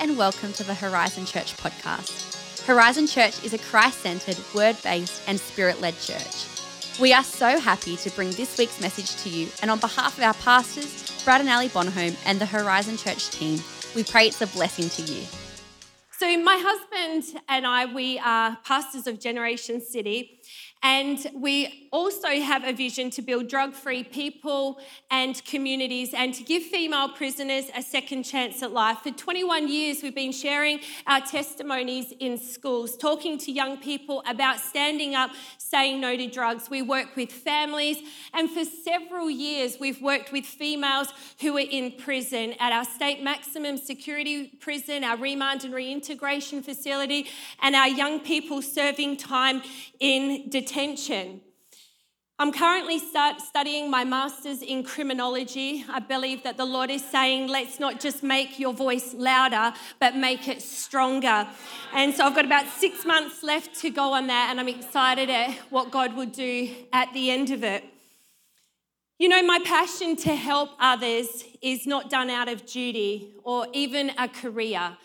and 0.00 0.16
welcome 0.16 0.52
to 0.52 0.62
the 0.62 0.74
Horizon 0.74 1.26
Church 1.26 1.56
podcast. 1.56 2.64
Horizon 2.64 3.08
Church 3.08 3.42
is 3.44 3.52
a 3.52 3.58
Christ 3.58 3.98
centered, 3.98 4.36
word 4.54 4.76
based, 4.84 5.22
and 5.26 5.40
spirit 5.40 5.80
led 5.80 5.98
church. 5.98 6.46
We 7.00 7.12
are 7.12 7.24
so 7.24 7.58
happy 7.58 7.96
to 7.96 8.10
bring 8.10 8.30
this 8.32 8.58
week's 8.58 8.80
message 8.80 9.20
to 9.24 9.28
you, 9.28 9.48
and 9.60 9.72
on 9.72 9.80
behalf 9.80 10.16
of 10.16 10.22
our 10.22 10.34
pastors, 10.34 11.20
Brad 11.24 11.40
and 11.40 11.50
Ali 11.50 11.68
Bonholm, 11.68 12.16
and 12.26 12.40
the 12.40 12.46
Horizon 12.46 12.96
Church 12.96 13.30
team, 13.30 13.58
we 13.96 14.04
pray 14.04 14.28
it's 14.28 14.40
a 14.40 14.46
blessing 14.46 14.88
to 14.90 15.12
you. 15.12 15.24
So, 16.16 16.42
my 16.42 16.58
husband 16.62 17.40
and 17.48 17.66
I, 17.66 17.86
we 17.86 18.20
are 18.20 18.56
pastors 18.64 19.08
of 19.08 19.18
Generation 19.18 19.80
City, 19.80 20.37
and 20.82 21.26
we 21.34 21.88
also 21.92 22.28
have 22.28 22.64
a 22.64 22.72
vision 22.72 23.10
to 23.10 23.22
build 23.22 23.48
drug 23.48 23.72
free 23.72 24.04
people 24.04 24.78
and 25.10 25.44
communities 25.44 26.14
and 26.14 26.34
to 26.34 26.44
give 26.44 26.62
female 26.62 27.08
prisoners 27.08 27.64
a 27.76 27.82
second 27.82 28.22
chance 28.22 28.62
at 28.62 28.72
life. 28.72 28.98
For 29.02 29.10
21 29.10 29.68
years, 29.68 30.02
we've 30.02 30.14
been 30.14 30.32
sharing 30.32 30.80
our 31.06 31.20
testimonies 31.20 32.12
in 32.20 32.38
schools, 32.38 32.96
talking 32.96 33.38
to 33.38 33.52
young 33.52 33.78
people 33.78 34.22
about 34.28 34.60
standing 34.60 35.14
up, 35.14 35.30
saying 35.70 36.00
no 36.00 36.16
to 36.16 36.26
drugs. 36.28 36.70
We 36.70 36.82
work 36.82 37.16
with 37.16 37.30
families, 37.30 37.98
and 38.32 38.50
for 38.50 38.64
several 38.64 39.30
years, 39.30 39.76
we've 39.80 40.00
worked 40.00 40.32
with 40.32 40.44
females 40.46 41.08
who 41.40 41.56
are 41.56 41.60
in 41.60 41.92
prison 41.92 42.54
at 42.58 42.72
our 42.72 42.84
state 42.84 43.22
maximum 43.22 43.76
security 43.76 44.48
prison, 44.60 45.04
our 45.04 45.16
remand 45.16 45.64
and 45.64 45.74
reintegration 45.74 46.62
facility, 46.62 47.26
and 47.62 47.74
our 47.74 47.88
young 47.88 48.20
people 48.20 48.62
serving 48.62 49.16
time 49.16 49.62
in 50.00 50.48
detention. 50.48 51.40
I'm 52.40 52.52
currently 52.52 53.00
studying 53.00 53.90
my 53.90 54.04
master's 54.04 54.62
in 54.62 54.84
criminology. 54.84 55.84
I 55.90 55.98
believe 55.98 56.44
that 56.44 56.56
the 56.56 56.64
Lord 56.64 56.88
is 56.88 57.04
saying, 57.04 57.48
let's 57.48 57.80
not 57.80 57.98
just 57.98 58.22
make 58.22 58.60
your 58.60 58.72
voice 58.72 59.12
louder, 59.12 59.76
but 59.98 60.14
make 60.14 60.46
it 60.46 60.62
stronger. 60.62 61.48
And 61.92 62.14
so 62.14 62.24
I've 62.24 62.36
got 62.36 62.44
about 62.44 62.68
six 62.68 63.04
months 63.04 63.42
left 63.42 63.80
to 63.80 63.90
go 63.90 64.12
on 64.12 64.28
that, 64.28 64.50
and 64.50 64.60
I'm 64.60 64.68
excited 64.68 65.28
at 65.30 65.50
what 65.70 65.90
God 65.90 66.14
will 66.14 66.26
do 66.26 66.70
at 66.92 67.12
the 67.12 67.28
end 67.28 67.50
of 67.50 67.64
it. 67.64 67.82
You 69.18 69.28
know, 69.28 69.42
my 69.42 69.58
passion 69.64 70.14
to 70.18 70.36
help 70.36 70.70
others 70.78 71.42
is 71.60 71.88
not 71.88 72.08
done 72.08 72.30
out 72.30 72.48
of 72.48 72.64
duty 72.66 73.32
or 73.42 73.66
even 73.72 74.12
a 74.16 74.28
career 74.28 74.96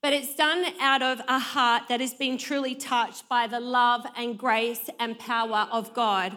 but 0.00 0.12
it's 0.12 0.36
done 0.36 0.64
out 0.80 1.02
of 1.02 1.20
a 1.26 1.40
heart 1.40 1.82
that 1.88 2.00
has 2.00 2.14
been 2.14 2.38
truly 2.38 2.72
touched 2.72 3.28
by 3.28 3.48
the 3.48 3.58
love 3.58 4.06
and 4.16 4.38
grace 4.38 4.88
and 5.00 5.18
power 5.18 5.66
of 5.72 5.92
God. 5.92 6.36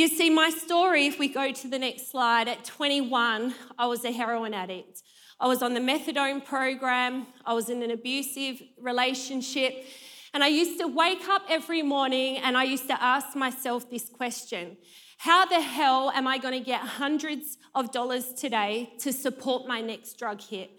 You 0.00 0.08
see, 0.08 0.30
my 0.30 0.48
story, 0.48 1.04
if 1.08 1.18
we 1.18 1.28
go 1.28 1.52
to 1.52 1.68
the 1.68 1.78
next 1.78 2.10
slide, 2.10 2.48
at 2.48 2.64
21, 2.64 3.54
I 3.78 3.84
was 3.84 4.02
a 4.06 4.10
heroin 4.10 4.54
addict. 4.54 5.02
I 5.38 5.46
was 5.46 5.60
on 5.60 5.74
the 5.74 5.80
methadone 5.80 6.42
program, 6.42 7.26
I 7.44 7.52
was 7.52 7.68
in 7.68 7.82
an 7.82 7.90
abusive 7.90 8.62
relationship, 8.80 9.84
and 10.32 10.42
I 10.42 10.46
used 10.46 10.80
to 10.80 10.86
wake 10.86 11.28
up 11.28 11.42
every 11.50 11.82
morning 11.82 12.38
and 12.38 12.56
I 12.56 12.64
used 12.64 12.86
to 12.86 13.02
ask 13.02 13.36
myself 13.36 13.90
this 13.90 14.08
question 14.08 14.78
How 15.18 15.44
the 15.44 15.60
hell 15.60 16.10
am 16.12 16.26
I 16.26 16.38
going 16.38 16.58
to 16.58 16.64
get 16.64 16.80
hundreds 16.80 17.58
of 17.74 17.92
dollars 17.92 18.32
today 18.32 18.94
to 19.00 19.12
support 19.12 19.68
my 19.68 19.82
next 19.82 20.18
drug 20.18 20.40
hit? 20.40 20.70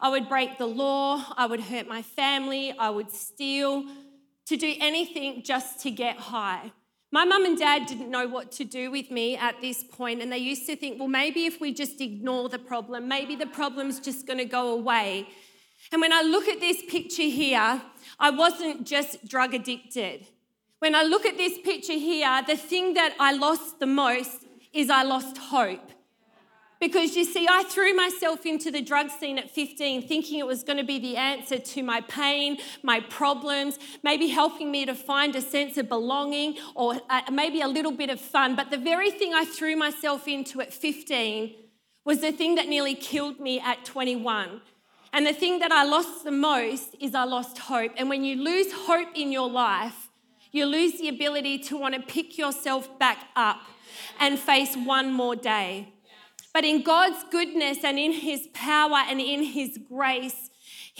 I 0.00 0.10
would 0.10 0.28
break 0.28 0.58
the 0.58 0.68
law, 0.68 1.24
I 1.36 1.46
would 1.46 1.62
hurt 1.62 1.88
my 1.88 2.02
family, 2.02 2.72
I 2.78 2.90
would 2.90 3.10
steal, 3.10 3.84
to 4.46 4.56
do 4.56 4.72
anything 4.78 5.42
just 5.42 5.80
to 5.80 5.90
get 5.90 6.18
high. 6.18 6.70
My 7.12 7.24
mum 7.24 7.44
and 7.44 7.58
dad 7.58 7.86
didn't 7.86 8.08
know 8.08 8.28
what 8.28 8.52
to 8.52 8.64
do 8.64 8.88
with 8.92 9.10
me 9.10 9.36
at 9.36 9.60
this 9.60 9.82
point, 9.82 10.22
and 10.22 10.30
they 10.30 10.38
used 10.38 10.66
to 10.66 10.76
think, 10.76 11.00
well, 11.00 11.08
maybe 11.08 11.44
if 11.44 11.60
we 11.60 11.74
just 11.74 12.00
ignore 12.00 12.48
the 12.48 12.58
problem, 12.58 13.08
maybe 13.08 13.34
the 13.34 13.46
problem's 13.46 13.98
just 13.98 14.28
going 14.28 14.38
to 14.38 14.44
go 14.44 14.72
away. 14.72 15.26
And 15.90 16.00
when 16.00 16.12
I 16.12 16.22
look 16.22 16.46
at 16.46 16.60
this 16.60 16.82
picture 16.88 17.24
here, 17.24 17.82
I 18.20 18.30
wasn't 18.30 18.86
just 18.86 19.26
drug 19.26 19.54
addicted. 19.54 20.26
When 20.78 20.94
I 20.94 21.02
look 21.02 21.26
at 21.26 21.36
this 21.36 21.58
picture 21.58 21.94
here, 21.94 22.42
the 22.46 22.56
thing 22.56 22.94
that 22.94 23.16
I 23.18 23.32
lost 23.32 23.80
the 23.80 23.86
most 23.86 24.44
is 24.72 24.88
I 24.88 25.02
lost 25.02 25.36
hope. 25.36 25.90
Because 26.80 27.14
you 27.14 27.26
see, 27.26 27.46
I 27.48 27.62
threw 27.64 27.94
myself 27.94 28.46
into 28.46 28.70
the 28.70 28.80
drug 28.80 29.10
scene 29.10 29.38
at 29.38 29.50
15 29.50 30.08
thinking 30.08 30.38
it 30.38 30.46
was 30.46 30.64
going 30.64 30.78
to 30.78 30.84
be 30.84 30.98
the 30.98 31.16
answer 31.16 31.58
to 31.58 31.82
my 31.82 32.00
pain, 32.00 32.56
my 32.82 33.00
problems, 33.00 33.78
maybe 34.02 34.28
helping 34.28 34.70
me 34.70 34.86
to 34.86 34.94
find 34.94 35.36
a 35.36 35.42
sense 35.42 35.76
of 35.76 35.90
belonging 35.90 36.56
or 36.74 36.98
uh, 37.10 37.20
maybe 37.30 37.60
a 37.60 37.68
little 37.68 37.92
bit 37.92 38.08
of 38.08 38.18
fun. 38.18 38.56
But 38.56 38.70
the 38.70 38.78
very 38.78 39.10
thing 39.10 39.34
I 39.34 39.44
threw 39.44 39.76
myself 39.76 40.26
into 40.26 40.62
at 40.62 40.72
15 40.72 41.54
was 42.06 42.22
the 42.22 42.32
thing 42.32 42.54
that 42.54 42.66
nearly 42.66 42.94
killed 42.94 43.40
me 43.40 43.60
at 43.60 43.84
21. 43.84 44.62
And 45.12 45.26
the 45.26 45.34
thing 45.34 45.58
that 45.58 45.72
I 45.72 45.84
lost 45.84 46.24
the 46.24 46.30
most 46.30 46.96
is 46.98 47.14
I 47.14 47.24
lost 47.24 47.58
hope. 47.58 47.92
And 47.98 48.08
when 48.08 48.24
you 48.24 48.42
lose 48.42 48.72
hope 48.72 49.08
in 49.14 49.32
your 49.32 49.50
life, 49.50 50.08
you 50.50 50.64
lose 50.64 50.98
the 50.98 51.08
ability 51.08 51.58
to 51.58 51.76
want 51.76 51.94
to 51.94 52.00
pick 52.00 52.38
yourself 52.38 52.98
back 52.98 53.28
up 53.36 53.60
and 54.18 54.38
face 54.38 54.76
one 54.76 55.12
more 55.12 55.36
day. 55.36 55.92
But 56.52 56.64
in 56.64 56.82
God's 56.82 57.24
goodness 57.30 57.78
and 57.84 57.98
in 57.98 58.12
His 58.12 58.48
power 58.52 59.02
and 59.08 59.20
in 59.20 59.42
His 59.42 59.78
grace, 59.88 60.50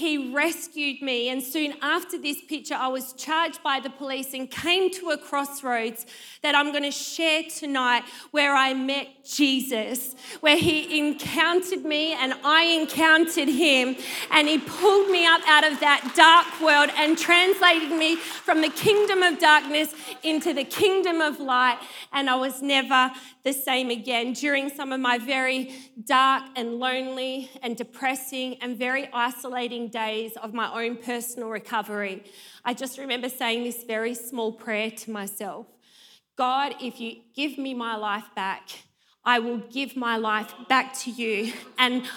he 0.00 0.32
rescued 0.32 1.02
me. 1.02 1.28
And 1.28 1.42
soon 1.42 1.74
after 1.82 2.16
this 2.16 2.40
picture, 2.48 2.74
I 2.74 2.88
was 2.88 3.12
charged 3.12 3.62
by 3.62 3.80
the 3.80 3.90
police 3.90 4.32
and 4.32 4.50
came 4.50 4.90
to 4.92 5.10
a 5.10 5.18
crossroads 5.18 6.06
that 6.42 6.54
I'm 6.54 6.70
going 6.70 6.84
to 6.84 6.90
share 6.90 7.42
tonight 7.42 8.04
where 8.30 8.54
I 8.54 8.72
met 8.72 9.08
Jesus, 9.24 10.14
where 10.40 10.56
he 10.56 10.98
encountered 10.98 11.84
me 11.84 12.14
and 12.14 12.34
I 12.44 12.64
encountered 12.80 13.48
him. 13.48 13.96
And 14.30 14.48
he 14.48 14.58
pulled 14.58 15.10
me 15.10 15.26
up 15.26 15.42
out 15.46 15.70
of 15.70 15.80
that 15.80 16.12
dark 16.16 16.60
world 16.62 16.90
and 16.96 17.18
translated 17.18 17.90
me 17.90 18.16
from 18.16 18.62
the 18.62 18.70
kingdom 18.70 19.22
of 19.22 19.38
darkness 19.38 19.94
into 20.22 20.54
the 20.54 20.64
kingdom 20.64 21.20
of 21.20 21.40
light. 21.40 21.78
And 22.12 22.30
I 22.30 22.36
was 22.36 22.62
never 22.62 23.10
the 23.42 23.52
same 23.52 23.90
again 23.90 24.32
during 24.32 24.68
some 24.68 24.92
of 24.92 25.00
my 25.00 25.18
very 25.18 25.74
dark 26.04 26.44
and 26.56 26.74
lonely 26.74 27.50
and 27.62 27.76
depressing 27.76 28.56
and 28.60 28.76
very 28.76 29.08
isolating 29.12 29.88
days 29.88 30.32
of 30.42 30.52
my 30.52 30.70
own 30.72 30.96
personal 30.96 31.48
recovery. 31.48 32.24
I 32.64 32.74
just 32.74 32.98
remember 32.98 33.28
saying 33.28 33.64
this 33.64 33.84
very 33.84 34.14
small 34.14 34.52
prayer 34.52 34.90
to 34.90 35.10
myself 35.10 35.66
God, 36.36 36.74
if 36.80 37.00
you 37.00 37.16
give 37.34 37.58
me 37.58 37.74
my 37.74 37.96
life 37.96 38.24
back, 38.34 38.70
I 39.24 39.40
will 39.40 39.58
give 39.58 39.96
my 39.96 40.16
life 40.16 40.54
back 40.68 40.98
to 41.00 41.10
you 41.10 41.52
and 41.78 42.08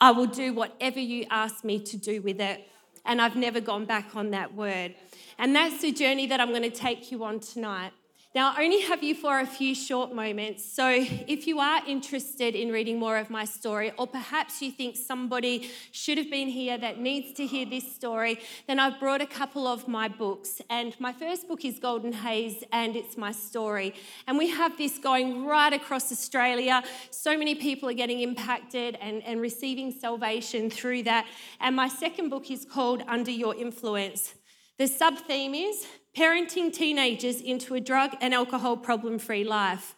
I 0.00 0.10
will 0.10 0.26
do 0.26 0.52
whatever 0.52 1.00
you 1.00 1.26
ask 1.30 1.64
me 1.64 1.78
to 1.84 1.96
do 1.96 2.20
with 2.22 2.40
it. 2.40 2.66
And 3.06 3.20
I've 3.20 3.36
never 3.36 3.60
gone 3.60 3.86
back 3.86 4.14
on 4.14 4.30
that 4.32 4.54
word. 4.54 4.94
And 5.38 5.56
that's 5.56 5.80
the 5.80 5.92
journey 5.92 6.26
that 6.26 6.40
I'm 6.40 6.50
going 6.50 6.62
to 6.62 6.70
take 6.70 7.10
you 7.10 7.24
on 7.24 7.40
tonight. 7.40 7.92
Now, 8.32 8.54
I 8.56 8.62
only 8.62 8.82
have 8.82 9.02
you 9.02 9.16
for 9.16 9.40
a 9.40 9.46
few 9.46 9.74
short 9.74 10.14
moments, 10.14 10.64
so 10.64 10.88
if 10.88 11.48
you 11.48 11.58
are 11.58 11.82
interested 11.84 12.54
in 12.54 12.70
reading 12.70 12.96
more 12.96 13.16
of 13.16 13.28
my 13.28 13.44
story, 13.44 13.90
or 13.98 14.06
perhaps 14.06 14.62
you 14.62 14.70
think 14.70 14.96
somebody 14.96 15.68
should 15.90 16.16
have 16.16 16.30
been 16.30 16.46
here 16.46 16.78
that 16.78 17.00
needs 17.00 17.32
to 17.38 17.46
hear 17.46 17.66
this 17.66 17.92
story, 17.92 18.38
then 18.68 18.78
I've 18.78 19.00
brought 19.00 19.20
a 19.20 19.26
couple 19.26 19.66
of 19.66 19.88
my 19.88 20.06
books. 20.06 20.62
And 20.70 20.94
my 21.00 21.12
first 21.12 21.48
book 21.48 21.64
is 21.64 21.80
Golden 21.80 22.12
Haze, 22.12 22.62
and 22.70 22.94
it's 22.94 23.16
my 23.16 23.32
story. 23.32 23.94
And 24.28 24.38
we 24.38 24.48
have 24.50 24.78
this 24.78 24.96
going 24.98 25.44
right 25.44 25.72
across 25.72 26.12
Australia. 26.12 26.84
So 27.10 27.36
many 27.36 27.56
people 27.56 27.88
are 27.88 27.94
getting 27.94 28.20
impacted 28.20 28.96
and, 29.00 29.24
and 29.24 29.40
receiving 29.40 29.90
salvation 29.90 30.70
through 30.70 31.02
that. 31.02 31.26
And 31.58 31.74
my 31.74 31.88
second 31.88 32.28
book 32.28 32.48
is 32.52 32.64
called 32.64 33.02
Under 33.08 33.32
Your 33.32 33.56
Influence. 33.56 34.34
The 34.78 34.86
sub 34.86 35.18
theme 35.18 35.54
is 35.54 35.84
parenting 36.16 36.72
teenagers 36.72 37.40
into 37.40 37.74
a 37.74 37.80
drug 37.80 38.16
and 38.20 38.34
alcohol 38.34 38.76
problem 38.76 39.18
free 39.18 39.44
life. 39.44 39.94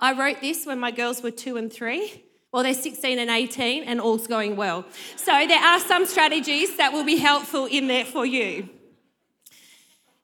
I 0.00 0.12
wrote 0.12 0.40
this 0.40 0.66
when 0.66 0.78
my 0.78 0.90
girls 0.90 1.22
were 1.22 1.30
two 1.30 1.56
and 1.56 1.72
three. 1.72 2.24
Well, 2.52 2.62
they're 2.62 2.74
16 2.74 3.18
and 3.18 3.30
18, 3.30 3.82
and 3.84 4.00
all's 4.00 4.26
going 4.28 4.54
well. 4.54 4.84
So, 5.16 5.32
there 5.46 5.60
are 5.60 5.80
some 5.80 6.06
strategies 6.06 6.76
that 6.76 6.92
will 6.92 7.04
be 7.04 7.16
helpful 7.16 7.66
in 7.66 7.88
there 7.88 8.04
for 8.04 8.24
you. 8.24 8.68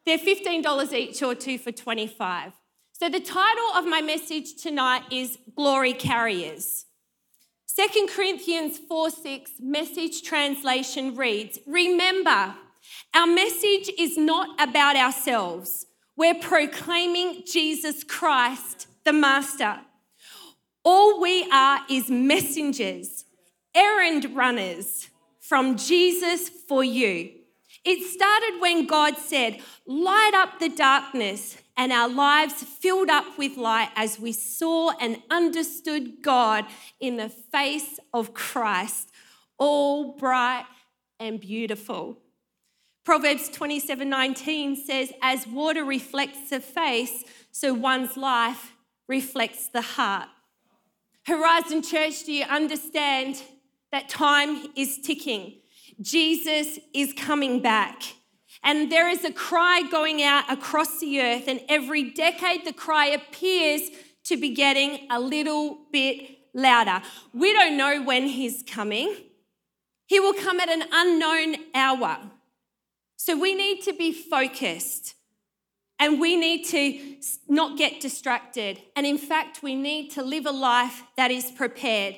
They're 0.06 0.18
$15 0.18 0.92
each 0.92 1.22
or 1.22 1.34
two 1.34 1.58
for 1.58 1.72
25. 1.72 2.52
So, 2.92 3.08
the 3.08 3.18
title 3.18 3.70
of 3.74 3.84
my 3.84 4.00
message 4.00 4.62
tonight 4.62 5.02
is 5.10 5.38
Glory 5.56 5.92
Carriers. 5.92 6.86
2 7.76 8.06
Corinthians 8.14 8.78
4 8.78 9.10
6 9.10 9.52
message 9.60 10.22
translation 10.22 11.16
reads 11.16 11.58
Remember, 11.66 12.54
our 13.14 13.26
message 13.26 13.90
is 13.98 14.16
not 14.16 14.60
about 14.60 14.96
ourselves. 14.96 15.86
We're 16.16 16.34
proclaiming 16.34 17.42
Jesus 17.46 18.04
Christ, 18.04 18.86
the 19.04 19.12
Master. 19.12 19.80
All 20.84 21.20
we 21.20 21.48
are 21.50 21.80
is 21.90 22.10
messengers, 22.10 23.24
errand 23.74 24.34
runners 24.34 25.08
from 25.38 25.76
Jesus 25.76 26.48
for 26.48 26.84
you. 26.84 27.30
It 27.84 28.06
started 28.06 28.60
when 28.60 28.86
God 28.86 29.16
said, 29.16 29.60
Light 29.86 30.32
up 30.34 30.58
the 30.58 30.68
darkness, 30.68 31.56
and 31.76 31.92
our 31.92 32.08
lives 32.08 32.62
filled 32.62 33.08
up 33.08 33.38
with 33.38 33.56
light 33.56 33.88
as 33.96 34.20
we 34.20 34.32
saw 34.32 34.92
and 35.00 35.22
understood 35.30 36.22
God 36.22 36.66
in 37.00 37.16
the 37.16 37.30
face 37.30 37.98
of 38.12 38.34
Christ, 38.34 39.10
all 39.58 40.16
bright 40.16 40.66
and 41.18 41.40
beautiful. 41.40 42.18
Proverbs 43.04 43.48
27:19 43.50 44.76
says, 44.76 45.12
As 45.22 45.46
water 45.46 45.84
reflects 45.84 46.50
the 46.50 46.60
face, 46.60 47.24
so 47.50 47.74
one's 47.74 48.16
life 48.16 48.72
reflects 49.08 49.68
the 49.68 49.82
heart. 49.82 50.28
Horizon 51.26 51.82
Church, 51.82 52.24
do 52.24 52.32
you 52.32 52.44
understand 52.44 53.42
that 53.92 54.08
time 54.08 54.66
is 54.76 54.98
ticking? 54.98 55.60
Jesus 56.00 56.78
is 56.94 57.12
coming 57.12 57.60
back. 57.60 58.02
And 58.62 58.92
there 58.92 59.08
is 59.08 59.24
a 59.24 59.32
cry 59.32 59.82
going 59.90 60.22
out 60.22 60.50
across 60.52 61.00
the 61.00 61.20
earth, 61.20 61.44
and 61.46 61.60
every 61.68 62.10
decade 62.10 62.64
the 62.64 62.72
cry 62.72 63.06
appears 63.06 63.82
to 64.24 64.36
be 64.36 64.50
getting 64.50 65.06
a 65.10 65.18
little 65.18 65.78
bit 65.90 66.38
louder. 66.52 67.02
We 67.32 67.52
don't 67.52 67.76
know 67.76 68.02
when 68.02 68.26
he's 68.26 68.62
coming, 68.62 69.14
he 70.06 70.20
will 70.20 70.34
come 70.34 70.60
at 70.60 70.68
an 70.68 70.84
unknown 70.92 71.56
hour. 71.74 72.18
So 73.22 73.38
we 73.38 73.54
need 73.54 73.82
to 73.82 73.92
be 73.92 74.12
focused 74.12 75.14
and 75.98 76.18
we 76.18 76.36
need 76.36 76.64
to 76.68 77.16
not 77.52 77.76
get 77.76 78.00
distracted. 78.00 78.80
And 78.96 79.04
in 79.04 79.18
fact, 79.18 79.62
we 79.62 79.74
need 79.74 80.12
to 80.12 80.22
live 80.22 80.46
a 80.46 80.50
life 80.50 81.02
that 81.18 81.30
is 81.30 81.50
prepared. 81.50 82.16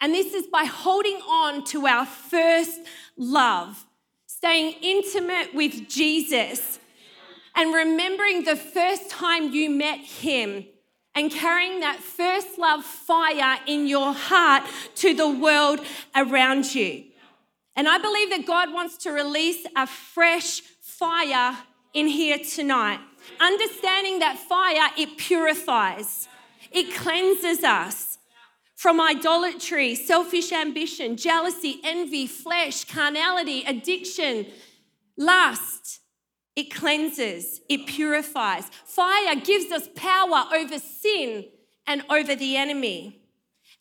And 0.00 0.14
this 0.14 0.32
is 0.32 0.46
by 0.46 0.66
holding 0.66 1.16
on 1.16 1.64
to 1.64 1.84
our 1.88 2.06
first 2.06 2.78
love, 3.16 3.84
staying 4.26 4.76
intimate 4.80 5.52
with 5.52 5.88
Jesus, 5.88 6.78
and 7.56 7.74
remembering 7.74 8.44
the 8.44 8.54
first 8.54 9.10
time 9.10 9.50
you 9.50 9.68
met 9.68 9.98
him 9.98 10.64
and 11.16 11.32
carrying 11.32 11.80
that 11.80 11.98
first 11.98 12.56
love 12.56 12.84
fire 12.84 13.58
in 13.66 13.88
your 13.88 14.14
heart 14.14 14.62
to 14.94 15.12
the 15.12 15.28
world 15.28 15.80
around 16.14 16.72
you. 16.72 17.09
And 17.76 17.88
I 17.88 17.98
believe 17.98 18.30
that 18.30 18.46
God 18.46 18.72
wants 18.72 18.96
to 18.98 19.10
release 19.10 19.64
a 19.76 19.86
fresh 19.86 20.60
fire 20.80 21.56
in 21.94 22.06
here 22.06 22.38
tonight. 22.38 23.00
Understanding 23.40 24.18
that 24.20 24.38
fire, 24.38 24.90
it 24.96 25.16
purifies, 25.16 26.28
it 26.70 26.94
cleanses 26.94 27.64
us 27.64 28.18
from 28.76 29.00
idolatry, 29.00 29.94
selfish 29.94 30.52
ambition, 30.52 31.16
jealousy, 31.16 31.80
envy, 31.84 32.26
flesh, 32.26 32.84
carnality, 32.84 33.62
addiction, 33.66 34.46
lust. 35.16 36.00
It 36.56 36.74
cleanses, 36.74 37.60
it 37.68 37.86
purifies. 37.86 38.70
Fire 38.84 39.36
gives 39.36 39.70
us 39.70 39.88
power 39.94 40.44
over 40.52 40.78
sin 40.78 41.44
and 41.86 42.02
over 42.10 42.34
the 42.34 42.56
enemy. 42.56 43.20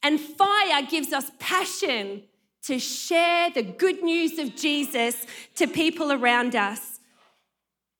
And 0.03 0.19
fire 0.19 0.83
gives 0.89 1.11
us 1.13 1.31
passion 1.39 2.23
to 2.63 2.79
share 2.79 3.49
the 3.49 3.63
good 3.63 4.03
news 4.03 4.37
of 4.37 4.55
Jesus 4.55 5.25
to 5.55 5.67
people 5.67 6.11
around 6.11 6.55
us. 6.55 6.99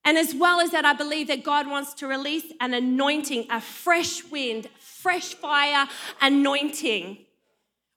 And 0.05 0.17
as 0.17 0.33
well 0.33 0.59
as 0.59 0.71
that, 0.71 0.85
I 0.85 0.93
believe 0.93 1.27
that 1.27 1.43
God 1.43 1.67
wants 1.67 1.93
to 1.95 2.07
release 2.07 2.51
an 2.59 2.73
anointing, 2.73 3.47
a 3.49 3.61
fresh 3.61 4.23
wind, 4.25 4.67
fresh 4.79 5.33
fire 5.33 5.87
anointing, 6.21 7.25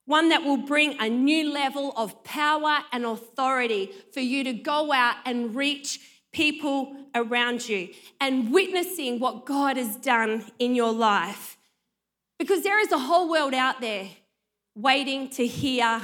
one 0.05 0.29
that 0.29 0.43
will 0.43 0.57
bring 0.57 0.99
a 0.99 1.09
new 1.09 1.51
level 1.51 1.93
of 1.95 2.23
power 2.23 2.79
and 2.91 3.05
authority 3.05 3.91
for 4.13 4.19
you 4.19 4.43
to 4.43 4.53
go 4.53 4.91
out 4.91 5.15
and 5.25 5.55
reach 5.55 5.99
people 6.33 6.95
around 7.15 7.67
you 7.69 7.89
and 8.19 8.51
witnessing 8.51 9.19
what 9.19 9.45
God 9.45 9.77
has 9.77 9.95
done 9.95 10.45
in 10.59 10.75
your 10.75 10.91
life. 10.91 11.57
Because 12.37 12.63
there 12.63 12.79
is 12.79 12.91
a 12.91 12.97
whole 12.97 13.29
world 13.29 13.53
out 13.53 13.79
there 13.79 14.09
waiting 14.75 15.29
to 15.29 15.47
hear 15.47 16.01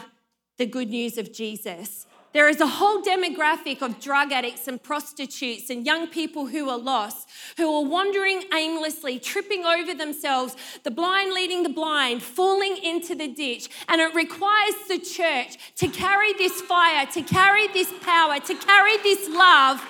the 0.60 0.68
good 0.68 0.90
news 0.90 1.18
of 1.18 1.34
Jesus. 1.34 2.06
There 2.32 2.48
is 2.48 2.62
a 2.62 2.68
whole 2.68 3.02
demographic 3.02 3.82
of 3.82 4.00
drug 4.00 4.32
addicts 4.32 4.68
and 4.68 4.82
prostitutes 4.82 5.72
and 5.72 5.84
young 5.84 6.06
people 6.08 6.46
who 6.46 6.70
are 6.70 6.78
lost, 6.78 7.28
who 7.58 7.74
are 7.74 7.84
wandering 7.84 8.44
aimlessly, 8.54 9.18
tripping 9.18 9.66
over 9.66 9.96
themselves, 9.96 10.56
the 10.84 10.92
blind 10.92 11.34
leading 11.34 11.64
the 11.64 11.70
blind, 11.70 12.22
falling 12.22 12.78
into 12.84 13.16
the 13.16 13.28
ditch. 13.28 13.70
And 13.88 14.00
it 14.00 14.14
requires 14.14 14.76
the 14.88 15.00
church 15.00 15.58
to 15.78 15.88
carry 15.88 16.34
this 16.34 16.62
fire, 16.62 17.08
to 17.08 17.24
carry 17.24 17.68
this 17.70 17.92
power, 18.02 18.40
to 18.40 18.54
carry 18.54 18.98
this 18.98 19.28
love 19.30 19.82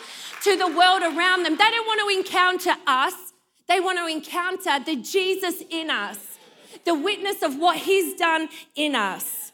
to 0.44 0.56
the 0.56 0.68
world 0.68 1.02
around 1.02 1.44
them. 1.44 1.58
They 1.58 1.70
don't 1.72 1.88
want 1.88 2.10
to 2.10 2.18
encounter 2.18 2.80
us, 2.88 3.34
they 3.68 3.82
want 3.82 3.98
to 3.98 4.08
encounter 4.08 4.80
the 4.86 4.96
Jesus 4.96 5.62
in 5.70 5.90
us, 5.90 6.38
the 6.86 6.96
witness 6.96 7.42
of 7.44 7.58
what 7.58 7.78
he's 7.78 8.16
done 8.16 8.48
in 8.76 8.96
us. 8.96 9.52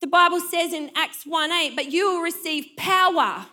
The 0.00 0.06
Bible 0.06 0.40
says 0.40 0.72
in 0.72 0.90
Acts 0.94 1.24
1 1.24 1.50
8, 1.50 1.76
but 1.76 1.90
you 1.90 2.10
will 2.10 2.22
receive 2.22 2.76
power 2.76 3.46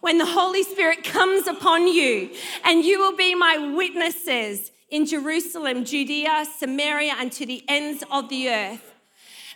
when 0.00 0.18
the 0.18 0.26
Holy 0.26 0.62
Spirit 0.62 1.02
comes 1.02 1.46
upon 1.46 1.88
you, 1.88 2.30
and 2.64 2.84
you 2.84 3.00
will 3.00 3.16
be 3.16 3.34
my 3.34 3.72
witnesses 3.74 4.70
in 4.90 5.06
Jerusalem, 5.06 5.84
Judea, 5.84 6.46
Samaria, 6.56 7.14
and 7.18 7.32
to 7.32 7.44
the 7.44 7.64
ends 7.68 8.04
of 8.10 8.28
the 8.28 8.48
earth. 8.48 8.94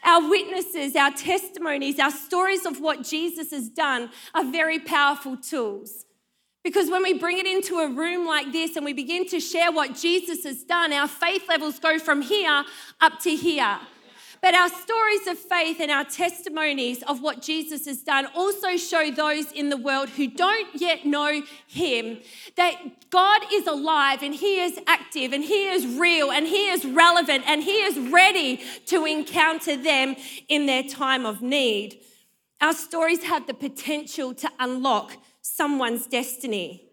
Our 0.04 0.28
witnesses, 0.28 0.96
our 0.96 1.12
testimonies, 1.12 2.00
our 2.00 2.10
stories 2.10 2.66
of 2.66 2.80
what 2.80 3.04
Jesus 3.04 3.52
has 3.52 3.68
done 3.68 4.10
are 4.34 4.44
very 4.44 4.80
powerful 4.80 5.36
tools. 5.36 6.06
Because 6.64 6.90
when 6.90 7.02
we 7.02 7.14
bring 7.14 7.38
it 7.38 7.46
into 7.46 7.78
a 7.78 7.88
room 7.88 8.26
like 8.26 8.52
this 8.52 8.76
and 8.76 8.84
we 8.84 8.92
begin 8.92 9.28
to 9.28 9.40
share 9.40 9.72
what 9.72 9.94
Jesus 9.94 10.44
has 10.44 10.62
done, 10.64 10.92
our 10.92 11.08
faith 11.08 11.48
levels 11.48 11.78
go 11.78 11.98
from 11.98 12.22
here 12.22 12.64
up 13.00 13.20
to 13.20 13.34
here. 13.34 13.78
But 14.42 14.56
our 14.56 14.68
stories 14.68 15.28
of 15.28 15.38
faith 15.38 15.78
and 15.78 15.88
our 15.92 16.04
testimonies 16.04 17.04
of 17.04 17.22
what 17.22 17.42
Jesus 17.42 17.86
has 17.86 18.02
done 18.02 18.26
also 18.34 18.76
show 18.76 19.08
those 19.12 19.52
in 19.52 19.68
the 19.68 19.76
world 19.76 20.08
who 20.08 20.26
don't 20.26 20.68
yet 20.74 21.06
know 21.06 21.42
Him 21.68 22.18
that 22.56 22.74
God 23.08 23.42
is 23.52 23.68
alive 23.68 24.20
and 24.20 24.34
He 24.34 24.60
is 24.60 24.80
active 24.88 25.32
and 25.32 25.44
He 25.44 25.68
is 25.68 25.86
real 25.86 26.32
and 26.32 26.48
He 26.48 26.68
is 26.70 26.84
relevant 26.84 27.44
and 27.46 27.62
He 27.62 27.84
is 27.84 27.96
ready 28.10 28.60
to 28.86 29.04
encounter 29.04 29.76
them 29.76 30.16
in 30.48 30.66
their 30.66 30.82
time 30.82 31.24
of 31.24 31.40
need. 31.40 32.00
Our 32.60 32.74
stories 32.74 33.22
have 33.22 33.46
the 33.46 33.54
potential 33.54 34.34
to 34.34 34.50
unlock 34.58 35.18
someone's 35.40 36.08
destiny, 36.08 36.88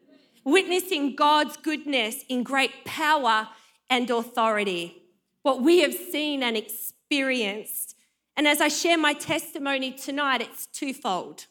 witnessing 0.45 1.15
God's 1.15 1.57
goodness 1.57 2.23
in 2.29 2.43
great 2.43 2.85
power 2.85 3.47
and 3.89 4.07
authority. 4.11 5.01
What 5.41 5.63
we 5.63 5.79
have 5.79 5.95
seen 5.95 6.43
and 6.43 6.55
experienced 6.55 6.93
experienced. 7.09 7.95
And 8.37 8.47
as 8.47 8.61
I 8.61 8.67
share 8.67 8.97
my 8.97 9.13
testimony 9.13 9.91
tonight, 9.91 10.41
it's 10.41 10.67
twofold. 10.67 11.47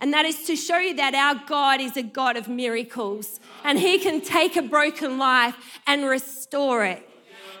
And 0.00 0.12
that 0.14 0.24
is 0.24 0.44
to 0.46 0.56
show 0.56 0.78
you 0.78 0.94
that 0.96 1.14
our 1.14 1.46
God 1.46 1.80
is 1.80 1.96
a 1.96 2.02
God 2.02 2.36
of 2.36 2.48
miracles 2.48 3.38
and 3.64 3.78
He 3.78 3.98
can 3.98 4.20
take 4.20 4.56
a 4.56 4.62
broken 4.62 5.18
life 5.18 5.80
and 5.86 6.06
restore 6.06 6.84
it. 6.84 7.06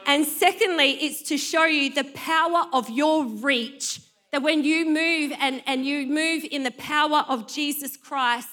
And 0.06 0.26
secondly, 0.26 0.92
it's 0.92 1.22
to 1.28 1.36
show 1.36 1.64
you 1.66 1.92
the 1.92 2.04
power 2.14 2.64
of 2.72 2.88
your 2.88 3.26
reach. 3.26 4.00
That 4.32 4.42
when 4.42 4.64
you 4.64 4.86
move 4.86 5.32
and, 5.38 5.62
and 5.66 5.84
you 5.84 6.06
move 6.06 6.44
in 6.50 6.62
the 6.62 6.70
power 6.72 7.24
of 7.28 7.46
Jesus 7.46 7.98
Christ 7.98 8.48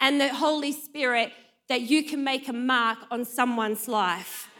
and 0.00 0.20
the 0.20 0.34
Holy 0.34 0.72
Spirit, 0.72 1.32
that 1.68 1.82
you 1.82 2.02
can 2.02 2.24
make 2.24 2.48
a 2.48 2.52
mark 2.52 2.98
on 3.10 3.24
someone's 3.24 3.86
life. 3.86 4.50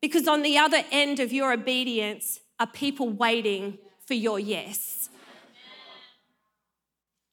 Because 0.00 0.28
on 0.28 0.42
the 0.42 0.56
other 0.58 0.84
end 0.92 1.18
of 1.20 1.32
your 1.32 1.52
obedience, 1.52 2.40
are 2.62 2.66
people 2.68 3.08
waiting 3.08 3.76
for 4.06 4.14
your 4.14 4.38
yes. 4.38 5.08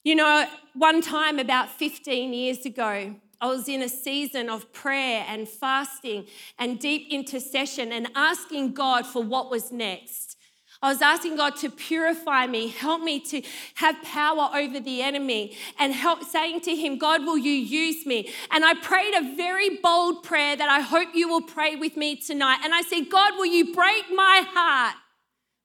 You 0.02 0.16
know, 0.16 0.48
one 0.74 1.02
time 1.02 1.38
about 1.38 1.68
15 1.68 2.32
years 2.32 2.66
ago, 2.66 3.14
I 3.40 3.46
was 3.46 3.68
in 3.68 3.80
a 3.80 3.88
season 3.88 4.50
of 4.50 4.72
prayer 4.72 5.24
and 5.28 5.48
fasting 5.48 6.26
and 6.58 6.80
deep 6.80 7.06
intercession 7.12 7.92
and 7.92 8.08
asking 8.16 8.74
God 8.74 9.06
for 9.06 9.22
what 9.22 9.52
was 9.52 9.70
next. 9.70 10.36
I 10.82 10.88
was 10.88 11.00
asking 11.00 11.36
God 11.36 11.54
to 11.58 11.70
purify 11.70 12.48
me, 12.48 12.66
help 12.68 13.02
me 13.02 13.20
to 13.20 13.42
have 13.74 14.02
power 14.02 14.50
over 14.52 14.80
the 14.80 15.02
enemy, 15.02 15.56
and 15.78 15.92
help 15.92 16.24
saying 16.24 16.62
to 16.62 16.74
Him, 16.74 16.98
God, 16.98 17.24
will 17.24 17.38
you 17.38 17.52
use 17.52 18.04
me? 18.04 18.32
And 18.50 18.64
I 18.64 18.74
prayed 18.74 19.14
a 19.14 19.36
very 19.36 19.76
bold 19.76 20.24
prayer 20.24 20.56
that 20.56 20.68
I 20.68 20.80
hope 20.80 21.10
you 21.14 21.28
will 21.28 21.42
pray 21.42 21.76
with 21.76 21.96
me 21.96 22.16
tonight. 22.16 22.60
And 22.64 22.74
I 22.74 22.82
said, 22.82 23.10
God, 23.10 23.34
will 23.36 23.46
you 23.46 23.72
break 23.72 24.06
my 24.12 24.44
heart? 24.48 24.96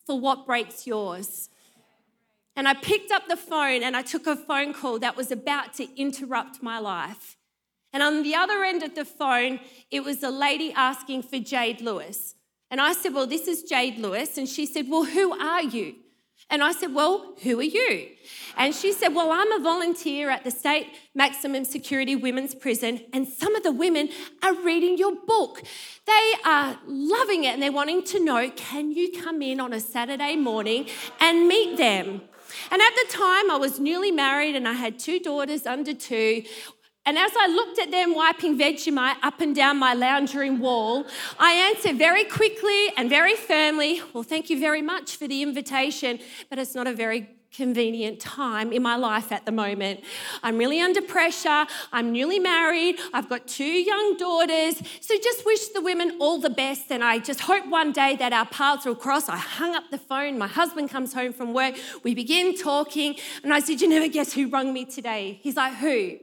For 0.06 0.20
what 0.20 0.46
breaks 0.46 0.86
yours. 0.86 1.50
And 2.56 2.68
I 2.68 2.74
picked 2.74 3.12
up 3.12 3.28
the 3.28 3.36
phone 3.36 3.84
and 3.84 3.98
I 3.98 4.02
took 4.02 4.28
a 4.28 4.36
phone 4.36 4.74
call 4.74 5.00
that 5.00 5.18
was 5.18 5.32
about 5.32 5.74
to 5.76 6.00
interrupt 6.00 6.64
my 6.64 6.80
life. 6.80 7.38
And 7.92 8.02
on 8.02 8.24
the 8.24 8.36
other 8.36 8.64
end 8.64 8.84
of 8.84 8.96
the 8.96 9.06
phone, 9.06 9.60
it 9.92 10.04
was 10.04 10.24
a 10.24 10.30
lady 10.30 10.72
asking 10.74 11.24
for 11.24 11.40
Jade 11.40 11.82
Lewis. 11.82 12.36
And 12.72 12.82
I 12.82 12.94
said, 12.94 13.14
Well, 13.14 13.28
this 13.28 13.48
is 13.48 13.64
Jade 13.64 14.00
Lewis. 14.00 14.38
And 14.38 14.48
she 14.48 14.66
said, 14.66 14.90
Well, 14.90 15.06
who 15.06 15.38
are 15.40 15.64
you? 15.64 15.96
And 16.50 16.64
I 16.64 16.72
said, 16.74 16.94
Well, 16.94 17.34
who 17.42 17.60
are 17.60 17.64
you? 17.64 18.10
And 18.58 18.74
she 18.74 18.94
said, 18.94 19.10
Well, 19.10 19.32
I'm 19.32 19.52
a 19.52 19.64
volunteer 19.64 20.30
at 20.30 20.44
the 20.44 20.52
State 20.52 20.88
Maximum 21.14 21.66
Security 21.66 22.16
Women's 22.16 22.54
Prison, 22.54 23.02
and 23.14 23.28
some 23.28 23.56
of 23.56 23.64
the 23.64 23.72
women 23.72 24.10
are 24.44 24.54
reading 24.54 24.98
your 24.98 25.16
book. 25.16 25.64
They 26.06 26.34
are 26.46 26.80
loving 26.86 27.46
it 27.46 27.54
and 27.54 27.62
they're 27.62 27.72
wanting 27.72 28.04
to 28.06 28.24
know 28.24 28.52
can 28.56 28.92
you 28.92 29.12
come 29.12 29.42
in 29.42 29.60
on 29.60 29.74
a 29.74 29.80
Saturday 29.80 30.36
morning 30.36 30.88
and 31.20 31.48
meet 31.48 31.78
them? 31.78 32.22
And 32.72 32.82
at 32.82 32.94
the 32.96 33.12
time, 33.12 33.52
I 33.52 33.58
was 33.60 33.80
newly 33.80 34.12
married 34.12 34.56
and 34.56 34.68
I 34.68 34.74
had 34.74 35.00
two 35.00 35.20
daughters 35.20 35.66
under 35.66 35.94
two. 35.94 36.44
And 37.06 37.18
as 37.20 37.32
I 37.40 37.48
looked 37.48 37.78
at 37.80 37.92
them 37.92 38.16
wiping 38.16 38.58
Vegemite 38.58 39.18
up 39.22 39.40
and 39.40 39.56
down 39.56 39.78
my 39.78 39.94
lounge 39.94 40.34
room 40.34 40.60
wall, 40.60 41.06
I 41.38 41.52
answered 41.52 41.98
very 41.98 42.26
quickly 42.26 42.90
and 42.98 43.10
very 43.10 43.36
firmly, 43.36 44.02
Well, 44.14 44.24
thank 44.24 44.50
you 44.50 44.60
very 44.60 44.82
much 44.82 45.18
for 45.18 45.28
the 45.28 45.44
invitation, 45.44 46.20
but 46.50 46.58
it's 46.58 46.74
not 46.74 46.88
a 46.88 46.94
very 46.94 47.30
convenient 47.56 48.20
time 48.20 48.74
in 48.74 48.82
my 48.82 48.96
life 48.96 49.32
at 49.32 49.46
the 49.46 49.52
moment. 49.52 50.04
I'm 50.44 50.58
really 50.58 50.82
under 50.82 51.02
pressure. 51.02 51.66
I'm 51.94 52.12
newly 52.12 52.40
married. 52.40 53.00
I've 53.14 53.30
got 53.30 53.48
two 53.48 53.64
young 53.64 54.18
daughters. 54.18 54.82
So 55.00 55.16
just 55.24 55.46
wish 55.46 55.70
the 55.70 55.82
women 55.82 56.18
all 56.20 56.40
the 56.40 56.50
best. 56.50 56.92
And 56.92 57.04
I 57.04 57.20
just 57.20 57.42
hope 57.42 57.66
one 57.68 57.92
day 57.92 58.16
that 58.18 58.34
our 58.34 58.46
paths 58.46 58.86
will 58.86 58.96
cross. 58.96 59.30
I 59.30 59.38
hung 59.38 59.76
up 59.76 59.86
the 59.90 59.98
phone. 59.98 60.38
My 60.38 60.48
husband 60.48 60.90
comes 60.90 61.14
home 61.14 61.34
from 61.34 61.54
work. 61.54 61.76
We 62.04 62.14
begin 62.14 62.58
talking. 62.58 63.16
And 63.44 63.54
I 63.54 63.60
said, 63.60 63.82
You 63.82 63.88
never 63.88 64.08
guess 64.08 64.34
who 64.34 64.50
rung 64.50 64.74
me 64.74 64.86
today? 64.86 65.40
He's 65.42 65.56
like, 65.56 65.76
Who? 65.76 66.18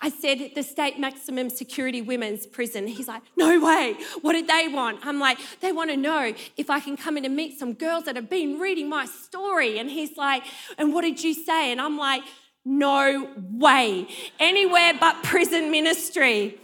I 0.00 0.10
said, 0.10 0.52
the 0.54 0.62
state 0.62 0.98
maximum 0.98 1.50
security 1.50 2.02
women's 2.02 2.46
prison. 2.46 2.86
He's 2.86 3.08
like, 3.08 3.22
no 3.36 3.60
way. 3.60 3.96
What 4.22 4.32
did 4.32 4.48
they 4.48 4.68
want? 4.68 5.04
I'm 5.04 5.18
like, 5.18 5.38
they 5.60 5.72
want 5.72 5.90
to 5.90 5.96
know 5.96 6.32
if 6.56 6.70
I 6.70 6.80
can 6.80 6.96
come 6.96 7.16
in 7.16 7.24
and 7.24 7.34
meet 7.34 7.58
some 7.58 7.74
girls 7.74 8.04
that 8.04 8.16
have 8.16 8.30
been 8.30 8.58
reading 8.58 8.88
my 8.88 9.06
story. 9.06 9.78
And 9.78 9.90
he's 9.90 10.16
like, 10.16 10.44
and 10.76 10.92
what 10.92 11.02
did 11.02 11.22
you 11.22 11.34
say? 11.34 11.72
And 11.72 11.80
I'm 11.80 11.98
like, 11.98 12.22
no 12.64 13.30
way. 13.36 14.06
Anywhere 14.38 14.92
but 14.98 15.22
prison 15.22 15.70
ministry. 15.70 16.58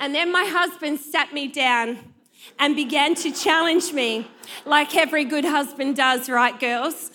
And 0.00 0.14
then 0.14 0.32
my 0.32 0.44
husband 0.44 0.98
sat 0.98 1.32
me 1.32 1.48
down 1.48 2.12
and 2.58 2.74
began 2.74 3.14
to 3.16 3.30
challenge 3.30 3.92
me, 3.92 4.26
like 4.64 4.96
every 4.96 5.24
good 5.24 5.44
husband 5.44 5.96
does, 5.96 6.28
right, 6.28 6.58
girls? 6.58 7.10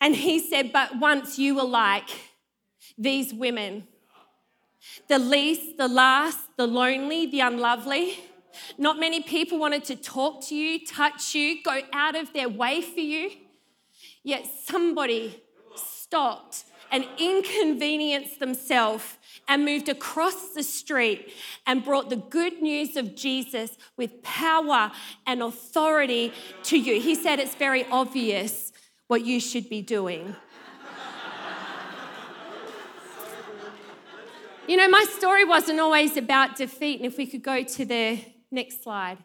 And 0.00 0.14
he 0.14 0.38
said, 0.38 0.72
But 0.72 0.98
once 0.98 1.38
you 1.38 1.56
were 1.56 1.64
like 1.64 2.08
these 2.98 3.32
women 3.32 3.88
the 5.08 5.18
least, 5.18 5.76
the 5.76 5.88
last, 5.88 6.38
the 6.56 6.66
lonely, 6.66 7.26
the 7.26 7.40
unlovely. 7.40 8.18
Not 8.78 8.98
many 8.98 9.22
people 9.22 9.58
wanted 9.58 9.84
to 9.84 9.96
talk 9.96 10.44
to 10.46 10.54
you, 10.54 10.84
touch 10.84 11.34
you, 11.34 11.62
go 11.62 11.80
out 11.92 12.16
of 12.16 12.32
their 12.32 12.48
way 12.48 12.80
for 12.80 13.00
you. 13.00 13.30
Yet 14.22 14.46
somebody 14.64 15.42
stopped 15.74 16.64
and 16.90 17.06
inconvenienced 17.18 18.38
themselves 18.40 19.18
and 19.48 19.64
moved 19.64 19.88
across 19.88 20.50
the 20.54 20.62
street 20.62 21.32
and 21.66 21.84
brought 21.84 22.10
the 22.10 22.16
good 22.16 22.62
news 22.62 22.96
of 22.96 23.14
Jesus 23.14 23.76
with 23.96 24.22
power 24.22 24.92
and 25.26 25.42
authority 25.42 26.32
to 26.64 26.78
you. 26.78 27.00
He 27.00 27.14
said 27.14 27.38
it's 27.38 27.54
very 27.54 27.84
obvious 27.90 28.72
what 29.06 29.24
you 29.24 29.40
should 29.40 29.68
be 29.68 29.82
doing. 29.82 30.34
You 34.68 34.76
know, 34.76 34.88
my 34.88 35.04
story 35.16 35.44
wasn't 35.44 35.78
always 35.78 36.16
about 36.16 36.56
defeat, 36.56 36.98
and 36.98 37.06
if 37.06 37.16
we 37.16 37.24
could 37.24 37.44
go 37.44 37.62
to 37.62 37.84
the 37.84 38.18
next 38.50 38.82
slide. 38.82 39.18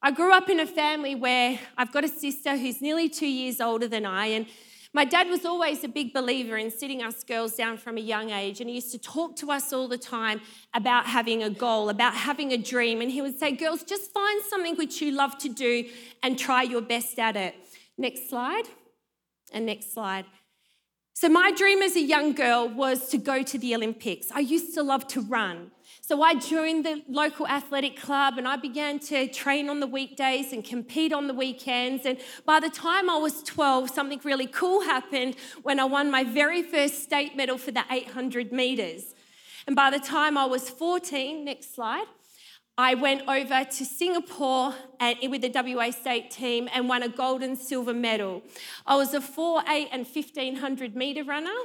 I 0.00 0.10
grew 0.12 0.32
up 0.32 0.48
in 0.48 0.60
a 0.60 0.66
family 0.66 1.14
where 1.14 1.58
I've 1.76 1.92
got 1.92 2.04
a 2.04 2.08
sister 2.08 2.56
who's 2.56 2.80
nearly 2.80 3.10
two 3.10 3.26
years 3.26 3.60
older 3.60 3.86
than 3.86 4.06
I, 4.06 4.28
and 4.28 4.46
my 4.94 5.04
dad 5.04 5.28
was 5.28 5.44
always 5.44 5.84
a 5.84 5.88
big 5.88 6.14
believer 6.14 6.56
in 6.56 6.70
sitting 6.70 7.02
us 7.02 7.22
girls 7.22 7.54
down 7.54 7.76
from 7.76 7.98
a 7.98 8.00
young 8.00 8.30
age, 8.30 8.62
and 8.62 8.70
he 8.70 8.76
used 8.76 8.90
to 8.92 8.98
talk 8.98 9.36
to 9.36 9.50
us 9.50 9.74
all 9.74 9.88
the 9.88 9.98
time 9.98 10.40
about 10.72 11.04
having 11.04 11.42
a 11.42 11.50
goal, 11.50 11.90
about 11.90 12.14
having 12.14 12.52
a 12.52 12.56
dream. 12.56 13.02
And 13.02 13.10
he 13.10 13.20
would 13.20 13.38
say, 13.38 13.52
Girls, 13.52 13.82
just 13.82 14.10
find 14.14 14.42
something 14.44 14.74
which 14.76 15.02
you 15.02 15.12
love 15.12 15.36
to 15.38 15.50
do 15.50 15.84
and 16.22 16.38
try 16.38 16.62
your 16.62 16.80
best 16.80 17.18
at 17.18 17.36
it. 17.36 17.54
Next 17.98 18.30
slide, 18.30 18.64
and 19.52 19.66
next 19.66 19.92
slide. 19.92 20.24
So, 21.20 21.28
my 21.28 21.50
dream 21.50 21.82
as 21.82 21.96
a 21.96 22.00
young 22.00 22.32
girl 22.32 22.68
was 22.68 23.08
to 23.08 23.18
go 23.18 23.42
to 23.42 23.58
the 23.58 23.74
Olympics. 23.74 24.28
I 24.32 24.38
used 24.38 24.72
to 24.74 24.84
love 24.84 25.04
to 25.08 25.20
run. 25.20 25.72
So, 26.00 26.22
I 26.22 26.34
joined 26.34 26.86
the 26.86 27.02
local 27.08 27.48
athletic 27.48 28.00
club 28.00 28.38
and 28.38 28.46
I 28.46 28.54
began 28.54 29.00
to 29.10 29.26
train 29.26 29.68
on 29.68 29.80
the 29.80 29.88
weekdays 29.88 30.52
and 30.52 30.64
compete 30.64 31.12
on 31.12 31.26
the 31.26 31.34
weekends. 31.34 32.06
And 32.06 32.18
by 32.46 32.60
the 32.60 32.70
time 32.70 33.10
I 33.10 33.16
was 33.16 33.42
12, 33.42 33.90
something 33.90 34.20
really 34.22 34.46
cool 34.46 34.82
happened 34.82 35.34
when 35.64 35.80
I 35.80 35.86
won 35.86 36.08
my 36.08 36.22
very 36.22 36.62
first 36.62 37.02
state 37.02 37.36
medal 37.36 37.58
for 37.58 37.72
the 37.72 37.82
800 37.90 38.52
meters. 38.52 39.16
And 39.66 39.74
by 39.74 39.90
the 39.90 39.98
time 39.98 40.38
I 40.38 40.44
was 40.44 40.70
14, 40.70 41.44
next 41.44 41.74
slide, 41.74 42.06
I 42.80 42.94
went 42.94 43.22
over 43.26 43.64
to 43.64 43.84
Singapore 43.84 44.72
and, 45.00 45.18
with 45.32 45.42
the 45.42 45.50
WA 45.74 45.90
state 45.90 46.30
team 46.30 46.68
and 46.72 46.88
won 46.88 47.02
a 47.02 47.08
gold 47.08 47.42
and 47.42 47.58
silver 47.58 47.92
medal. 47.92 48.40
I 48.86 48.94
was 48.94 49.14
a 49.14 49.20
4, 49.20 49.64
8, 49.68 49.88
and 49.90 50.06
1500 50.06 50.94
metre 50.94 51.24
runner, 51.24 51.56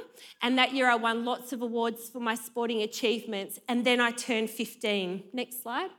and 0.42 0.58
that 0.58 0.74
year 0.74 0.90
I 0.90 0.96
won 0.96 1.24
lots 1.24 1.52
of 1.52 1.62
awards 1.62 2.08
for 2.08 2.18
my 2.18 2.34
sporting 2.34 2.82
achievements. 2.82 3.60
And 3.68 3.84
then 3.84 4.00
I 4.00 4.10
turned 4.10 4.50
15. 4.50 5.22
Next 5.32 5.62
slide. 5.62 5.90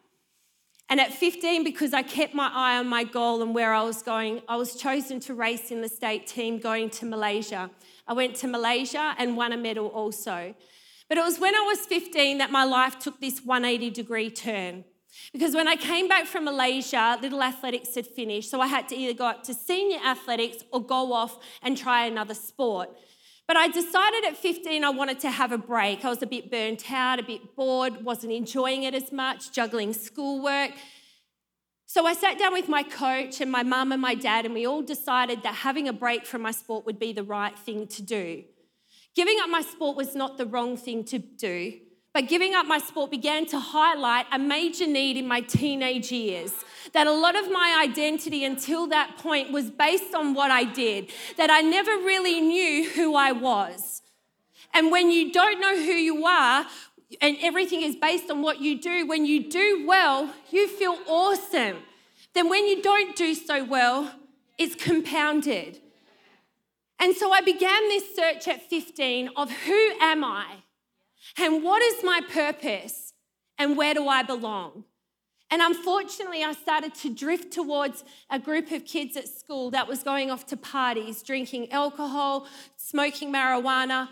And 0.90 1.00
at 1.00 1.14
15, 1.14 1.64
because 1.64 1.94
I 1.94 2.04
kept 2.04 2.34
my 2.34 2.52
eye 2.54 2.78
on 2.78 2.88
my 2.88 3.06
goal 3.06 3.42
and 3.42 3.56
where 3.56 3.74
I 3.74 3.84
was 3.84 4.02
going, 4.02 4.42
I 4.50 4.58
was 4.58 4.76
chosen 4.76 5.22
to 5.22 5.34
race 5.34 5.72
in 5.72 5.82
the 5.82 5.88
state 5.88 6.28
team 6.28 6.60
going 6.60 6.90
to 6.90 7.06
Malaysia. 7.06 7.72
I 8.06 8.12
went 8.12 8.36
to 8.38 8.48
Malaysia 8.48 9.16
and 9.18 9.38
won 9.38 9.54
a 9.54 9.58
medal 9.58 9.88
also. 9.88 10.54
But 11.08 11.18
it 11.18 11.24
was 11.24 11.40
when 11.40 11.56
I 11.56 11.62
was 11.62 11.86
15 11.86 12.40
that 12.40 12.52
my 12.52 12.66
life 12.66 13.00
took 13.00 13.22
this 13.22 13.40
180 13.46 13.92
degree 13.92 14.30
turn. 14.30 14.84
Because 15.32 15.54
when 15.56 15.68
I 15.68 15.76
came 15.76 16.08
back 16.08 16.26
from 16.26 16.46
Malaysia, 16.46 17.18
little 17.22 17.42
athletics 17.42 17.96
had 17.96 18.08
finished, 18.08 18.50
so 18.50 18.62
I 18.62 18.68
had 18.68 18.88
to 18.90 18.96
either 18.96 19.14
go 19.14 19.26
up 19.26 19.44
to 19.44 19.54
senior 19.54 20.00
athletics 20.06 20.64
or 20.72 20.82
go 20.82 21.14
off 21.14 21.40
and 21.62 21.78
try 21.78 22.06
another 22.06 22.34
sport. 22.34 22.90
But 23.48 23.58
I 23.58 23.68
decided 23.68 24.26
at 24.26 24.38
15 24.38 24.84
I 24.84 24.90
wanted 24.90 25.20
to 25.20 25.30
have 25.30 25.52
a 25.52 25.58
break. 25.58 26.04
I 26.04 26.10
was 26.10 26.22
a 26.24 26.28
bit 26.28 26.50
burnt 26.50 26.92
out, 26.92 27.20
a 27.20 27.24
bit 27.24 27.56
bored, 27.56 28.04
wasn't 28.04 28.34
enjoying 28.34 28.84
it 28.84 28.96
as 28.96 29.12
much, 29.12 29.52
juggling 29.52 29.94
schoolwork. 29.94 30.72
So 31.86 32.06
I 32.08 32.14
sat 32.14 32.40
down 32.40 32.54
with 32.54 32.68
my 32.68 32.82
coach 32.82 33.40
and 33.42 33.52
my 33.52 33.62
mum 33.62 33.92
and 33.92 34.02
my 34.02 34.16
dad, 34.16 34.46
and 34.46 34.54
we 34.54 34.66
all 34.66 34.82
decided 34.82 35.44
that 35.44 35.56
having 35.56 35.88
a 35.88 35.94
break 35.94 36.26
from 36.26 36.42
my 36.42 36.52
sport 36.52 36.86
would 36.86 36.98
be 36.98 37.14
the 37.14 37.24
right 37.24 37.58
thing 37.58 37.88
to 37.88 38.02
do. 38.02 38.44
Giving 39.16 39.38
up 39.40 39.50
my 39.50 39.62
sport 39.62 39.96
was 39.96 40.16
not 40.16 40.38
the 40.38 40.46
wrong 40.46 40.76
thing 40.76 41.04
to 41.06 41.20
do, 41.20 41.80
but 42.16 42.30
giving 42.30 42.56
up 42.56 42.66
my 42.66 42.78
sport 42.78 43.12
began 43.12 43.46
to 43.46 43.60
highlight 43.60 44.26
a 44.32 44.40
major 44.40 44.88
need 44.88 45.18
in 45.18 45.28
my 45.28 45.42
teenage 45.42 46.14
years. 46.14 46.54
That 46.94 47.08
a 47.08 47.12
lot 47.12 47.36
of 47.36 47.52
my 47.52 47.78
identity 47.84 48.46
until 48.46 48.88
that 48.88 49.18
point 49.18 49.52
was 49.52 49.70
based 49.70 50.16
on 50.16 50.34
what 50.34 50.50
I 50.50 50.64
did, 50.64 51.12
that 51.36 51.50
I 51.50 51.60
never 51.60 51.92
really 51.92 52.40
knew 52.40 52.90
who 52.92 53.16
I 53.16 53.34
was. 53.34 54.02
And 54.74 54.92
when 54.92 55.12
you 55.12 55.34
don't 55.34 55.60
know 55.60 55.76
who 55.76 55.92
you 55.92 56.26
are, 56.26 56.66
and 57.20 57.36
everything 57.42 57.82
is 57.82 57.98
based 57.98 58.32
on 58.32 58.42
what 58.42 58.62
you 58.62 58.80
do, 58.80 59.06
when 59.06 59.26
you 59.26 59.50
do 59.50 59.84
well, 59.86 60.34
you 60.52 60.70
feel 60.70 60.98
awesome. 61.08 61.80
Then 62.34 62.48
when 62.48 62.66
you 62.66 62.82
don't 62.82 63.14
do 63.18 63.36
so 63.36 63.66
well, 63.66 64.10
it's 64.58 64.82
compounded. 64.82 65.82
And 66.98 67.14
so 67.14 67.34
I 67.34 67.42
began 67.42 67.90
this 67.90 68.16
search 68.16 68.48
at 68.48 68.70
15 68.70 69.32
of 69.36 69.52
who 69.52 69.92
am 70.00 70.24
I? 70.24 70.64
And 71.38 71.64
what 71.64 71.82
is 71.82 72.04
my 72.04 72.22
purpose? 72.30 73.14
And 73.58 73.78
where 73.78 73.94
do 73.94 74.08
I 74.08 74.24
belong? 74.24 74.84
And 75.52 75.62
unfortunately, 75.62 76.44
I 76.44 76.54
started 76.54 76.96
to 76.96 77.14
drift 77.14 77.54
towards 77.54 78.04
a 78.30 78.40
group 78.40 78.72
of 78.72 78.86
kids 78.86 79.16
at 79.16 79.28
school 79.28 79.72
that 79.72 79.88
was 79.88 80.04
going 80.04 80.32
off 80.32 80.46
to 80.48 80.58
parties, 80.58 81.22
drinking 81.22 81.72
alcohol, 81.72 82.48
smoking 82.78 83.32
marijuana. 83.32 84.10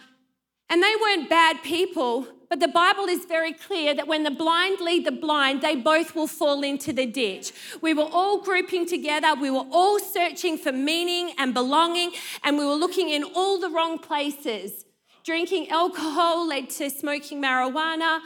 And 0.69 0.81
they 0.81 0.93
weren't 1.01 1.29
bad 1.29 1.61
people, 1.63 2.27
but 2.49 2.59
the 2.59 2.67
Bible 2.67 3.05
is 3.05 3.25
very 3.25 3.51
clear 3.51 3.93
that 3.95 4.07
when 4.07 4.23
the 4.23 4.31
blind 4.31 4.79
lead 4.79 5.05
the 5.05 5.11
blind, 5.11 5.61
they 5.61 5.75
both 5.75 6.15
will 6.15 6.27
fall 6.27 6.63
into 6.63 6.93
the 6.93 7.05
ditch. 7.05 7.51
We 7.81 7.93
were 7.93 8.09
all 8.11 8.41
grouping 8.41 8.85
together, 8.85 9.33
we 9.39 9.49
were 9.49 9.65
all 9.71 9.99
searching 9.99 10.57
for 10.57 10.71
meaning 10.71 11.33
and 11.37 11.53
belonging, 11.53 12.13
and 12.43 12.57
we 12.57 12.65
were 12.65 12.75
looking 12.75 13.09
in 13.09 13.23
all 13.23 13.59
the 13.59 13.69
wrong 13.69 13.99
places. 13.99 14.85
Drinking 15.23 15.69
alcohol 15.69 16.47
led 16.47 16.69
to 16.71 16.89
smoking 16.89 17.41
marijuana. 17.41 18.19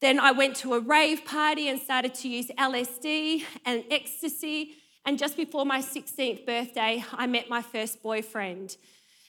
Then 0.00 0.18
I 0.18 0.32
went 0.32 0.56
to 0.56 0.74
a 0.74 0.80
rave 0.80 1.24
party 1.24 1.68
and 1.68 1.80
started 1.80 2.14
to 2.16 2.28
use 2.28 2.48
LSD 2.58 3.44
and 3.64 3.84
ecstasy. 3.90 4.74
And 5.06 5.18
just 5.18 5.36
before 5.36 5.64
my 5.64 5.80
16th 5.80 6.44
birthday, 6.44 7.04
I 7.12 7.28
met 7.28 7.48
my 7.48 7.62
first 7.62 8.02
boyfriend. 8.02 8.76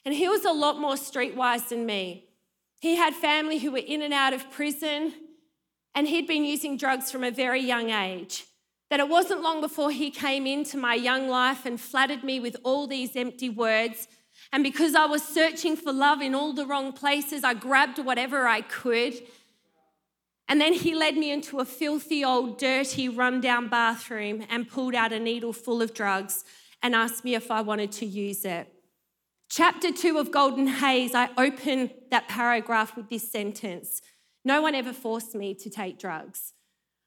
And 0.05 0.15
he 0.15 0.27
was 0.27 0.43
a 0.43 0.51
lot 0.51 0.79
more 0.79 0.95
streetwise 0.95 1.69
than 1.69 1.85
me. 1.85 2.25
He 2.79 2.95
had 2.95 3.13
family 3.13 3.59
who 3.59 3.71
were 3.71 3.77
in 3.77 4.01
and 4.01 4.13
out 4.13 4.33
of 4.33 4.49
prison, 4.51 5.13
and 5.95 6.07
he'd 6.07 6.27
been 6.27 6.43
using 6.43 6.77
drugs 6.77 7.11
from 7.11 7.23
a 7.23 7.31
very 7.31 7.61
young 7.61 7.91
age. 7.91 8.45
That 8.89 8.99
it 8.99 9.07
wasn't 9.07 9.41
long 9.41 9.61
before 9.61 9.91
he 9.91 10.09
came 10.09 10.45
into 10.47 10.77
my 10.77 10.95
young 10.95 11.29
life 11.29 11.65
and 11.65 11.79
flattered 11.79 12.23
me 12.23 12.39
with 12.39 12.57
all 12.63 12.87
these 12.87 13.15
empty 13.15 13.49
words 13.49 14.07
and 14.53 14.63
because 14.63 14.93
I 14.93 15.07
was 15.07 15.23
searching 15.23 15.75
for 15.75 15.91
love 15.91 16.21
in 16.21 16.35
all 16.35 16.53
the 16.53 16.67
wrong 16.67 16.93
places, 16.93 17.43
I 17.43 17.55
grabbed 17.55 17.97
whatever 17.97 18.47
I 18.47 18.61
could. 18.61 19.15
And 20.47 20.61
then 20.61 20.73
he 20.73 20.93
led 20.93 21.17
me 21.17 21.31
into 21.31 21.59
a 21.59 21.65
filthy, 21.65 22.23
old, 22.23 22.59
dirty, 22.59 23.09
rundown 23.09 23.67
bathroom 23.67 24.45
and 24.51 24.69
pulled 24.69 24.93
out 24.93 25.11
a 25.11 25.19
needle 25.19 25.53
full 25.53 25.81
of 25.81 25.95
drugs 25.95 26.45
and 26.83 26.93
asked 26.93 27.25
me 27.25 27.33
if 27.33 27.49
I 27.49 27.61
wanted 27.61 27.91
to 27.93 28.05
use 28.05 28.45
it. 28.45 28.71
Chapter 29.49 29.91
2 29.91 30.19
of 30.19 30.31
Golden 30.31 30.67
Haze, 30.67 31.15
I 31.15 31.29
open 31.35 31.89
that 32.11 32.27
paragraph 32.27 32.95
with 32.95 33.09
this 33.09 33.31
sentence 33.31 34.01
No 34.45 34.61
one 34.61 34.75
ever 34.75 34.93
forced 34.93 35.33
me 35.33 35.55
to 35.55 35.69
take 35.69 35.97
drugs. 35.97 36.53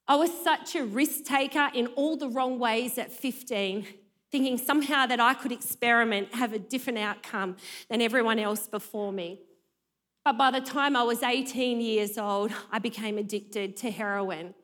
I 0.09 0.17
was 0.17 0.33
such 0.43 0.75
a 0.75 0.85
risk 0.85 1.25
taker 1.25 1.71
in 1.73 1.87
all 1.89 2.17
the 2.17 2.29
wrong 2.29 2.59
ways 2.59 2.99
at 2.99 3.13
15, 3.13 3.87
thinking 4.31 4.59
somehow 4.59 5.07
that 5.07 5.21
I 5.21 5.35
could 5.35 5.53
experiment, 5.53 6.35
have 6.35 6.53
a 6.53 6.59
different 6.59 6.99
outcome 6.99 7.57
than 7.89 8.03
everyone 8.03 8.39
else 8.39 8.67
before 8.67 9.13
me. 9.13 9.41
But 10.25 10.37
by 10.37 10.51
the 10.51 10.61
time 10.61 10.97
I 10.97 11.05
was 11.05 11.23
18 11.23 11.81
years 11.81 12.19
old, 12.19 12.51
I 12.73 12.81
became 12.81 13.17
addicted 13.17 13.77
to 13.79 13.91
heroin. 13.91 14.55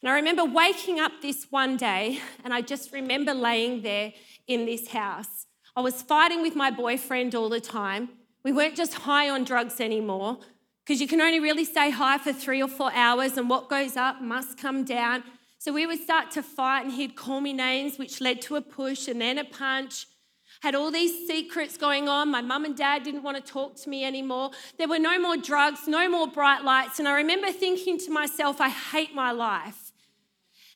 And 0.00 0.10
I 0.10 0.14
remember 0.14 0.44
waking 0.44 1.00
up 1.00 1.12
this 1.22 1.46
one 1.50 1.76
day, 1.76 2.20
and 2.44 2.54
I 2.54 2.60
just 2.60 2.92
remember 2.92 3.34
laying 3.34 3.82
there 3.82 4.12
in 4.46 4.66
this 4.66 4.88
house. 4.88 5.46
I 5.74 5.80
was 5.80 6.02
fighting 6.02 6.42
with 6.42 6.54
my 6.54 6.70
boyfriend 6.70 7.34
all 7.34 7.48
the 7.48 7.60
time. 7.60 8.10
We 8.44 8.52
weren't 8.52 8.76
just 8.76 8.94
high 8.94 9.30
on 9.30 9.44
drugs 9.44 9.80
anymore, 9.80 10.38
because 10.84 11.00
you 11.00 11.08
can 11.08 11.20
only 11.20 11.40
really 11.40 11.64
stay 11.64 11.90
high 11.90 12.18
for 12.18 12.32
three 12.32 12.62
or 12.62 12.68
four 12.68 12.92
hours, 12.92 13.38
and 13.38 13.48
what 13.48 13.68
goes 13.70 13.96
up 13.96 14.20
must 14.20 14.58
come 14.58 14.84
down. 14.84 15.24
So 15.64 15.72
we 15.72 15.86
would 15.86 16.02
start 16.02 16.30
to 16.32 16.42
fight, 16.42 16.84
and 16.84 16.92
he'd 16.92 17.16
call 17.16 17.40
me 17.40 17.54
names, 17.54 17.96
which 17.96 18.20
led 18.20 18.42
to 18.42 18.56
a 18.56 18.60
push 18.60 19.08
and 19.08 19.18
then 19.18 19.38
a 19.38 19.46
punch. 19.46 20.06
Had 20.60 20.74
all 20.74 20.90
these 20.90 21.26
secrets 21.26 21.78
going 21.78 22.06
on. 22.06 22.30
My 22.30 22.42
mum 22.42 22.66
and 22.66 22.76
dad 22.76 23.02
didn't 23.02 23.22
want 23.22 23.38
to 23.38 23.42
talk 23.42 23.74
to 23.76 23.88
me 23.88 24.04
anymore. 24.04 24.50
There 24.76 24.88
were 24.88 24.98
no 24.98 25.18
more 25.18 25.38
drugs, 25.38 25.88
no 25.88 26.06
more 26.06 26.26
bright 26.26 26.64
lights. 26.64 26.98
And 26.98 27.08
I 27.08 27.14
remember 27.14 27.50
thinking 27.50 27.96
to 28.00 28.10
myself, 28.10 28.60
I 28.60 28.68
hate 28.68 29.14
my 29.14 29.32
life. 29.32 29.92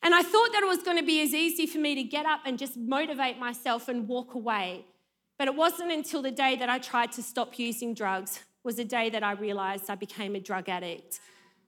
And 0.02 0.14
I 0.14 0.22
thought 0.22 0.52
that 0.52 0.62
it 0.62 0.66
was 0.66 0.82
going 0.82 0.96
to 0.96 1.04
be 1.04 1.20
as 1.20 1.34
easy 1.34 1.66
for 1.66 1.76
me 1.76 1.94
to 1.94 2.02
get 2.02 2.24
up 2.24 2.40
and 2.46 2.58
just 2.58 2.78
motivate 2.78 3.38
myself 3.38 3.88
and 3.88 4.08
walk 4.08 4.32
away. 4.32 4.86
But 5.36 5.48
it 5.48 5.54
wasn't 5.54 5.92
until 5.92 6.22
the 6.22 6.30
day 6.30 6.56
that 6.56 6.70
I 6.70 6.78
tried 6.78 7.12
to 7.12 7.22
stop 7.22 7.58
using 7.58 7.92
drugs 7.92 8.40
was 8.64 8.76
the 8.76 8.86
day 8.86 9.10
that 9.10 9.22
I 9.22 9.32
realized 9.32 9.90
I 9.90 9.96
became 9.96 10.34
a 10.34 10.40
drug 10.40 10.70
addict. 10.70 11.20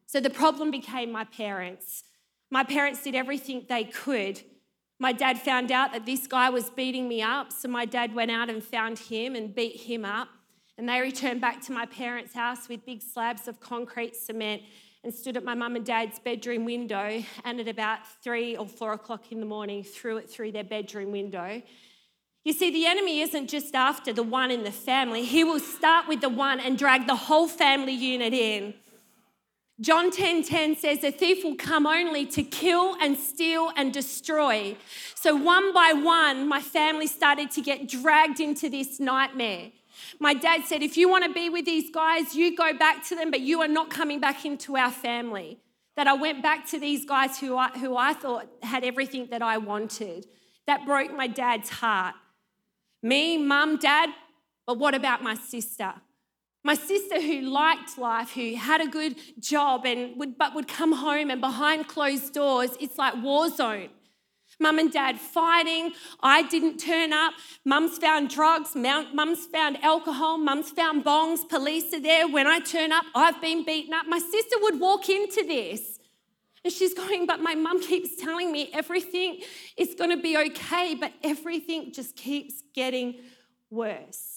So 0.07 0.21
the 0.21 0.31
problem 0.31 0.71
became 0.71 1.13
my 1.13 1.25
parents. 1.25 2.05
My 2.51 2.65
parents 2.65 3.03
did 3.03 3.15
everything 3.15 3.67
they 3.69 3.85
could. 3.85 4.41
My 4.99 5.13
dad 5.13 5.39
found 5.39 5.71
out 5.71 5.93
that 5.93 6.05
this 6.05 6.27
guy 6.27 6.51
was 6.51 6.69
beating 6.69 7.09
me 7.09 7.23
up, 7.23 7.53
so 7.53 7.69
my 7.69 7.85
dad 7.85 8.15
went 8.15 8.31
out 8.31 8.51
and 8.51 8.63
found 8.63 8.99
him 8.99 9.35
and 9.35 9.55
beat 9.55 9.77
him 9.77 10.05
up. 10.05 10.29
And 10.77 10.89
they 10.89 11.01
returned 11.01 11.41
back 11.41 11.61
to 11.67 11.73
my 11.73 11.87
parents' 11.87 12.35
house 12.35 12.69
with 12.69 12.85
big 12.85 13.03
slabs 13.03 13.47
of 13.49 13.61
concrete 13.61 14.17
cement 14.17 14.63
and 15.05 15.15
stood 15.15 15.37
at 15.37 15.45
my 15.45 15.55
mum 15.55 15.77
and 15.77 15.85
dad's 15.85 16.19
bedroom 16.19 16.65
window 16.65 17.23
and 17.45 17.61
at 17.61 17.69
about 17.69 18.01
three 18.23 18.57
or 18.57 18.67
four 18.67 18.93
o'clock 18.93 19.33
in 19.33 19.41
the 19.41 19.47
morning 19.47 19.83
threw 19.83 20.19
it 20.19 20.29
through 20.29 20.53
their 20.53 20.65
bedroom 20.65 21.13
window. 21.13 21.63
You 22.45 22.53
see, 22.53 22.71
the 22.71 22.87
enemy 22.87 23.21
isn't 23.21 23.49
just 23.49 23.75
after 23.75 24.13
the 24.13 24.23
one 24.23 24.51
in 24.51 24.65
the 24.65 24.73
family, 24.73 25.25
he 25.25 25.45
will 25.45 25.61
start 25.61 26.09
with 26.09 26.21
the 26.21 26.29
one 26.29 26.61
and 26.61 26.79
drag 26.79 27.07
the 27.07 27.17
whole 27.17 27.49
family 27.49 27.93
unit 27.93 28.33
in. 28.33 28.75
John 29.81 30.11
10:10 30.11 30.45
10, 30.45 30.45
10 30.45 30.77
says 30.77 30.99
the 30.99 31.11
thief 31.11 31.43
will 31.43 31.57
come 31.57 31.87
only 31.87 32.27
to 32.27 32.43
kill 32.43 32.97
and 33.01 33.17
steal 33.17 33.73
and 33.77 33.93
destroy. 33.93 34.77
So 35.15 35.35
one 35.35 35.73
by 35.73 35.95
one 35.95 36.47
my 36.47 36.61
family 36.61 37.07
started 37.07 37.51
to 37.53 37.63
get 37.63 37.89
dragged 37.89 38.41
into 38.41 38.69
this 38.69 39.01
nightmare. 39.01 39.73
My 40.19 40.35
dad 40.35 40.65
said, 40.67 40.83
if 40.83 40.97
you 40.99 41.09
want 41.09 41.25
to 41.25 41.33
be 41.33 41.49
with 41.49 41.65
these 41.65 41.91
guys, 41.91 42.35
you 42.35 42.55
go 42.55 42.75
back 42.75 43.07
to 43.09 43.17
them, 43.17 43.31
but 43.31 43.41
you 43.41 43.63
are 43.63 43.69
not 43.69 43.89
coming 43.91 44.21
back 44.21 44.45
into 44.45 44.77
our 44.77 44.91
family. 44.91 45.59
That 45.97 46.07
I 46.07 46.15
went 46.15 46.43
back 46.43 46.67
to 46.69 46.79
these 46.79 47.05
guys 47.05 47.39
who 47.39 47.57
I, 47.57 47.69
who 47.71 47.97
I 47.97 48.13
thought 48.15 48.49
had 48.63 48.85
everything 48.85 49.29
that 49.31 49.43
I 49.43 49.59
wanted. 49.59 50.27
That 50.67 50.87
broke 50.87 51.15
my 51.15 51.27
dad's 51.27 51.69
heart. 51.69 52.15
Me, 53.03 53.39
mum, 53.39 53.79
dad, 53.79 54.11
but 54.67 54.79
what 54.79 54.95
about 54.95 55.23
my 55.23 55.35
sister? 55.35 55.95
My 56.63 56.75
sister 56.75 57.21
who 57.21 57.41
liked 57.41 57.97
life, 57.97 58.33
who 58.33 58.55
had 58.55 58.81
a 58.81 58.87
good 58.87 59.17
job 59.41 59.87
and 59.87 60.17
would, 60.19 60.37
but 60.37 60.55
would 60.55 60.69
come 60.69 60.93
home 60.93 61.31
and 61.31 61.41
behind 61.41 61.89
closed 61.89 62.35
doors, 62.35 62.71
it's 62.81 62.99
like 62.99 63.23
war 63.23 63.49
zone 63.49 63.91
mum 64.61 64.79
and 64.79 64.93
dad 64.93 65.19
fighting. 65.19 65.93
I 66.23 66.43
didn't 66.43 66.79
turn 66.79 67.13
up. 67.13 67.33
Mum's 67.65 67.99
found 67.99 68.31
drugs. 68.31 68.77
Mum's 68.77 69.47
found 69.47 69.83
alcohol. 69.83 70.39
Mum's 70.39 70.71
found 70.71 71.05
bongs. 71.05 71.49
Police 71.49 71.93
are 71.95 72.01
there. 72.01 72.29
When 72.29 72.47
I 72.47 72.61
turn 72.61 72.93
up, 72.93 73.07
I've 73.15 73.41
been 73.41 73.65
beaten 73.65 73.95
up. 73.95 74.07
My 74.07 74.19
sister 74.19 74.57
would 74.61 74.79
walk 74.79 75.09
into 75.09 75.43
this. 75.43 75.99
And 76.63 76.73
she's 76.73 76.93
going, 76.93 77.27
but 77.27 77.41
my 77.41 77.55
mum 77.55 77.81
keeps 77.81 78.17
telling 78.17 78.53
me 78.53 78.71
everything 78.75 79.41
is 79.79 79.95
going 79.95 80.11
to 80.11 80.23
be 80.23 80.37
okay, 80.37 80.95
but 80.95 81.13
everything 81.25 81.91
just 81.91 82.15
keeps 82.17 82.63
getting 82.75 83.15
worse. 83.71 84.30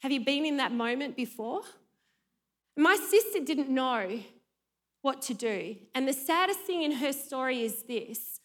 Have 0.00 0.12
you 0.12 0.24
been 0.24 0.46
in 0.46 0.58
that 0.58 0.72
moment 0.72 1.16
before? 1.16 1.62
My 2.76 2.96
sister 2.96 3.40
didn't 3.40 3.68
know 3.68 4.20
what 5.02 5.22
to 5.22 5.34
do. 5.34 5.76
And 5.94 6.06
the 6.06 6.12
saddest 6.12 6.60
thing 6.60 6.82
in 6.82 6.92
her 6.92 7.12
story 7.12 7.62
is 7.62 7.82
this 7.84 8.40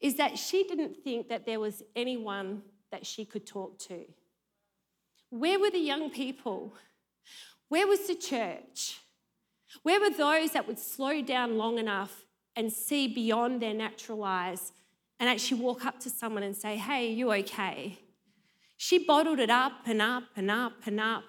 is 0.00 0.16
that 0.16 0.38
she 0.38 0.64
didn't 0.64 0.96
think 1.02 1.28
that 1.28 1.46
there 1.46 1.58
was 1.58 1.82
anyone 1.96 2.60
that 2.90 3.06
she 3.06 3.24
could 3.24 3.46
talk 3.46 3.78
to. 3.78 4.04
Where 5.30 5.58
were 5.58 5.70
the 5.70 5.78
young 5.78 6.10
people? 6.10 6.74
Where 7.68 7.86
was 7.86 8.06
the 8.06 8.14
church? 8.14 8.98
Where 9.82 9.98
were 9.98 10.10
those 10.10 10.50
that 10.50 10.66
would 10.66 10.78
slow 10.78 11.22
down 11.22 11.56
long 11.56 11.78
enough 11.78 12.26
and 12.54 12.70
see 12.70 13.08
beyond 13.08 13.62
their 13.62 13.72
natural 13.72 14.22
eyes 14.24 14.72
and 15.18 15.28
actually 15.28 15.60
walk 15.60 15.86
up 15.86 15.98
to 16.00 16.10
someone 16.10 16.42
and 16.42 16.54
say, 16.54 16.76
Hey, 16.76 17.10
you 17.10 17.32
okay? 17.32 17.98
She 18.86 18.98
bottled 18.98 19.38
it 19.38 19.48
up 19.48 19.72
and 19.86 20.02
up 20.02 20.24
and 20.36 20.50
up 20.50 20.74
and 20.84 21.00
up. 21.00 21.24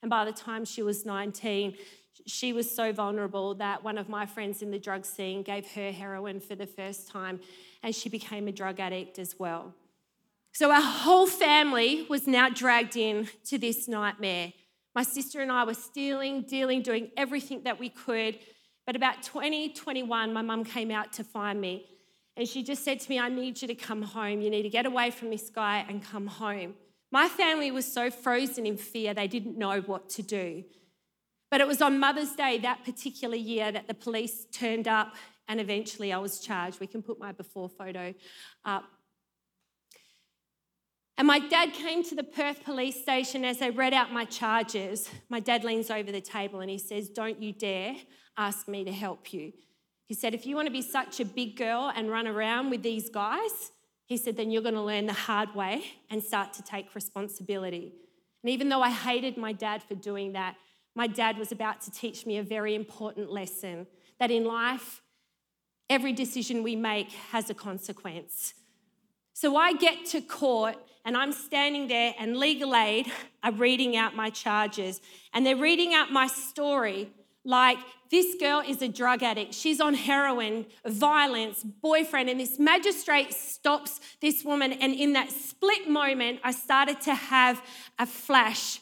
And 0.00 0.08
by 0.08 0.24
the 0.24 0.32
time 0.32 0.64
she 0.64 0.82
was 0.82 1.04
19, 1.04 1.76
she 2.26 2.54
was 2.54 2.74
so 2.74 2.94
vulnerable 2.94 3.52
that 3.56 3.84
one 3.84 3.98
of 3.98 4.08
my 4.08 4.24
friends 4.24 4.62
in 4.62 4.70
the 4.70 4.78
drug 4.78 5.04
scene 5.04 5.42
gave 5.42 5.70
her 5.72 5.92
heroin 5.92 6.40
for 6.40 6.54
the 6.54 6.66
first 6.66 7.10
time 7.10 7.40
and 7.82 7.94
she 7.94 8.08
became 8.08 8.48
a 8.48 8.52
drug 8.52 8.80
addict 8.80 9.18
as 9.18 9.38
well. 9.38 9.74
So 10.54 10.72
our 10.72 10.80
whole 10.80 11.26
family 11.26 12.06
was 12.08 12.26
now 12.26 12.48
dragged 12.48 12.96
in 12.96 13.28
to 13.48 13.58
this 13.58 13.86
nightmare. 13.86 14.54
My 14.94 15.02
sister 15.02 15.42
and 15.42 15.52
I 15.52 15.64
were 15.64 15.74
stealing, 15.74 16.40
dealing, 16.48 16.80
doing 16.80 17.10
everything 17.18 17.64
that 17.64 17.78
we 17.78 17.90
could. 17.90 18.38
But 18.86 18.96
about 18.96 19.22
2021, 19.22 20.32
my 20.32 20.40
mum 20.40 20.64
came 20.64 20.90
out 20.90 21.12
to 21.12 21.24
find 21.24 21.60
me. 21.60 21.84
And 22.34 22.48
she 22.48 22.62
just 22.62 22.82
said 22.82 22.98
to 23.00 23.10
me, 23.10 23.20
I 23.20 23.28
need 23.28 23.60
you 23.60 23.68
to 23.68 23.74
come 23.74 24.00
home. 24.00 24.40
You 24.40 24.48
need 24.48 24.62
to 24.62 24.70
get 24.70 24.86
away 24.86 25.10
from 25.10 25.28
this 25.28 25.50
guy 25.50 25.84
and 25.86 26.02
come 26.02 26.28
home. 26.28 26.76
My 27.14 27.28
family 27.28 27.70
was 27.70 27.86
so 27.86 28.10
frozen 28.10 28.66
in 28.66 28.76
fear, 28.76 29.14
they 29.14 29.28
didn't 29.28 29.56
know 29.56 29.80
what 29.82 30.10
to 30.10 30.22
do. 30.22 30.64
But 31.48 31.60
it 31.60 31.68
was 31.68 31.80
on 31.80 32.00
Mother's 32.00 32.32
Day 32.32 32.58
that 32.58 32.84
particular 32.84 33.36
year 33.36 33.70
that 33.70 33.86
the 33.86 33.94
police 33.94 34.46
turned 34.52 34.88
up 34.88 35.14
and 35.46 35.60
eventually 35.60 36.12
I 36.12 36.18
was 36.18 36.40
charged. 36.40 36.80
We 36.80 36.88
can 36.88 37.02
put 37.02 37.20
my 37.20 37.30
before 37.30 37.68
photo 37.68 38.14
up. 38.64 38.82
And 41.16 41.28
my 41.28 41.38
dad 41.38 41.72
came 41.72 42.02
to 42.02 42.16
the 42.16 42.24
Perth 42.24 42.64
police 42.64 43.00
station 43.00 43.44
as 43.44 43.60
they 43.60 43.70
read 43.70 43.94
out 43.94 44.12
my 44.12 44.24
charges. 44.24 45.08
My 45.28 45.38
dad 45.38 45.62
leans 45.62 45.92
over 45.92 46.10
the 46.10 46.20
table 46.20 46.58
and 46.62 46.68
he 46.68 46.78
says, 46.78 47.10
Don't 47.10 47.40
you 47.40 47.52
dare 47.52 47.94
ask 48.36 48.66
me 48.66 48.82
to 48.82 48.92
help 48.92 49.32
you. 49.32 49.52
He 50.06 50.14
said, 50.14 50.34
If 50.34 50.46
you 50.46 50.56
want 50.56 50.66
to 50.66 50.72
be 50.72 50.82
such 50.82 51.20
a 51.20 51.24
big 51.24 51.56
girl 51.56 51.92
and 51.94 52.10
run 52.10 52.26
around 52.26 52.70
with 52.70 52.82
these 52.82 53.08
guys, 53.08 53.70
he 54.06 54.16
said, 54.16 54.36
then 54.36 54.50
you're 54.50 54.62
going 54.62 54.74
to 54.74 54.82
learn 54.82 55.06
the 55.06 55.12
hard 55.12 55.54
way 55.54 55.84
and 56.10 56.22
start 56.22 56.52
to 56.54 56.62
take 56.62 56.94
responsibility. 56.94 57.92
And 58.42 58.50
even 58.50 58.68
though 58.68 58.82
I 58.82 58.90
hated 58.90 59.36
my 59.36 59.52
dad 59.52 59.82
for 59.82 59.94
doing 59.94 60.32
that, 60.32 60.56
my 60.94 61.06
dad 61.06 61.38
was 61.38 61.52
about 61.52 61.80
to 61.82 61.90
teach 61.90 62.26
me 62.26 62.38
a 62.38 62.42
very 62.42 62.74
important 62.74 63.30
lesson 63.30 63.86
that 64.18 64.30
in 64.30 64.44
life, 64.44 65.02
Every 65.90 66.12
decision 66.12 66.62
we 66.62 66.76
make 66.76 67.12
has 67.30 67.50
a 67.50 67.54
consequence. 67.54 68.54
So 69.34 69.56
I 69.56 69.74
get 69.74 70.06
to 70.06 70.20
court 70.20 70.76
and 71.04 71.16
I'm 71.16 71.32
standing 71.32 71.88
there, 71.88 72.14
and 72.18 72.38
legal 72.38 72.74
aid 72.74 73.12
are 73.42 73.52
reading 73.52 73.94
out 73.94 74.16
my 74.16 74.30
charges 74.30 75.02
and 75.34 75.44
they're 75.44 75.56
reading 75.56 75.92
out 75.92 76.10
my 76.10 76.26
story 76.26 77.10
like 77.44 77.78
this 78.10 78.36
girl 78.36 78.62
is 78.66 78.80
a 78.80 78.88
drug 78.88 79.22
addict. 79.22 79.54
She's 79.54 79.80
on 79.80 79.94
heroin, 79.94 80.66
violence, 80.86 81.62
boyfriend. 81.62 82.30
And 82.30 82.40
this 82.40 82.58
magistrate 82.58 83.34
stops 83.34 84.00
this 84.20 84.44
woman. 84.44 84.72
And 84.72 84.94
in 84.94 85.12
that 85.14 85.30
split 85.30 85.88
moment, 85.88 86.40
I 86.42 86.52
started 86.52 87.00
to 87.02 87.14
have 87.14 87.62
a 87.98 88.06
flash 88.06 88.80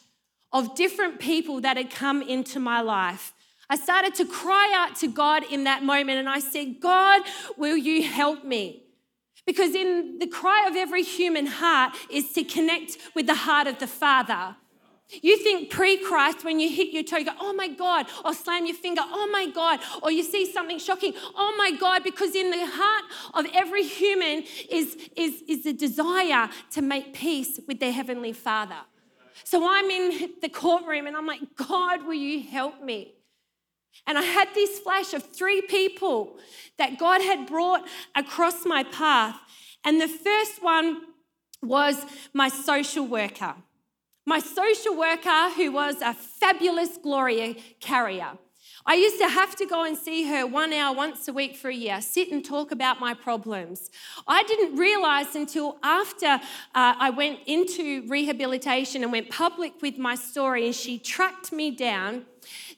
of 0.51 0.75
different 0.75 1.19
people 1.19 1.61
that 1.61 1.77
had 1.77 1.89
come 1.89 2.21
into 2.21 2.59
my 2.59 2.81
life. 2.81 3.33
I 3.69 3.75
started 3.75 4.13
to 4.15 4.25
cry 4.25 4.71
out 4.75 4.95
to 4.97 5.07
God 5.07 5.43
in 5.51 5.63
that 5.63 5.83
moment 5.83 6.19
and 6.19 6.29
I 6.29 6.39
said, 6.39 6.79
God, 6.79 7.23
will 7.57 7.77
you 7.77 8.03
help 8.03 8.43
me? 8.43 8.83
Because 9.45 9.73
in 9.73 10.19
the 10.19 10.27
cry 10.27 10.67
of 10.69 10.75
every 10.75 11.03
human 11.03 11.47
heart 11.47 11.95
is 12.09 12.31
to 12.33 12.43
connect 12.43 12.97
with 13.15 13.25
the 13.25 13.35
heart 13.35 13.67
of 13.67 13.79
the 13.79 13.87
Father. 13.87 14.55
You 15.21 15.37
think 15.37 15.69
pre 15.69 15.97
Christ 15.97 16.43
when 16.43 16.59
you 16.59 16.69
hit 16.69 16.89
your 16.93 17.03
toe, 17.03 17.17
you 17.17 17.25
go, 17.25 17.31
oh 17.39 17.53
my 17.53 17.67
God, 17.67 18.07
or 18.25 18.33
slam 18.33 18.65
your 18.65 18.75
finger, 18.75 19.01
oh 19.03 19.29
my 19.31 19.47
God, 19.47 19.79
or 20.01 20.11
you 20.11 20.23
see 20.23 20.51
something 20.51 20.79
shocking, 20.79 21.13
oh 21.35 21.55
my 21.57 21.71
God, 21.77 22.03
because 22.03 22.35
in 22.35 22.49
the 22.49 22.65
heart 22.65 23.05
of 23.33 23.45
every 23.53 23.83
human 23.83 24.43
is, 24.69 24.97
is, 25.15 25.43
is 25.47 25.63
the 25.63 25.73
desire 25.73 26.49
to 26.71 26.81
make 26.81 27.13
peace 27.13 27.59
with 27.67 27.79
their 27.79 27.91
Heavenly 27.91 28.33
Father. 28.33 28.79
So 29.43 29.69
I'm 29.69 29.89
in 29.89 30.31
the 30.41 30.49
courtroom 30.49 31.07
and 31.07 31.15
I'm 31.15 31.27
like, 31.27 31.41
God, 31.55 32.05
will 32.05 32.13
you 32.13 32.41
help 32.43 32.81
me? 32.81 33.15
And 34.07 34.17
I 34.17 34.21
had 34.21 34.49
this 34.53 34.79
flash 34.79 35.13
of 35.13 35.23
three 35.23 35.61
people 35.61 36.37
that 36.77 36.97
God 36.97 37.21
had 37.21 37.47
brought 37.47 37.87
across 38.15 38.65
my 38.65 38.83
path. 38.83 39.35
And 39.85 40.01
the 40.01 40.07
first 40.07 40.63
one 40.63 41.01
was 41.61 42.03
my 42.33 42.49
social 42.49 43.05
worker. 43.05 43.55
My 44.25 44.39
social 44.39 44.95
worker, 44.95 45.49
who 45.55 45.71
was 45.71 46.01
a 46.01 46.13
fabulous 46.13 46.97
glory 46.97 47.61
carrier. 47.79 48.37
I 48.85 48.95
used 48.95 49.17
to 49.19 49.29
have 49.29 49.55
to 49.57 49.65
go 49.65 49.83
and 49.85 49.97
see 49.97 50.27
her 50.29 50.45
one 50.45 50.73
hour 50.73 50.93
once 50.93 51.27
a 51.27 51.33
week 51.33 51.55
for 51.55 51.69
a 51.69 51.73
year, 51.73 52.01
sit 52.01 52.31
and 52.31 52.43
talk 52.43 52.71
about 52.71 52.99
my 52.99 53.13
problems. 53.13 53.89
I 54.27 54.43
didn't 54.43 54.77
realize 54.77 55.35
until 55.35 55.77
after 55.83 56.25
uh, 56.25 56.39
I 56.73 57.09
went 57.09 57.39
into 57.45 58.05
rehabilitation 58.07 59.03
and 59.03 59.11
went 59.11 59.29
public 59.29 59.81
with 59.81 59.97
my 59.97 60.15
story, 60.15 60.65
and 60.65 60.75
she 60.75 60.97
tracked 60.97 61.53
me 61.53 61.71
down 61.71 62.25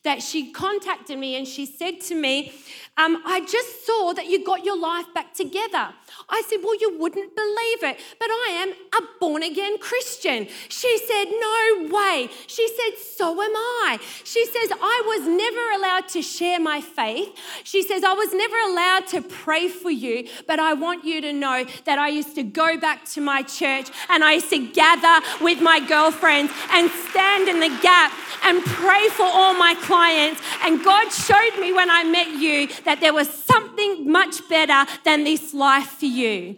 that 0.04 0.22
she 0.22 0.52
contacted 0.52 1.18
me 1.18 1.36
and 1.36 1.48
she 1.48 1.66
said 1.66 2.00
to 2.02 2.16
me, 2.16 2.54
um, 2.98 3.22
I 3.26 3.42
just 3.42 3.86
saw 3.86 4.14
that 4.14 4.28
you 4.28 4.46
got 4.46 4.64
your 4.64 4.80
life 4.80 5.06
back 5.14 5.34
together. 5.34 5.90
I 6.30 6.44
said, 6.48 6.60
Well, 6.64 6.76
you 6.80 6.98
wouldn't 6.98 7.36
believe 7.36 7.84
it, 7.84 8.00
but 8.20 8.30
I 8.30 8.48
am 8.64 8.70
a 8.72 9.08
born 9.20 9.44
again 9.44 9.78
Christian. 9.80 10.48
She 10.70 10.98
said, 11.00 11.26
No 11.26 11.90
way. 11.94 12.30
She 12.48 12.68
said, 12.70 12.98
So 12.98 13.32
am 13.42 13.52
I. 13.54 14.00
She 14.24 14.46
says, 14.46 14.72
I 14.72 15.04
was 15.06 15.28
never 15.28 15.72
allowed 15.72 16.08
to 16.10 16.22
share 16.22 16.58
my 16.58 16.80
faith. 16.80 17.36
She 17.66 17.82
says, 17.84 18.06
I 18.06 18.14
was 18.14 18.34
never 18.34 18.58
allowed 18.72 19.08
to 19.08 19.22
pray 19.22 19.68
for 19.68 19.92
you, 19.92 20.30
but 20.48 20.60
I 20.60 20.74
want 20.74 21.04
you 21.04 21.20
to 21.20 21.34
know 21.34 21.66
that 21.84 22.00
I 22.00 22.08
used 22.08 22.36
to 22.36 22.44
go 22.44 22.80
back 22.80 23.04
to 23.10 23.22
my 23.22 23.42
church 23.42 23.90
and 24.10 24.24
I 24.24 24.34
used 24.34 24.52
to 24.52 24.72
gather 24.72 25.26
with 25.42 25.62
my 25.62 25.86
girlfriends 25.86 26.54
and 26.72 26.90
stand 27.10 27.50
in 27.50 27.60
the 27.60 27.78
gap 27.82 28.14
and 28.46 28.64
pray 28.64 29.10
for 29.10 29.26
all 29.26 29.54
my 29.58 29.76
clients. 29.82 30.42
And 30.64 30.84
God 30.84 31.10
showed 31.10 31.60
me 31.60 31.74
when 31.74 31.90
I 31.90 32.04
met 32.04 32.40
you 32.40 32.68
that 32.84 33.00
there 33.02 33.14
was 33.14 33.30
something 33.30 34.10
much 34.10 34.48
better 34.50 34.90
than 35.04 35.24
this 35.24 35.54
life 35.54 35.88
for 35.88 36.06
you. 36.06 36.58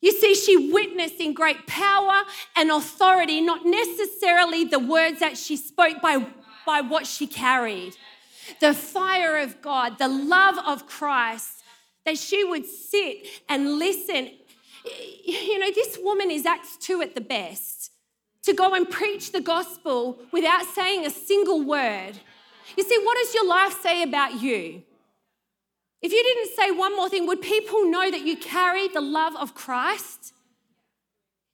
You 0.00 0.12
see, 0.12 0.34
she 0.34 0.70
witnessed 0.72 1.20
in 1.20 1.34
great 1.34 1.66
power 1.66 2.22
and 2.56 2.70
authority, 2.70 3.40
not 3.40 3.64
necessarily 3.64 4.64
the 4.64 4.78
words 4.78 5.18
that 5.20 5.36
she 5.36 5.56
spoke 5.56 6.00
by, 6.00 6.24
by 6.64 6.82
what 6.82 7.06
she 7.06 7.26
carried. 7.26 7.96
The 8.60 8.74
fire 8.74 9.38
of 9.38 9.60
God, 9.60 9.98
the 9.98 10.08
love 10.08 10.56
of 10.64 10.86
Christ, 10.86 11.62
that 12.04 12.16
she 12.16 12.44
would 12.44 12.64
sit 12.64 13.26
and 13.48 13.78
listen. 13.78 14.30
You 15.24 15.58
know, 15.58 15.70
this 15.74 15.98
woman 16.00 16.30
is 16.30 16.46
Acts 16.46 16.76
2 16.78 17.02
at 17.02 17.14
the 17.14 17.20
best 17.20 17.77
to 18.42 18.52
go 18.52 18.74
and 18.74 18.88
preach 18.88 19.32
the 19.32 19.40
gospel 19.40 20.18
without 20.32 20.64
saying 20.64 21.04
a 21.04 21.10
single 21.10 21.62
word. 21.62 22.12
You 22.76 22.84
see, 22.84 22.98
what 23.04 23.16
does 23.16 23.34
your 23.34 23.46
life 23.46 23.80
say 23.82 24.02
about 24.02 24.40
you? 24.40 24.82
If 26.00 26.12
you 26.12 26.22
didn't 26.22 26.56
say 26.56 26.70
one 26.70 26.94
more 26.94 27.08
thing, 27.08 27.26
would 27.26 27.42
people 27.42 27.90
know 27.90 28.10
that 28.10 28.24
you 28.24 28.36
carry 28.36 28.88
the 28.88 29.00
love 29.00 29.34
of 29.36 29.54
Christ? 29.54 30.32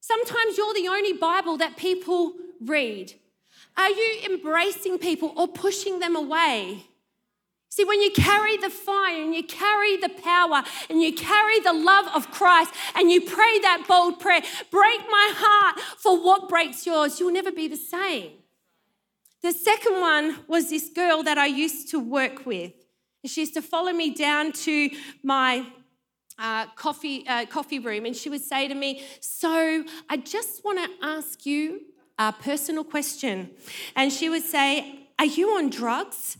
Sometimes 0.00 0.58
you're 0.58 0.74
the 0.74 0.88
only 0.88 1.14
Bible 1.14 1.56
that 1.56 1.76
people 1.78 2.34
read. 2.60 3.14
Are 3.76 3.88
you 3.88 4.20
embracing 4.30 4.98
people 4.98 5.32
or 5.36 5.48
pushing 5.48 5.98
them 5.98 6.14
away? 6.14 6.84
See, 7.74 7.82
when 7.82 8.00
you 8.00 8.12
carry 8.12 8.56
the 8.56 8.70
fire 8.70 9.20
and 9.20 9.34
you 9.34 9.42
carry 9.42 9.96
the 9.96 10.08
power 10.08 10.62
and 10.88 11.02
you 11.02 11.12
carry 11.12 11.58
the 11.58 11.72
love 11.72 12.06
of 12.14 12.30
Christ 12.30 12.72
and 12.94 13.10
you 13.10 13.20
pray 13.20 13.58
that 13.62 13.86
bold 13.88 14.20
prayer, 14.20 14.42
break 14.70 15.00
my 15.10 15.32
heart 15.34 15.80
for 15.98 16.22
what 16.22 16.48
breaks 16.48 16.86
yours, 16.86 17.18
you'll 17.18 17.32
never 17.32 17.50
be 17.50 17.66
the 17.66 17.76
same. 17.76 18.30
The 19.42 19.50
second 19.50 20.00
one 20.00 20.44
was 20.46 20.70
this 20.70 20.88
girl 20.88 21.24
that 21.24 21.36
I 21.36 21.46
used 21.46 21.90
to 21.90 21.98
work 21.98 22.46
with. 22.46 22.74
She 23.26 23.40
used 23.40 23.54
to 23.54 23.62
follow 23.62 23.90
me 23.92 24.14
down 24.14 24.52
to 24.52 24.90
my 25.24 25.66
uh, 26.38 26.66
coffee, 26.76 27.26
uh, 27.26 27.46
coffee 27.46 27.80
room 27.80 28.06
and 28.06 28.14
she 28.14 28.30
would 28.30 28.44
say 28.44 28.68
to 28.68 28.74
me, 28.76 29.02
So 29.18 29.82
I 30.08 30.18
just 30.18 30.64
want 30.64 30.78
to 30.78 31.04
ask 31.04 31.44
you 31.44 31.80
a 32.20 32.32
personal 32.32 32.84
question. 32.84 33.50
And 33.96 34.12
she 34.12 34.28
would 34.30 34.44
say, 34.44 35.08
Are 35.18 35.24
you 35.24 35.56
on 35.56 35.70
drugs? 35.70 36.38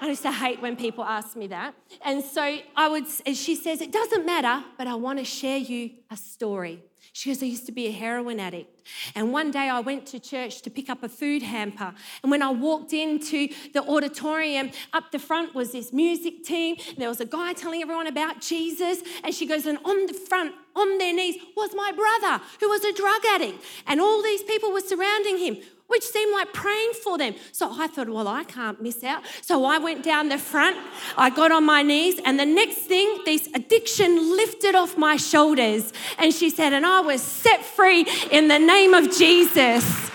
I 0.00 0.08
used 0.08 0.22
to 0.22 0.32
hate 0.32 0.60
when 0.60 0.76
people 0.76 1.04
ask 1.04 1.36
me 1.36 1.46
that. 1.48 1.74
And 2.04 2.22
so 2.22 2.58
I 2.76 2.88
would, 2.88 3.06
she 3.08 3.54
says, 3.54 3.80
It 3.80 3.92
doesn't 3.92 4.26
matter, 4.26 4.64
but 4.76 4.86
I 4.86 4.94
want 4.94 5.18
to 5.18 5.24
share 5.24 5.58
you 5.58 5.90
a 6.10 6.16
story. 6.16 6.82
She 7.12 7.30
goes, 7.30 7.42
I 7.42 7.46
used 7.46 7.66
to 7.66 7.72
be 7.72 7.86
a 7.86 7.92
heroin 7.92 8.40
addict. 8.40 8.82
And 9.14 9.32
one 9.32 9.52
day 9.52 9.68
I 9.68 9.78
went 9.78 10.04
to 10.06 10.18
church 10.18 10.62
to 10.62 10.70
pick 10.70 10.90
up 10.90 11.04
a 11.04 11.08
food 11.08 11.42
hamper. 11.42 11.94
And 12.22 12.30
when 12.30 12.42
I 12.42 12.50
walked 12.50 12.92
into 12.92 13.48
the 13.72 13.82
auditorium, 13.82 14.72
up 14.92 15.12
the 15.12 15.20
front 15.20 15.54
was 15.54 15.70
this 15.70 15.92
music 15.92 16.42
team. 16.42 16.76
There 16.98 17.08
was 17.08 17.20
a 17.20 17.24
guy 17.24 17.52
telling 17.52 17.82
everyone 17.82 18.08
about 18.08 18.40
Jesus. 18.40 18.98
And 19.22 19.32
she 19.32 19.46
goes, 19.46 19.64
and 19.64 19.78
on 19.84 20.06
the 20.06 20.12
front, 20.12 20.54
on 20.74 20.98
their 20.98 21.12
knees, 21.12 21.36
was 21.56 21.70
my 21.74 21.92
brother 21.92 22.42
who 22.60 22.68
was 22.68 22.84
a 22.84 22.92
drug 22.92 23.22
addict. 23.34 23.62
And 23.86 24.00
all 24.00 24.22
these 24.22 24.42
people 24.42 24.72
were 24.72 24.80
surrounding 24.80 25.38
him 25.38 25.58
which 25.86 26.02
seemed 26.02 26.32
like 26.32 26.52
praying 26.52 26.92
for 27.02 27.18
them. 27.18 27.34
So 27.52 27.70
I 27.70 27.86
thought, 27.86 28.08
well, 28.08 28.26
I 28.26 28.44
can't 28.44 28.80
miss 28.80 29.04
out. 29.04 29.22
So 29.42 29.64
I 29.64 29.78
went 29.78 30.02
down 30.02 30.28
the 30.28 30.38
front, 30.38 30.76
I 31.16 31.30
got 31.30 31.52
on 31.52 31.64
my 31.64 31.82
knees, 31.82 32.20
and 32.24 32.40
the 32.40 32.46
next 32.46 32.78
thing, 32.78 33.20
this 33.24 33.48
addiction 33.54 34.36
lifted 34.36 34.74
off 34.74 34.96
my 34.96 35.16
shoulders. 35.16 35.92
And 36.18 36.32
she 36.32 36.50
said, 36.50 36.72
and 36.72 36.86
I 36.86 37.00
was 37.00 37.22
set 37.22 37.64
free 37.64 38.06
in 38.30 38.48
the 38.48 38.58
name 38.58 38.94
of 38.94 39.14
Jesus. 39.16 40.10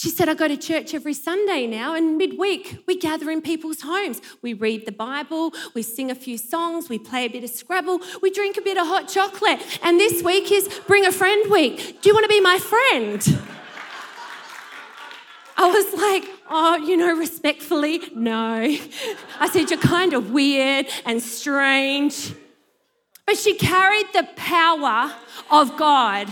She 0.00 0.08
said, 0.08 0.30
I 0.30 0.34
go 0.34 0.48
to 0.48 0.56
church 0.56 0.94
every 0.94 1.12
Sunday 1.12 1.66
now, 1.66 1.94
and 1.94 2.16
midweek 2.16 2.84
we 2.86 2.96
gather 2.96 3.30
in 3.30 3.42
people's 3.42 3.82
homes. 3.82 4.22
We 4.40 4.54
read 4.54 4.86
the 4.86 4.92
Bible, 4.92 5.52
we 5.74 5.82
sing 5.82 6.10
a 6.10 6.14
few 6.14 6.38
songs, 6.38 6.88
we 6.88 6.98
play 6.98 7.26
a 7.26 7.28
bit 7.28 7.44
of 7.44 7.50
Scrabble, 7.50 8.00
we 8.22 8.30
drink 8.30 8.56
a 8.56 8.62
bit 8.62 8.78
of 8.78 8.86
hot 8.86 9.08
chocolate. 9.08 9.60
And 9.82 10.00
this 10.00 10.22
week 10.22 10.50
is 10.50 10.70
Bring 10.86 11.04
a 11.04 11.12
Friend 11.12 11.50
Week. 11.50 12.00
Do 12.00 12.08
you 12.08 12.14
want 12.14 12.24
to 12.24 12.30
be 12.30 12.40
my 12.40 12.56
friend? 12.56 13.42
I 15.58 15.70
was 15.70 15.92
like, 16.00 16.24
oh, 16.48 16.76
you 16.76 16.96
know, 16.96 17.14
respectfully, 17.14 18.00
no. 18.14 18.74
I 19.38 19.50
said, 19.52 19.68
you're 19.68 19.78
kind 19.80 20.14
of 20.14 20.30
weird 20.30 20.86
and 21.04 21.22
strange. 21.22 22.32
But 23.26 23.36
she 23.36 23.52
carried 23.52 24.06
the 24.14 24.26
power 24.34 25.12
of 25.50 25.76
God. 25.76 26.26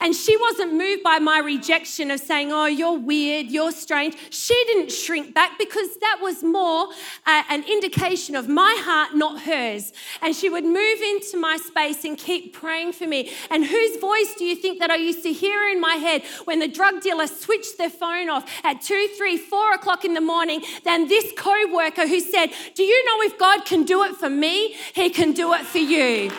And 0.00 0.14
she 0.14 0.36
wasn't 0.36 0.74
moved 0.74 1.02
by 1.02 1.18
my 1.18 1.38
rejection 1.38 2.10
of 2.10 2.20
saying, 2.20 2.52
Oh, 2.52 2.66
you're 2.66 2.98
weird, 2.98 3.46
you're 3.46 3.72
strange. 3.72 4.16
She 4.30 4.54
didn't 4.66 4.90
shrink 4.90 5.34
back 5.34 5.58
because 5.58 5.96
that 5.98 6.18
was 6.20 6.42
more 6.42 6.88
uh, 7.26 7.42
an 7.48 7.64
indication 7.64 8.34
of 8.34 8.48
my 8.48 8.76
heart, 8.80 9.14
not 9.14 9.42
hers. 9.42 9.92
And 10.22 10.34
she 10.34 10.48
would 10.48 10.64
move 10.64 11.00
into 11.00 11.36
my 11.38 11.56
space 11.56 12.04
and 12.04 12.18
keep 12.18 12.52
praying 12.52 12.92
for 12.92 13.06
me. 13.06 13.32
And 13.50 13.64
whose 13.64 13.98
voice 13.98 14.34
do 14.36 14.44
you 14.44 14.56
think 14.56 14.80
that 14.80 14.90
I 14.90 14.96
used 14.96 15.22
to 15.22 15.32
hear 15.32 15.68
in 15.70 15.80
my 15.80 15.94
head 15.94 16.22
when 16.44 16.58
the 16.58 16.68
drug 16.68 17.00
dealer 17.00 17.26
switched 17.26 17.78
their 17.78 17.90
phone 17.90 18.28
off 18.28 18.50
at 18.64 18.80
two, 18.80 19.08
three, 19.16 19.36
four 19.36 19.72
o'clock 19.74 20.04
in 20.04 20.14
the 20.14 20.20
morning? 20.20 20.62
Than 20.84 21.08
this 21.08 21.32
co 21.36 21.54
worker 21.72 22.06
who 22.06 22.20
said, 22.20 22.50
Do 22.74 22.82
you 22.82 23.04
know 23.04 23.22
if 23.22 23.38
God 23.38 23.64
can 23.64 23.84
do 23.84 24.02
it 24.04 24.16
for 24.16 24.30
me, 24.30 24.74
He 24.94 25.10
can 25.10 25.32
do 25.32 25.52
it 25.54 25.64
for 25.64 25.78
you. 25.78 26.30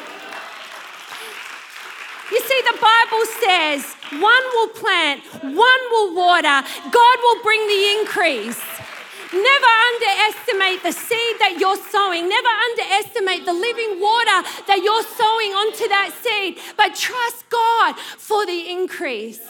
You 2.31 2.41
see, 2.41 2.61
the 2.67 2.77
Bible 2.81 3.25
says 3.39 3.93
one 4.21 4.43
will 4.53 4.69
plant, 4.69 5.23
one 5.43 5.83
will 5.91 6.15
water, 6.15 6.63
God 6.91 7.17
will 7.23 7.43
bring 7.43 7.65
the 7.67 7.99
increase. 7.99 8.61
Never 9.33 9.71
underestimate 9.91 10.83
the 10.83 10.91
seed 10.91 11.35
that 11.39 11.57
you're 11.59 11.75
sowing. 11.75 12.29
Never 12.29 12.47
underestimate 12.47 13.45
the 13.45 13.53
living 13.53 13.99
water 13.99 14.39
that 14.67 14.79
you're 14.83 15.03
sowing 15.03 15.51
onto 15.51 15.87
that 15.89 16.11
seed, 16.23 16.59
but 16.77 16.95
trust 16.95 17.49
God 17.49 17.97
for 17.97 18.45
the 18.45 18.71
increase. 18.71 19.41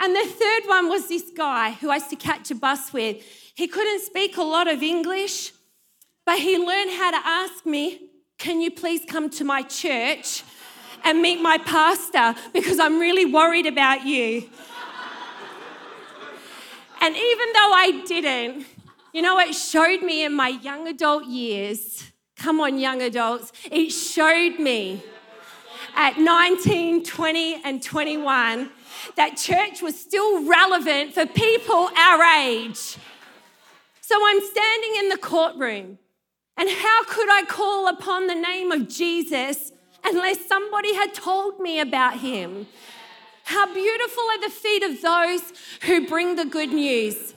And 0.00 0.16
the 0.16 0.26
third 0.26 0.62
one 0.66 0.88
was 0.88 1.08
this 1.08 1.30
guy 1.36 1.72
who 1.72 1.90
I 1.90 1.96
used 1.96 2.10
to 2.10 2.16
catch 2.16 2.50
a 2.50 2.54
bus 2.54 2.92
with. 2.92 3.22
He 3.54 3.68
couldn't 3.68 4.00
speak 4.00 4.36
a 4.36 4.42
lot 4.42 4.68
of 4.68 4.82
English, 4.82 5.52
but 6.24 6.38
he 6.38 6.56
learned 6.56 6.90
how 6.92 7.10
to 7.10 7.26
ask 7.26 7.66
me, 7.66 8.08
Can 8.38 8.60
you 8.60 8.70
please 8.70 9.02
come 9.06 9.28
to 9.30 9.44
my 9.44 9.62
church? 9.62 10.42
And 11.04 11.20
meet 11.20 11.40
my 11.40 11.58
pastor 11.58 12.34
because 12.52 12.78
I'm 12.78 12.98
really 12.98 13.24
worried 13.24 13.66
about 13.66 14.04
you. 14.06 14.48
and 17.00 17.16
even 17.16 17.52
though 17.52 17.72
I 17.72 18.02
didn't, 18.06 18.66
you 19.12 19.22
know, 19.22 19.38
it 19.38 19.54
showed 19.54 20.02
me 20.02 20.24
in 20.24 20.32
my 20.32 20.48
young 20.48 20.88
adult 20.88 21.26
years. 21.26 22.04
Come 22.36 22.60
on, 22.60 22.78
young 22.78 23.02
adults. 23.02 23.52
It 23.70 23.90
showed 23.90 24.58
me 24.58 25.02
at 25.94 26.18
19, 26.18 27.04
20, 27.04 27.60
and 27.64 27.82
21 27.82 28.70
that 29.16 29.36
church 29.36 29.82
was 29.82 29.98
still 29.98 30.46
relevant 30.46 31.14
for 31.14 31.26
people 31.26 31.90
our 31.96 32.22
age. 32.40 32.96
So 34.00 34.18
I'm 34.26 34.40
standing 34.40 34.96
in 35.00 35.08
the 35.08 35.18
courtroom, 35.18 35.98
and 36.56 36.68
how 36.68 37.04
could 37.04 37.30
I 37.30 37.44
call 37.48 37.88
upon 37.88 38.26
the 38.26 38.34
name 38.34 38.72
of 38.72 38.88
Jesus 38.88 39.72
unless 40.04 40.46
somebody 40.46 40.94
had 40.94 41.14
told 41.14 41.60
me 41.60 41.80
about 41.80 42.20
him. 42.20 42.66
How 43.44 43.72
beautiful 43.72 44.22
are 44.24 44.40
the 44.40 44.54
feet 44.54 44.82
of 44.82 45.02
those 45.02 45.52
who 45.82 46.06
bring 46.06 46.36
the 46.36 46.44
good 46.44 46.72
news. 46.72 47.34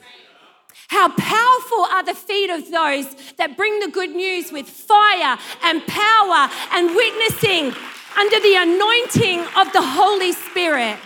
How 0.88 1.08
powerful 1.08 1.84
are 1.84 2.04
the 2.04 2.14
feet 2.14 2.48
of 2.50 2.70
those 2.70 3.14
that 3.38 3.56
bring 3.56 3.80
the 3.80 3.88
good 3.88 4.10
news 4.10 4.52
with 4.52 4.68
fire 4.68 5.36
and 5.64 5.84
power 5.86 6.48
and 6.72 6.94
witnessing 6.94 7.74
under 8.16 8.40
the 8.40 8.54
anointing 8.56 9.40
of 9.56 9.72
the 9.72 9.82
Holy 9.82 10.32
Spirit. 10.32 10.96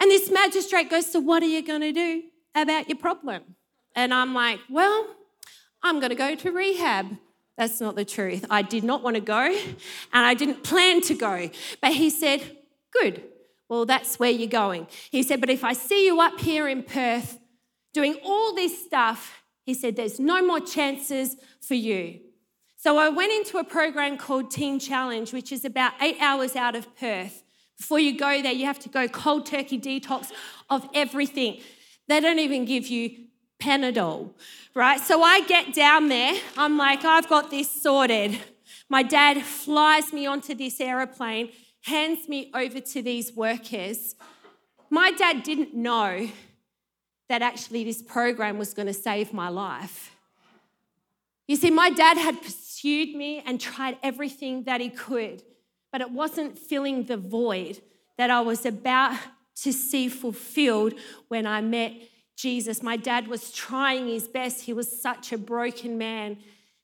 And 0.00 0.10
this 0.10 0.30
magistrate 0.30 0.90
goes, 0.90 1.10
So, 1.10 1.20
what 1.20 1.42
are 1.42 1.46
you 1.46 1.62
going 1.62 1.80
to 1.80 1.92
do 1.92 2.24
about 2.56 2.88
your 2.88 2.98
problem? 2.98 3.42
And 3.94 4.12
I'm 4.12 4.34
like, 4.34 4.58
Well, 4.68 5.06
I'm 5.82 6.00
going 6.00 6.10
to 6.10 6.16
go 6.16 6.34
to 6.34 6.50
rehab. 6.50 7.18
That's 7.56 7.80
not 7.80 7.96
the 7.96 8.04
truth. 8.04 8.46
I 8.50 8.62
did 8.62 8.84
not 8.84 9.02
want 9.02 9.16
to 9.16 9.20
go 9.20 9.44
and 9.44 10.26
I 10.26 10.34
didn't 10.34 10.62
plan 10.62 11.00
to 11.02 11.14
go. 11.14 11.50
But 11.80 11.92
he 11.92 12.10
said, 12.10 12.42
Good. 12.92 13.24
Well, 13.68 13.86
that's 13.86 14.18
where 14.18 14.30
you're 14.30 14.48
going. 14.48 14.86
He 15.10 15.22
said, 15.22 15.40
But 15.40 15.50
if 15.50 15.64
I 15.64 15.72
see 15.72 16.06
you 16.06 16.20
up 16.20 16.40
here 16.40 16.68
in 16.68 16.82
Perth 16.82 17.38
doing 17.94 18.16
all 18.24 18.54
this 18.54 18.84
stuff, 18.84 19.42
he 19.64 19.74
said, 19.74 19.96
There's 19.96 20.18
no 20.18 20.44
more 20.44 20.60
chances 20.60 21.36
for 21.60 21.74
you. 21.74 22.20
So 22.76 22.98
I 22.98 23.10
went 23.10 23.32
into 23.32 23.58
a 23.58 23.64
program 23.64 24.18
called 24.18 24.50
Teen 24.50 24.80
Challenge, 24.80 25.32
which 25.32 25.52
is 25.52 25.64
about 25.64 25.92
eight 26.00 26.16
hours 26.20 26.56
out 26.56 26.74
of 26.74 26.94
Perth. 26.96 27.44
Before 27.78 27.98
you 27.98 28.18
go 28.18 28.42
there, 28.42 28.52
you 28.52 28.66
have 28.66 28.78
to 28.80 28.88
go 28.88 29.08
cold 29.08 29.46
turkey 29.46 29.78
detox 29.78 30.32
of 30.68 30.88
everything. 30.94 31.60
They 32.08 32.20
don't 32.20 32.40
even 32.40 32.64
give 32.64 32.88
you 32.88 33.26
Panadol, 33.62 34.30
right? 34.74 35.00
So 35.00 35.22
I 35.22 35.42
get 35.42 35.72
down 35.72 36.08
there, 36.08 36.34
I'm 36.56 36.76
like, 36.76 37.04
I've 37.04 37.28
got 37.28 37.50
this 37.50 37.70
sorted. 37.70 38.36
My 38.88 39.04
dad 39.04 39.42
flies 39.42 40.12
me 40.12 40.26
onto 40.26 40.52
this 40.54 40.80
aeroplane, 40.80 41.50
hands 41.82 42.28
me 42.28 42.50
over 42.54 42.80
to 42.80 43.02
these 43.02 43.32
workers. 43.32 44.16
My 44.90 45.12
dad 45.12 45.44
didn't 45.44 45.74
know 45.74 46.28
that 47.28 47.40
actually 47.40 47.84
this 47.84 48.02
program 48.02 48.58
was 48.58 48.74
going 48.74 48.88
to 48.88 48.92
save 48.92 49.32
my 49.32 49.48
life. 49.48 50.10
You 51.46 51.54
see, 51.54 51.70
my 51.70 51.90
dad 51.90 52.18
had 52.18 52.42
pursued 52.42 53.14
me 53.14 53.42
and 53.46 53.60
tried 53.60 53.96
everything 54.02 54.64
that 54.64 54.80
he 54.80 54.90
could, 54.90 55.44
but 55.92 56.00
it 56.00 56.10
wasn't 56.10 56.58
filling 56.58 57.04
the 57.04 57.16
void 57.16 57.80
that 58.18 58.28
I 58.28 58.40
was 58.40 58.66
about 58.66 59.16
to 59.62 59.72
see 59.72 60.08
fulfilled 60.08 60.94
when 61.28 61.46
I 61.46 61.60
met 61.60 61.92
Jesus. 62.42 62.82
My 62.82 62.96
dad 62.96 63.28
was 63.28 63.52
trying 63.52 64.08
his 64.08 64.26
best. 64.26 64.62
He 64.62 64.72
was 64.72 65.00
such 65.00 65.32
a 65.32 65.38
broken 65.38 65.96
man, 65.96 66.36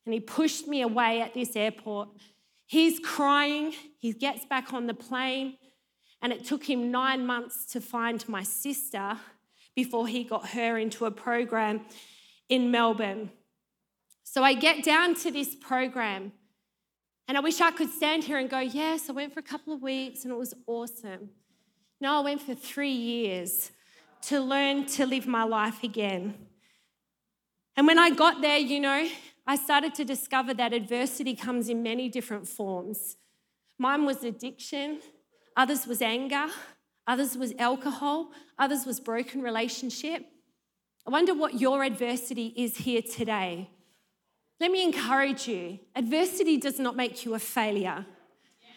and 0.04 0.14
he 0.14 0.20
pushed 0.20 0.68
me 0.68 0.82
away 0.82 1.20
at 1.20 1.34
this 1.34 1.56
airport. 1.56 2.10
He's 2.64 3.00
crying. 3.00 3.74
He 3.98 4.12
gets 4.12 4.44
back 4.44 4.72
on 4.72 4.86
the 4.86 4.94
plane, 4.94 5.56
and 6.22 6.32
it 6.32 6.44
took 6.44 6.62
him 6.70 6.92
nine 6.92 7.26
months 7.26 7.66
to 7.72 7.80
find 7.80 8.26
my 8.28 8.44
sister 8.44 9.18
before 9.74 10.06
he 10.06 10.22
got 10.22 10.50
her 10.50 10.78
into 10.78 11.06
a 11.06 11.10
program 11.10 11.80
in 12.48 12.70
Melbourne. 12.70 13.30
So 14.22 14.44
I 14.44 14.54
get 14.54 14.84
down 14.84 15.16
to 15.16 15.32
this 15.32 15.56
program, 15.56 16.32
and 17.26 17.36
I 17.36 17.40
wish 17.40 17.60
I 17.60 17.72
could 17.72 17.90
stand 17.90 18.22
here 18.24 18.38
and 18.38 18.48
go, 18.48 18.60
Yes, 18.60 19.10
I 19.10 19.12
went 19.12 19.34
for 19.34 19.40
a 19.40 19.42
couple 19.42 19.74
of 19.74 19.82
weeks 19.82 20.22
and 20.22 20.32
it 20.32 20.36
was 20.36 20.54
awesome. 20.66 21.30
No, 22.00 22.18
I 22.18 22.20
went 22.20 22.42
for 22.42 22.54
three 22.54 22.92
years 22.92 23.72
to 24.22 24.40
learn 24.40 24.86
to 24.86 25.06
live 25.06 25.26
my 25.26 25.44
life 25.44 25.82
again. 25.82 26.34
And 27.76 27.86
when 27.86 27.98
I 27.98 28.10
got 28.10 28.40
there, 28.40 28.58
you 28.58 28.80
know, 28.80 29.08
I 29.46 29.56
started 29.56 29.94
to 29.94 30.04
discover 30.04 30.52
that 30.54 30.72
adversity 30.72 31.34
comes 31.34 31.68
in 31.68 31.82
many 31.82 32.08
different 32.08 32.46
forms. 32.46 33.16
Mine 33.78 34.04
was 34.04 34.24
addiction, 34.24 35.00
others 35.56 35.86
was 35.86 36.02
anger, 36.02 36.48
others 37.06 37.36
was 37.36 37.54
alcohol, 37.58 38.32
others 38.58 38.84
was 38.84 39.00
broken 39.00 39.40
relationship. 39.40 40.26
I 41.06 41.10
wonder 41.10 41.32
what 41.32 41.60
your 41.60 41.84
adversity 41.84 42.52
is 42.56 42.76
here 42.76 43.00
today. 43.00 43.70
Let 44.60 44.72
me 44.72 44.82
encourage 44.82 45.46
you 45.46 45.78
adversity 45.94 46.56
does 46.58 46.78
not 46.78 46.96
make 46.96 47.24
you 47.24 47.34
a 47.34 47.38
failure. 47.38 48.04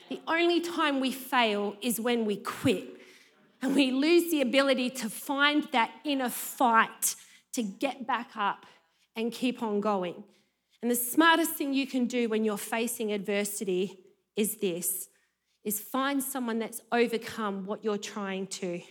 The 0.10 0.21
only 0.27 0.62
time 0.62 0.99
we 0.99 1.12
fail 1.12 1.75
is 1.82 1.99
when 1.99 2.25
we 2.25 2.36
quit 2.36 3.01
and 3.62 3.76
we 3.76 3.91
lose 3.91 4.32
the 4.32 4.41
ability 4.41 4.89
to 4.89 5.10
find 5.10 5.67
that 5.71 5.91
inner 6.04 6.30
fight 6.30 7.15
to 7.54 7.62
get 7.62 8.08
back 8.08 8.32
up 8.36 8.65
and 9.15 9.32
keep 9.32 9.62
on 9.62 9.82
going. 9.82 10.24
And 10.82 10.89
the 10.89 10.95
smartest 10.95 11.52
thing 11.52 11.74
you 11.74 11.86
can 11.86 12.06
do 12.06 12.28
when 12.28 12.43
you're 12.43 12.58
facing 12.58 13.12
adversity 13.12 14.00
is 14.36 14.58
this 14.58 15.08
is 15.63 15.80
find 15.80 16.24
someone 16.24 16.58
that's 16.58 16.82
overcome 16.91 17.67
what 17.67 17.84
you're 17.84 17.97
trying 17.97 18.47
to 18.47 18.82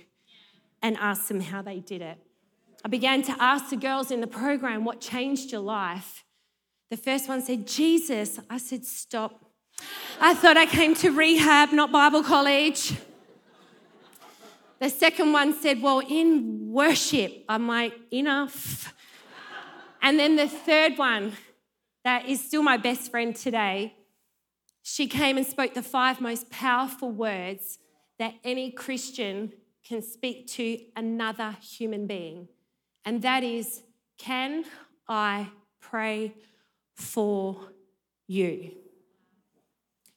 and 0.82 0.96
ask 0.98 1.26
them 1.26 1.40
how 1.40 1.60
they 1.60 1.80
did 1.80 2.00
it. 2.00 2.16
I 2.84 2.88
began 2.88 3.22
to 3.22 3.34
ask 3.42 3.70
the 3.70 3.76
girls 3.76 4.12
in 4.12 4.20
the 4.20 4.28
program 4.28 4.84
what 4.84 5.00
changed 5.00 5.50
your 5.50 5.62
life. 5.62 6.24
The 6.90 6.96
first 6.96 7.28
one 7.28 7.42
said, 7.42 7.66
Jesus. 7.66 8.38
I 8.48 8.58
said, 8.58 8.84
Stop. 8.84 9.44
I 10.20 10.34
thought 10.34 10.56
I 10.56 10.66
came 10.66 10.94
to 10.96 11.10
rehab, 11.10 11.72
not 11.72 11.90
Bible 11.90 12.22
college. 12.22 12.94
The 14.80 14.88
second 14.88 15.32
one 15.32 15.52
said, 15.52 15.82
Well, 15.82 16.00
in 16.00 16.72
worship. 16.72 17.44
I'm 17.48 17.68
like, 17.68 17.92
Enough. 18.10 18.94
And 20.02 20.18
then 20.18 20.36
the 20.36 20.48
third 20.48 20.96
one, 20.96 21.32
that 22.04 22.26
is 22.26 22.42
still 22.42 22.62
my 22.62 22.78
best 22.78 23.10
friend 23.10 23.36
today, 23.36 23.94
she 24.82 25.06
came 25.06 25.36
and 25.36 25.46
spoke 25.46 25.74
the 25.74 25.82
five 25.82 26.22
most 26.22 26.48
powerful 26.50 27.10
words 27.10 27.78
that 28.18 28.32
any 28.42 28.70
Christian 28.70 29.52
can 29.86 30.00
speak 30.00 30.46
to 30.46 30.78
another 30.96 31.58
human 31.60 32.06
being. 32.06 32.48
And 33.04 33.20
that 33.20 33.42
is, 33.42 33.82
Can 34.16 34.64
I 35.06 35.50
pray 35.80 36.34
for 36.94 37.58
you? 38.26 38.72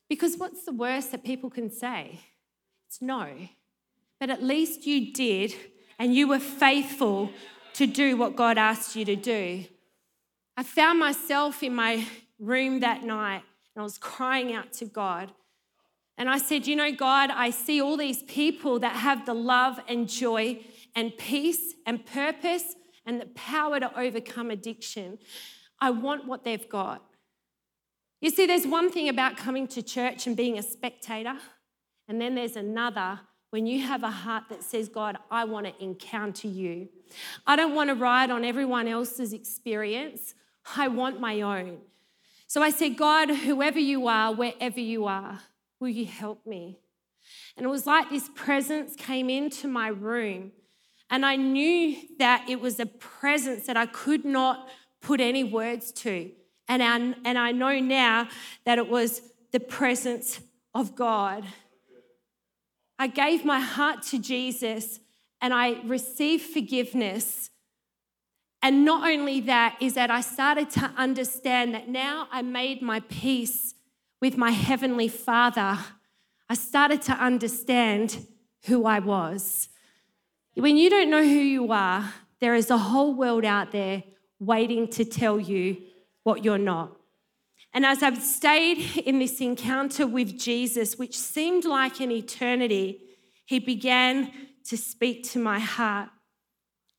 Because 0.08 0.38
what's 0.38 0.64
the 0.64 0.72
worst 0.72 1.12
that 1.12 1.26
people 1.26 1.50
can 1.50 1.70
say? 1.70 2.22
It's 2.88 3.02
no 3.02 3.28
but 4.24 4.30
at 4.30 4.42
least 4.42 4.88
you 4.88 5.12
did 5.12 5.54
and 6.00 6.16
you 6.16 6.30
were 6.30 6.40
faithful 6.40 7.30
to 7.74 7.86
do 7.86 8.16
what 8.16 8.38
God 8.38 8.58
asked 8.58 8.96
you 8.96 9.04
to 9.04 9.18
do. 9.18 9.66
I 10.56 10.64
found 10.64 10.98
myself 10.98 11.62
in 11.62 11.76
my 11.76 12.08
room 12.40 12.80
that 12.80 13.04
night 13.04 13.44
and 13.76 13.82
I 13.82 13.84
was 13.84 13.98
crying 13.98 14.54
out 14.54 14.72
to 14.76 14.86
God. 14.86 15.34
And 16.18 16.30
I 16.30 16.38
said, 16.38 16.68
You 16.68 16.78
know, 16.78 16.90
God, 16.94 17.32
I 17.32 17.50
see 17.50 17.82
all 17.82 17.98
these 17.98 18.24
people 18.24 18.80
that 18.80 18.96
have 18.96 19.26
the 19.26 19.34
love 19.34 19.82
and 19.90 20.08
joy 20.08 20.62
and 20.96 21.18
peace 21.18 21.74
and 21.86 22.06
purpose 22.06 22.76
and 23.06 23.20
the 23.20 23.26
power 23.26 23.78
to 23.82 24.00
overcome 24.00 24.52
addiction. 24.52 25.18
I 25.82 25.90
want 25.90 26.28
what 26.28 26.46
they've 26.46 26.70
got. 26.70 27.04
You 28.22 28.30
see, 28.30 28.46
there's 28.46 28.66
one 28.66 28.90
thing 28.90 29.10
about 29.10 29.36
coming 29.36 29.68
to 29.68 29.82
church 29.82 30.28
and 30.28 30.38
being 30.38 30.58
a 30.58 30.64
spectator, 30.64 31.36
and 32.08 32.22
then 32.22 32.36
there's 32.36 32.56
another 32.56 33.20
when 33.54 33.68
you 33.68 33.84
have 33.84 34.02
a 34.02 34.10
heart 34.10 34.46
that 34.50 34.64
says, 34.64 34.90
God, 34.90 35.16
I 35.30 35.46
want 35.46 35.68
to 35.68 35.74
encounter 35.84 36.48
you. 36.48 36.90
I 37.46 37.56
don't 37.56 37.76
want 37.76 37.92
to 37.92 37.94
ride 37.94 38.32
on 38.32 38.44
everyone 38.44 38.88
else's 38.88 39.32
experience, 39.32 40.34
I 40.76 40.88
want 40.88 41.20
my 41.20 41.40
own. 41.42 41.78
So 42.48 42.64
I 42.64 42.72
said, 42.72 42.98
God, 42.98 43.30
whoever 43.30 43.78
you 43.78 44.08
are, 44.08 44.34
wherever 44.34 44.80
you 44.80 45.06
are, 45.06 45.40
will 45.80 45.90
you 45.90 46.08
help 46.08 46.48
me? 46.48 46.80
And 47.56 47.64
it 47.64 47.70
was 47.70 47.86
like 47.86 48.10
this 48.10 48.28
presence 48.34 48.96
came 48.96 49.30
into 49.30 49.68
my 49.68 49.90
room. 49.90 50.52
And 51.12 51.24
I 51.24 51.36
knew 51.36 51.96
that 52.18 52.50
it 52.50 52.60
was 52.60 52.80
a 52.80 52.88
presence 52.88 53.68
that 53.68 53.78
I 53.78 53.86
could 53.86 54.26
not 54.26 54.68
put 55.00 55.22
any 55.22 55.44
words 55.44 55.92
to. 55.92 56.32
And 56.68 56.82
I, 56.82 56.96
and 57.24 57.38
I 57.38 57.52
know 57.52 57.80
now 57.80 58.30
that 58.66 58.80
it 58.80 58.90
was 58.90 59.22
the 59.52 59.60
presence 59.60 60.40
of 60.74 60.96
God. 60.96 61.46
I 63.04 63.08
gave 63.08 63.44
my 63.44 63.60
heart 63.60 64.02
to 64.04 64.18
Jesus 64.18 65.02
and 65.42 65.54
I 65.54 65.82
received 65.84 66.42
forgiveness. 66.42 67.50
And 68.62 68.86
not 68.86 69.06
only 69.06 69.42
that, 69.42 69.76
is 69.82 69.96
that 69.96 70.10
I 70.10 70.22
started 70.22 70.70
to 70.70 70.86
understand 70.96 71.74
that 71.74 71.90
now 71.90 72.30
I 72.32 72.42
made 72.44 72.82
my 72.82 73.02
peace 73.02 73.76
with 74.22 74.38
my 74.38 74.52
Heavenly 74.52 75.10
Father. 75.10 75.80
I 76.50 76.54
started 76.54 77.02
to 77.02 77.12
understand 77.12 78.26
who 78.68 78.86
I 78.86 79.00
was. 79.00 79.68
When 80.54 80.78
you 80.78 80.90
don't 80.90 81.10
know 81.10 81.24
who 81.24 81.44
you 81.58 81.74
are, 81.74 82.14
there 82.40 82.56
is 82.56 82.72
a 82.72 82.78
whole 82.78 83.14
world 83.14 83.44
out 83.44 83.74
there 83.74 84.04
waiting 84.40 84.88
to 84.92 85.04
tell 85.04 85.42
you 85.42 85.76
what 86.24 86.46
you're 86.46 86.58
not. 86.58 86.96
And 87.74 87.86
as 87.86 88.04
I've 88.04 88.22
stayed 88.22 88.98
in 88.98 89.20
this 89.20 89.42
encounter 89.42 90.06
with 90.06 90.38
Jesus, 90.40 90.98
which 90.98 91.18
seemed 91.18 91.66
like 91.66 92.00
an 92.00 92.12
eternity, 92.12 93.02
he 93.46 93.60
began 93.60 94.32
to 94.66 94.78
speak 94.78 95.30
to 95.32 95.40
my 95.40 95.60
heart. 95.60 96.10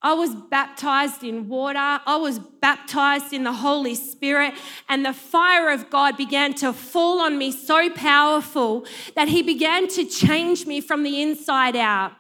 I 0.02 0.12
was 0.12 0.34
baptized 0.34 1.24
in 1.24 1.48
water. 1.48 1.78
I 1.78 2.16
was 2.20 2.38
baptized 2.38 3.32
in 3.32 3.44
the 3.44 3.54
Holy 3.54 3.94
Spirit. 3.94 4.52
And 4.86 5.06
the 5.06 5.14
fire 5.14 5.70
of 5.70 5.88
God 5.88 6.18
began 6.18 6.52
to 6.54 6.74
fall 6.74 7.22
on 7.22 7.38
me 7.38 7.50
so 7.50 7.88
powerful 7.88 8.84
that 9.16 9.28
He 9.28 9.42
began 9.42 9.88
to 9.88 10.04
change 10.04 10.66
me 10.66 10.82
from 10.82 11.04
the 11.04 11.22
inside 11.22 11.74
out. 11.74 12.12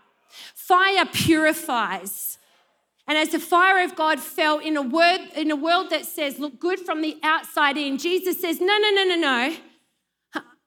Fire 0.54 1.04
purifies. 1.04 2.33
And 3.06 3.18
as 3.18 3.30
the 3.30 3.38
fire 3.38 3.84
of 3.84 3.96
God 3.96 4.18
fell 4.18 4.58
in 4.58 4.76
a 4.76 4.82
word 4.82 5.20
in 5.36 5.50
a 5.50 5.56
world 5.56 5.90
that 5.90 6.06
says, 6.06 6.38
look 6.38 6.58
good 6.58 6.80
from 6.80 7.02
the 7.02 7.18
outside 7.22 7.76
in, 7.76 7.98
Jesus 7.98 8.40
says, 8.40 8.60
no, 8.60 8.78
no, 8.78 8.90
no, 8.90 9.04
no, 9.04 9.16
no. 9.16 9.56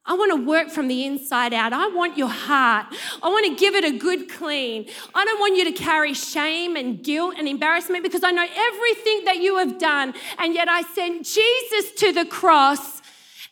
I 0.10 0.13
want 0.13 0.32
to 0.32 0.47
work 0.47 0.69
from 0.69 0.88
the 0.88 1.06
inside 1.06 1.54
out. 1.54 1.73
I 1.73 1.88
want 1.88 2.17
your 2.17 2.30
heart. 2.30 2.86
I 3.21 3.28
want 3.28 3.45
to 3.45 3.56
give 3.56 3.76
it 3.76 3.84
a 3.84 3.97
good 3.97 4.30
clean. 4.30 4.88
I 5.13 5.26
don't 5.26 5.39
want 5.39 5.58
you 5.58 5.65
to 5.65 5.73
carry 5.73 6.13
shame 6.13 6.78
and 6.78 7.04
guilt 7.04 7.36
and 7.38 7.45
embarrassment 7.45 8.04
because 8.04 8.23
I 8.23 8.32
know 8.32 8.47
everything 8.56 9.26
that 9.26 9.39
you 9.39 9.58
have 9.58 9.78
done. 9.78 10.13
And 10.39 10.54
yet 10.54 10.69
I 10.69 10.84
sent 10.84 11.26
Jesus 11.26 11.91
to 11.97 12.13
the 12.13 12.23
cross 12.23 13.02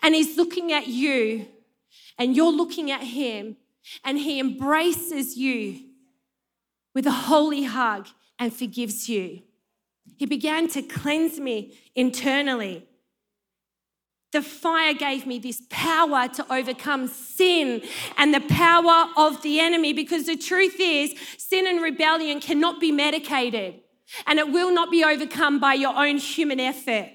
and 0.02 0.16
he's 0.16 0.38
looking 0.38 0.72
at 0.72 0.88
you 0.88 1.46
and 2.18 2.38
you're 2.38 2.54
looking 2.54 2.90
at 2.90 3.02
him 3.02 3.58
and 4.06 4.18
he 4.18 4.40
embraces 4.40 5.36
you 5.36 5.82
with 6.94 7.06
a 7.06 7.12
holy 7.12 7.64
hug 7.64 8.08
and 8.40 8.54
forgives 8.54 9.10
you. 9.10 9.42
He 10.18 10.26
began 10.26 10.68
to 10.70 10.82
cleanse 10.82 11.40
me 11.40 11.78
internally 11.96 12.88
the 14.36 14.42
fire 14.42 14.94
gave 14.94 15.26
me 15.26 15.40
this 15.40 15.62
power 15.70 16.28
to 16.28 16.54
overcome 16.54 17.08
sin 17.08 17.82
and 18.18 18.34
the 18.34 18.42
power 18.42 19.10
of 19.16 19.42
the 19.44 19.62
enemy 19.62 19.94
because 19.94 20.26
the 20.26 20.36
truth 20.36 20.76
is, 20.78 21.16
sin 21.38 21.66
and 21.66 21.82
rebellion 21.82 22.42
cannot 22.42 22.82
be 22.82 22.92
medicated 22.92 23.76
and 24.28 24.38
it 24.38 24.52
will 24.52 24.74
not 24.74 24.92
be 24.92 25.06
overcome 25.06 25.62
by 25.62 25.74
your 25.74 25.96
own 25.96 26.18
human 26.18 26.60
effort. 26.60 27.12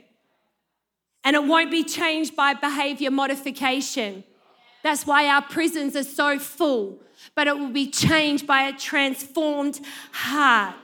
And 1.22 1.36
it 1.36 1.44
won't 1.44 1.70
be 1.70 1.84
changed 1.84 2.34
by 2.34 2.54
behavior 2.54 3.10
modification. 3.10 4.24
That's 4.82 5.06
why 5.06 5.28
our 5.28 5.42
prisons 5.42 5.94
are 5.96 6.04
so 6.04 6.38
full, 6.38 7.02
but 7.34 7.46
it 7.46 7.58
will 7.58 7.68
be 7.70 7.90
changed 7.90 8.46
by 8.46 8.62
a 8.62 8.72
transformed 8.72 9.78
heart. 10.10 10.74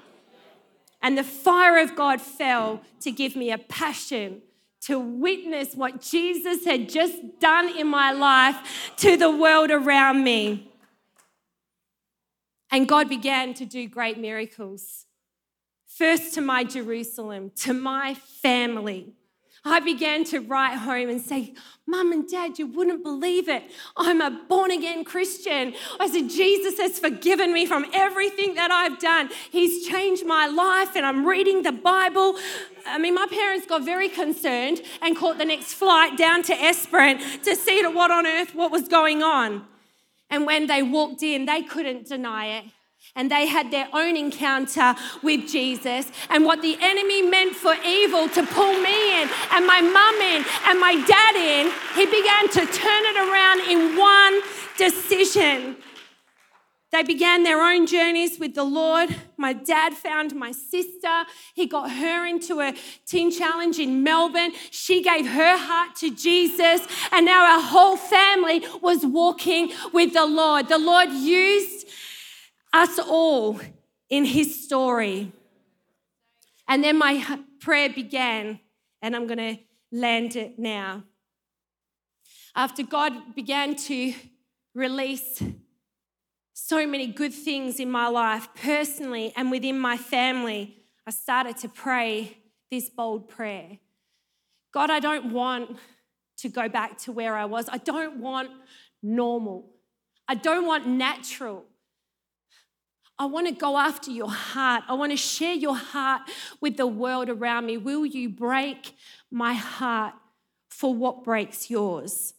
And 1.06 1.16
the 1.16 1.22
fire 1.22 1.78
of 1.78 1.94
God 1.94 2.20
fell 2.20 2.80
to 3.02 3.12
give 3.12 3.36
me 3.36 3.52
a 3.52 3.58
passion 3.58 4.42
to 4.80 4.98
witness 4.98 5.72
what 5.76 6.00
Jesus 6.00 6.64
had 6.64 6.88
just 6.88 7.38
done 7.38 7.68
in 7.78 7.86
my 7.86 8.10
life 8.10 8.92
to 8.96 9.16
the 9.16 9.30
world 9.30 9.70
around 9.70 10.24
me. 10.24 10.68
And 12.72 12.88
God 12.88 13.08
began 13.08 13.54
to 13.54 13.64
do 13.64 13.88
great 13.88 14.18
miracles. 14.18 15.06
First 15.86 16.34
to 16.34 16.40
my 16.40 16.64
Jerusalem, 16.64 17.52
to 17.58 17.72
my 17.72 18.14
family. 18.14 19.12
I 19.66 19.80
began 19.80 20.22
to 20.26 20.38
write 20.38 20.76
home 20.76 21.08
and 21.08 21.20
say, 21.20 21.54
Mum 21.88 22.12
and 22.12 22.28
Dad, 22.28 22.58
you 22.58 22.66
wouldn't 22.66 23.02
believe 23.02 23.48
it. 23.48 23.64
I'm 23.96 24.20
a 24.20 24.30
born 24.48 24.70
again 24.70 25.04
Christian. 25.04 25.74
I 25.98 26.08
said, 26.08 26.30
Jesus 26.30 26.78
has 26.78 26.98
forgiven 26.98 27.52
me 27.52 27.66
from 27.66 27.84
everything 27.92 28.54
that 28.54 28.70
I've 28.70 28.98
done. 28.98 29.30
He's 29.50 29.86
changed 29.86 30.24
my 30.24 30.46
life, 30.46 30.94
and 30.94 31.04
I'm 31.04 31.26
reading 31.26 31.62
the 31.62 31.72
Bible. 31.72 32.36
I 32.86 32.98
mean, 32.98 33.14
my 33.14 33.26
parents 33.28 33.66
got 33.66 33.84
very 33.84 34.08
concerned 34.08 34.82
and 35.02 35.16
caught 35.16 35.38
the 35.38 35.44
next 35.44 35.74
flight 35.74 36.16
down 36.16 36.42
to 36.44 36.54
Esperance 36.54 37.38
to 37.44 37.56
see 37.56 37.82
to 37.82 37.90
what 37.90 38.10
on 38.10 38.26
earth 38.26 38.54
what 38.54 38.70
was 38.70 38.86
going 38.88 39.22
on. 39.22 39.66
And 40.30 40.46
when 40.46 40.66
they 40.66 40.82
walked 40.82 41.22
in, 41.22 41.46
they 41.46 41.62
couldn't 41.62 42.06
deny 42.06 42.58
it 42.58 42.64
and 43.14 43.30
they 43.30 43.46
had 43.46 43.70
their 43.70 43.88
own 43.92 44.16
encounter 44.16 44.94
with 45.22 45.48
Jesus. 45.48 46.10
And 46.28 46.44
what 46.44 46.62
the 46.62 46.76
enemy 46.80 47.22
meant 47.22 47.56
for 47.56 47.74
evil 47.84 48.28
to 48.28 48.46
pull 48.46 48.74
me 48.80 49.22
in 49.22 49.28
and 49.52 49.66
my 49.66 49.80
mum 49.80 50.14
in 50.16 50.44
and 50.66 50.78
my 50.78 51.02
dad 51.06 51.34
in, 51.34 51.72
he 51.94 52.06
began 52.06 52.48
to 52.50 52.72
turn 52.72 53.04
it 53.04 53.16
around 53.16 53.60
in 53.70 53.96
one 53.96 54.40
decision. 54.76 55.76
They 56.92 57.02
began 57.02 57.42
their 57.42 57.60
own 57.60 57.86
journeys 57.86 58.38
with 58.38 58.54
the 58.54 58.64
Lord. 58.64 59.14
My 59.36 59.52
dad 59.52 59.92
found 59.92 60.34
my 60.34 60.52
sister. 60.52 61.24
He 61.54 61.66
got 61.66 61.90
her 61.90 62.26
into 62.26 62.60
a 62.60 62.74
teen 63.04 63.30
challenge 63.30 63.78
in 63.78 64.02
Melbourne. 64.02 64.52
She 64.70 65.02
gave 65.02 65.26
her 65.26 65.58
heart 65.58 65.96
to 65.96 66.14
Jesus. 66.14 66.86
And 67.12 67.26
now 67.26 67.56
our 67.56 67.60
whole 67.60 67.96
family 67.96 68.64
was 68.80 69.04
walking 69.04 69.72
with 69.92 70.14
the 70.14 70.26
Lord. 70.26 70.68
The 70.68 70.78
Lord 70.78 71.10
used 71.10 71.86
us 72.72 72.98
all 72.98 73.60
in 74.08 74.24
his 74.24 74.64
story. 74.64 75.32
And 76.68 76.82
then 76.82 76.98
my 76.98 77.40
prayer 77.60 77.90
began, 77.90 78.60
and 79.02 79.14
I'm 79.14 79.26
going 79.26 79.56
to 79.56 79.58
land 79.92 80.36
it 80.36 80.58
now. 80.58 81.04
After 82.54 82.82
God 82.82 83.34
began 83.34 83.76
to 83.76 84.14
release 84.74 85.42
so 86.54 86.86
many 86.86 87.06
good 87.06 87.32
things 87.32 87.78
in 87.78 87.90
my 87.90 88.08
life, 88.08 88.48
personally 88.54 89.32
and 89.36 89.50
within 89.50 89.78
my 89.78 89.96
family, 89.96 90.76
I 91.06 91.10
started 91.10 91.56
to 91.58 91.68
pray 91.68 92.38
this 92.70 92.88
bold 92.90 93.28
prayer 93.28 93.78
God, 94.76 94.90
I 94.90 95.00
don't 95.00 95.32
want 95.32 95.78
to 96.38 96.50
go 96.50 96.68
back 96.68 96.98
to 96.98 97.12
where 97.12 97.34
I 97.34 97.46
was. 97.46 97.66
I 97.72 97.78
don't 97.78 98.18
want 98.18 98.50
normal. 99.02 99.70
I 100.28 100.34
don't 100.34 100.66
want 100.66 100.86
natural. 100.86 101.64
I 103.18 103.24
want 103.24 103.46
to 103.46 103.54
go 103.54 103.78
after 103.78 104.10
your 104.10 104.30
heart. 104.30 104.84
I 104.88 104.94
want 104.94 105.12
to 105.12 105.16
share 105.16 105.54
your 105.54 105.76
heart 105.76 106.22
with 106.60 106.76
the 106.76 106.86
world 106.86 107.28
around 107.30 107.66
me. 107.66 107.78
Will 107.78 108.04
you 108.04 108.28
break 108.28 108.94
my 109.30 109.54
heart 109.54 110.14
for 110.68 110.94
what 110.94 111.24
breaks 111.24 111.70
yours? 111.70 112.34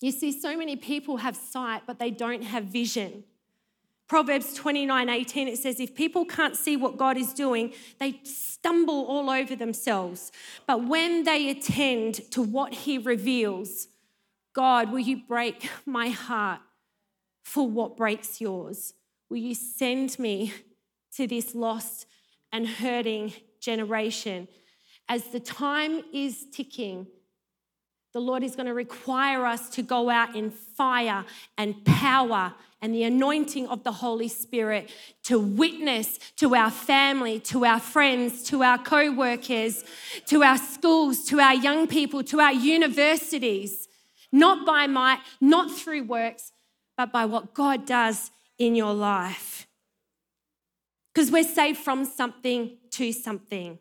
You 0.00 0.12
see, 0.12 0.30
so 0.30 0.56
many 0.56 0.76
people 0.76 1.16
have 1.18 1.36
sight, 1.36 1.82
but 1.86 1.98
they 1.98 2.10
don't 2.10 2.42
have 2.42 2.64
vision. 2.64 3.24
Proverbs 4.08 4.54
29 4.54 5.08
18, 5.08 5.48
it 5.48 5.58
says, 5.58 5.80
If 5.80 5.94
people 5.94 6.24
can't 6.24 6.56
see 6.56 6.76
what 6.76 6.96
God 6.96 7.16
is 7.16 7.32
doing, 7.32 7.72
they 7.98 8.20
stumble 8.22 9.04
all 9.06 9.28
over 9.30 9.56
themselves. 9.56 10.30
But 10.66 10.86
when 10.86 11.24
they 11.24 11.50
attend 11.50 12.30
to 12.30 12.42
what 12.42 12.72
He 12.72 12.98
reveals, 12.98 13.88
God, 14.52 14.92
will 14.92 15.00
you 15.00 15.22
break 15.26 15.68
my 15.84 16.10
heart 16.10 16.60
for 17.42 17.68
what 17.68 17.96
breaks 17.96 18.40
yours? 18.40 18.94
Will 19.28 19.38
you 19.38 19.54
send 19.54 20.18
me 20.18 20.52
to 21.16 21.26
this 21.26 21.54
lost 21.54 22.06
and 22.52 22.66
hurting 22.66 23.32
generation? 23.60 24.48
As 25.08 25.24
the 25.24 25.40
time 25.40 26.02
is 26.12 26.46
ticking, 26.52 27.06
the 28.12 28.20
Lord 28.20 28.42
is 28.42 28.56
going 28.56 28.66
to 28.66 28.74
require 28.74 29.44
us 29.44 29.68
to 29.70 29.82
go 29.82 30.08
out 30.08 30.34
in 30.34 30.50
fire 30.50 31.24
and 31.58 31.84
power 31.84 32.54
and 32.80 32.94
the 32.94 33.04
anointing 33.04 33.68
of 33.68 33.84
the 33.84 33.92
Holy 33.92 34.28
Spirit 34.28 34.90
to 35.24 35.38
witness 35.38 36.18
to 36.36 36.54
our 36.54 36.70
family, 36.70 37.40
to 37.40 37.64
our 37.64 37.80
friends, 37.80 38.42
to 38.44 38.62
our 38.62 38.78
co 38.78 39.12
workers, 39.12 39.84
to 40.26 40.42
our 40.42 40.56
schools, 40.56 41.24
to 41.26 41.40
our 41.40 41.54
young 41.54 41.86
people, 41.86 42.22
to 42.24 42.40
our 42.40 42.52
universities, 42.52 43.86
not 44.32 44.66
by 44.66 44.86
might, 44.86 45.20
not 45.40 45.70
through 45.70 46.04
works, 46.04 46.52
but 46.96 47.12
by 47.12 47.26
what 47.26 47.54
God 47.54 47.86
does 47.86 48.30
in 48.58 48.74
your 48.74 48.94
life. 48.94 49.66
Because 51.14 51.30
we're 51.30 51.44
saved 51.44 51.78
from 51.78 52.04
something 52.04 52.76
to 52.90 53.12
something. 53.12 53.78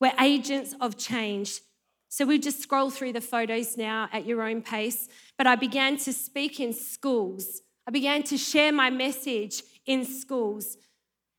We're 0.00 0.12
agents 0.20 0.74
of 0.80 0.96
change. 0.96 1.60
So 2.08 2.24
we 2.24 2.38
just 2.38 2.62
scroll 2.62 2.90
through 2.90 3.12
the 3.12 3.20
photos 3.20 3.76
now 3.76 4.08
at 4.12 4.24
your 4.24 4.42
own 4.42 4.62
pace. 4.62 5.08
But 5.36 5.46
I 5.46 5.56
began 5.56 5.96
to 5.98 6.12
speak 6.12 6.60
in 6.60 6.72
schools. 6.72 7.62
I 7.86 7.90
began 7.90 8.22
to 8.24 8.38
share 8.38 8.72
my 8.72 8.90
message 8.90 9.62
in 9.86 10.04
schools. 10.04 10.76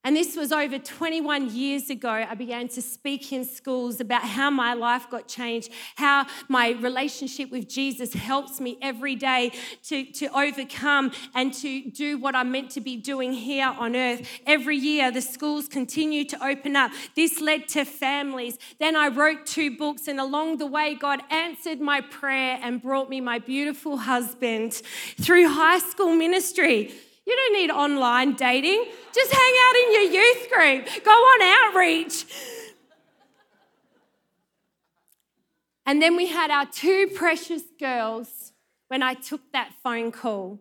And 0.05 0.15
this 0.15 0.37
was 0.37 0.53
over 0.53 0.79
21 0.79 1.53
years 1.53 1.89
ago. 1.89 2.09
I 2.09 2.33
began 2.33 2.69
to 2.69 2.81
speak 2.81 3.33
in 3.33 3.43
schools 3.43 3.99
about 3.99 4.23
how 4.23 4.49
my 4.49 4.73
life 4.73 5.09
got 5.09 5.27
changed, 5.27 5.71
how 5.95 6.25
my 6.47 6.69
relationship 6.69 7.51
with 7.51 7.67
Jesus 7.67 8.13
helps 8.13 8.61
me 8.61 8.77
every 8.81 9.15
day 9.15 9.51
to, 9.83 10.05
to 10.05 10.27
overcome 10.27 11.11
and 11.35 11.53
to 11.55 11.91
do 11.91 12.17
what 12.17 12.33
I'm 12.33 12.49
meant 12.49 12.71
to 12.71 12.81
be 12.81 12.95
doing 12.95 13.33
here 13.33 13.67
on 13.77 13.93
earth. 13.93 14.25
Every 14.47 14.77
year, 14.77 15.11
the 15.11 15.21
schools 15.21 15.67
continue 15.67 16.23
to 16.25 16.45
open 16.45 16.77
up. 16.77 16.91
This 17.17 17.41
led 17.41 17.67
to 17.69 17.83
families. 17.83 18.57
Then 18.79 18.95
I 18.95 19.09
wrote 19.09 19.45
two 19.45 19.75
books, 19.75 20.07
and 20.07 20.17
along 20.17 20.59
the 20.59 20.65
way, 20.65 20.95
God 20.95 21.19
answered 21.29 21.81
my 21.81 21.99
prayer 21.99 22.57
and 22.61 22.81
brought 22.81 23.09
me 23.09 23.19
my 23.19 23.39
beautiful 23.39 23.97
husband 23.97 24.81
through 25.19 25.49
high 25.49 25.79
school 25.79 26.15
ministry. 26.15 26.93
You 27.29 27.35
don't 27.35 27.53
need 27.53 27.69
online 27.69 28.33
dating. 28.33 28.85
Just 29.13 29.31
hang 29.31 29.53
out 29.65 29.75
in 29.75 29.93
your 29.93 30.21
youth 30.21 30.49
group, 30.49 31.05
go 31.05 31.11
on 31.11 31.41
outreach. 31.69 32.25
And 35.85 36.01
then 36.01 36.15
we 36.15 36.25
had 36.25 36.49
our 36.49 36.65
two 36.65 37.07
precious 37.13 37.61
girls 37.79 38.51
when 38.87 39.03
I 39.03 39.13
took 39.13 39.41
that 39.53 39.73
phone 39.83 40.11
call. 40.11 40.59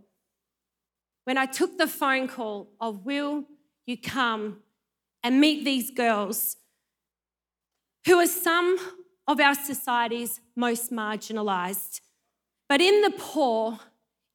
When 1.24 1.38
I 1.38 1.46
took 1.46 1.78
the 1.78 1.86
phone 1.86 2.28
call 2.28 2.68
of, 2.82 3.06
Will 3.06 3.44
you 3.86 3.96
come 3.96 4.58
and 5.22 5.40
meet 5.40 5.64
these 5.64 5.90
girls 5.90 6.56
who 8.04 8.18
are 8.18 8.26
some 8.26 8.78
of 9.26 9.40
our 9.40 9.54
society's 9.54 10.40
most 10.56 10.90
marginalized. 10.90 12.00
But 12.68 12.80
in 12.80 13.02
the 13.02 13.10
poor, 13.10 13.78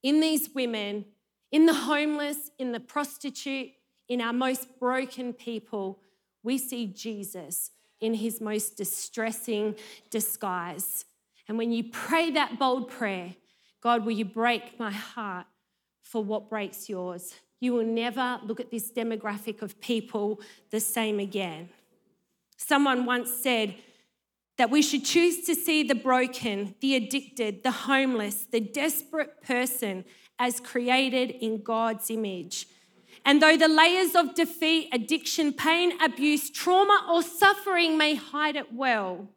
in 0.04 0.20
these 0.20 0.50
women, 0.54 1.06
in 1.54 1.68
the 1.68 1.74
homeless, 1.74 2.50
in 2.58 2.72
the 2.72 2.80
prostitute, 2.80 3.70
in 4.10 4.20
our 4.20 4.34
most 4.34 4.80
broken 4.80 5.32
people, 5.32 6.00
we 6.42 6.58
see 6.58 6.88
Jesus 6.88 7.70
in 8.02 8.16
his 8.16 8.42
most 8.42 8.76
distressing 8.76 9.76
disguise. 10.10 11.06
And 11.48 11.58
when 11.60 11.72
you 11.72 11.86
pray 11.86 12.32
that 12.32 12.58
bold 12.58 12.90
prayer, 12.90 13.36
God, 13.82 14.04
will 14.04 14.14
you 14.14 14.26
break 14.26 14.80
my 14.80 14.92
heart 14.92 15.46
for 16.02 16.24
what 16.24 16.50
breaks 16.50 16.90
yours? 16.90 17.36
You 17.60 17.74
will 17.74 17.86
never 17.86 18.40
look 18.44 18.60
at 18.60 18.72
this 18.72 18.92
demographic 18.92 19.62
of 19.62 19.80
people 19.80 20.42
the 20.72 20.80
same 20.80 21.20
again. 21.20 21.70
Someone 22.58 23.06
once 23.06 23.30
said 23.30 23.76
that 24.58 24.72
we 24.72 24.82
should 24.82 25.06
choose 25.06 25.46
to 25.46 25.54
see 25.54 25.84
the 25.84 25.96
broken, 25.96 26.74
the 26.82 26.96
addicted, 26.96 27.62
the 27.62 27.72
homeless, 27.72 28.48
the 28.52 28.60
desperate 28.60 29.42
person 29.44 30.04
as 30.40 30.60
created 30.60 31.32
in 31.32 31.62
God's 31.62 32.10
image. 32.10 32.68
And 33.26 33.42
though 33.42 33.56
the 33.56 33.68
layers 33.68 34.16
of 34.16 34.36
defeat, 34.36 34.90
addiction, 34.92 35.54
pain, 35.54 36.00
abuse, 36.02 36.50
trauma, 36.50 37.06
or 37.10 37.24
suffering 37.24 37.98
may 37.98 38.16
hide 38.16 38.56
it 38.56 38.74
well, 38.74 39.30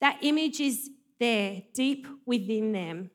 that 0.00 0.18
image 0.22 0.60
is 0.60 0.90
there 1.18 1.62
deep 1.74 2.06
within 2.26 2.72
them. 2.72 3.10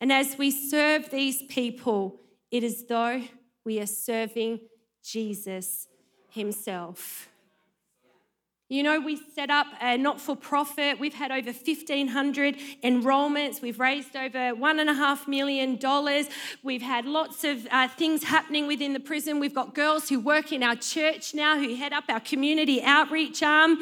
And 0.00 0.12
as 0.12 0.38
we 0.38 0.50
serve 0.50 1.10
these 1.10 1.42
people, 1.42 2.20
it 2.50 2.62
is 2.62 2.86
though 2.86 3.22
we 3.64 3.80
are 3.80 3.86
serving 3.86 4.60
Jesus 5.02 5.88
Himself. 6.30 7.28
You 8.72 8.82
know, 8.82 8.98
we 9.00 9.20
set 9.34 9.50
up 9.50 9.66
a 9.82 9.98
not 9.98 10.18
for 10.18 10.34
profit. 10.34 10.98
We've 10.98 11.12
had 11.12 11.30
over 11.30 11.52
1,500 11.52 12.56
enrollments. 12.82 13.60
We've 13.60 13.78
raised 13.78 14.16
over 14.16 14.38
$1.5 14.38 15.28
million. 15.28 15.78
We've 16.62 16.80
had 16.80 17.04
lots 17.04 17.44
of 17.44 17.68
uh, 17.70 17.88
things 17.88 18.24
happening 18.24 18.66
within 18.66 18.94
the 18.94 19.00
prison. 19.00 19.40
We've 19.40 19.54
got 19.54 19.74
girls 19.74 20.08
who 20.08 20.18
work 20.20 20.52
in 20.52 20.62
our 20.62 20.74
church 20.74 21.34
now 21.34 21.58
who 21.58 21.74
head 21.74 21.92
up 21.92 22.04
our 22.08 22.20
community 22.20 22.82
outreach 22.82 23.42
arm. 23.42 23.76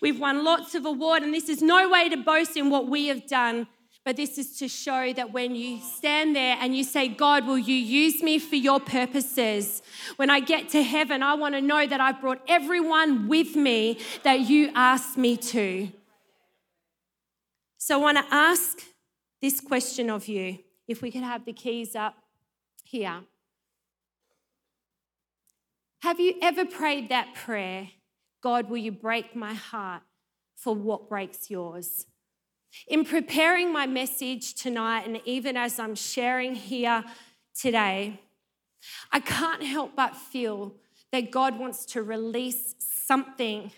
We've 0.00 0.20
won 0.20 0.44
lots 0.44 0.76
of 0.76 0.86
awards, 0.86 1.24
and 1.24 1.34
this 1.34 1.48
is 1.48 1.60
no 1.60 1.88
way 1.88 2.08
to 2.08 2.16
boast 2.16 2.56
in 2.56 2.70
what 2.70 2.86
we 2.86 3.08
have 3.08 3.26
done 3.26 3.66
but 4.08 4.16
this 4.16 4.38
is 4.38 4.56
to 4.56 4.68
show 4.68 5.12
that 5.12 5.34
when 5.34 5.54
you 5.54 5.78
stand 5.80 6.34
there 6.34 6.56
and 6.62 6.74
you 6.74 6.82
say, 6.82 7.08
God, 7.08 7.46
will 7.46 7.58
you 7.58 7.74
use 7.74 8.22
me 8.22 8.38
for 8.38 8.56
your 8.56 8.80
purposes? 8.80 9.82
When 10.16 10.30
I 10.30 10.40
get 10.40 10.70
to 10.70 10.82
heaven, 10.82 11.22
I 11.22 11.34
want 11.34 11.54
to 11.54 11.60
know 11.60 11.86
that 11.86 12.00
I've 12.00 12.18
brought 12.18 12.40
everyone 12.48 13.28
with 13.28 13.54
me 13.54 13.98
that 14.22 14.40
you 14.40 14.70
asked 14.74 15.18
me 15.18 15.36
to. 15.36 15.90
So 17.76 17.96
I 17.96 18.00
want 18.00 18.16
to 18.16 18.34
ask 18.34 18.78
this 19.42 19.60
question 19.60 20.08
of 20.08 20.26
you. 20.26 20.60
If 20.86 21.02
we 21.02 21.10
could 21.10 21.22
have 21.22 21.44
the 21.44 21.52
keys 21.52 21.94
up 21.94 22.14
here. 22.84 23.20
Have 26.00 26.18
you 26.18 26.36
ever 26.40 26.64
prayed 26.64 27.10
that 27.10 27.34
prayer? 27.34 27.88
God, 28.42 28.70
will 28.70 28.78
you 28.78 28.90
break 28.90 29.36
my 29.36 29.52
heart 29.52 30.00
for 30.56 30.74
what 30.74 31.10
breaks 31.10 31.50
yours? 31.50 32.06
In 32.86 33.04
preparing 33.04 33.72
my 33.72 33.86
message 33.86 34.54
tonight, 34.54 35.06
and 35.06 35.20
even 35.24 35.56
as 35.56 35.78
I'm 35.78 35.94
sharing 35.94 36.54
here 36.54 37.04
today, 37.58 38.20
I 39.12 39.20
can't 39.20 39.62
help 39.62 39.96
but 39.96 40.16
feel 40.16 40.74
that 41.12 41.30
God 41.30 41.58
wants 41.58 41.84
to 41.86 42.02
release 42.02 42.74
something 42.78 43.72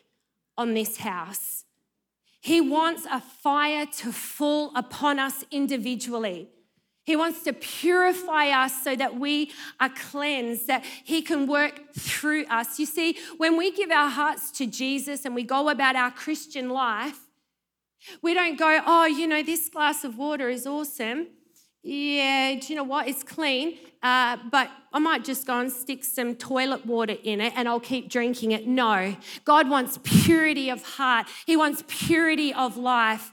on 0.56 0.74
this 0.74 0.98
house. 0.98 1.64
He 2.40 2.60
wants 2.60 3.06
a 3.10 3.20
fire 3.20 3.86
to 3.98 4.12
fall 4.12 4.72
upon 4.74 5.18
us 5.18 5.44
individually. 5.50 6.48
He 7.04 7.16
wants 7.16 7.42
to 7.44 7.52
purify 7.52 8.50
us 8.50 8.82
so 8.82 8.94
that 8.96 9.18
we 9.18 9.52
are 9.78 9.88
cleansed, 9.88 10.66
that 10.66 10.84
He 10.84 11.22
can 11.22 11.46
work 11.46 11.92
through 11.94 12.46
us. 12.46 12.78
You 12.78 12.86
see, 12.86 13.16
when 13.36 13.56
we 13.56 13.72
give 13.72 13.90
our 13.90 14.10
hearts 14.10 14.50
to 14.52 14.66
Jesus 14.66 15.24
and 15.24 15.34
we 15.34 15.42
go 15.42 15.68
about 15.68 15.96
our 15.96 16.10
Christian 16.10 16.70
life, 16.70 17.18
we 18.22 18.34
don't 18.34 18.58
go, 18.58 18.80
oh, 18.86 19.06
you 19.06 19.26
know, 19.26 19.42
this 19.42 19.68
glass 19.68 20.04
of 20.04 20.18
water 20.18 20.48
is 20.48 20.66
awesome. 20.66 21.28
Yeah, 21.82 22.56
do 22.60 22.66
you 22.68 22.76
know 22.76 22.84
what? 22.84 23.08
It's 23.08 23.22
clean, 23.22 23.78
uh, 24.02 24.36
but 24.50 24.70
I 24.92 24.98
might 24.98 25.24
just 25.24 25.46
go 25.46 25.58
and 25.58 25.72
stick 25.72 26.04
some 26.04 26.34
toilet 26.34 26.84
water 26.84 27.16
in 27.22 27.40
it 27.40 27.54
and 27.56 27.66
I'll 27.66 27.80
keep 27.80 28.10
drinking 28.10 28.52
it. 28.52 28.66
No, 28.66 29.16
God 29.44 29.70
wants 29.70 29.98
purity 30.02 30.68
of 30.68 30.82
heart, 30.82 31.26
He 31.46 31.56
wants 31.56 31.82
purity 31.86 32.52
of 32.52 32.76
life. 32.76 33.32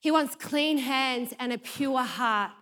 He 0.00 0.10
wants 0.12 0.36
clean 0.36 0.78
hands 0.78 1.34
and 1.40 1.52
a 1.52 1.58
pure 1.58 2.04
heart. 2.04 2.52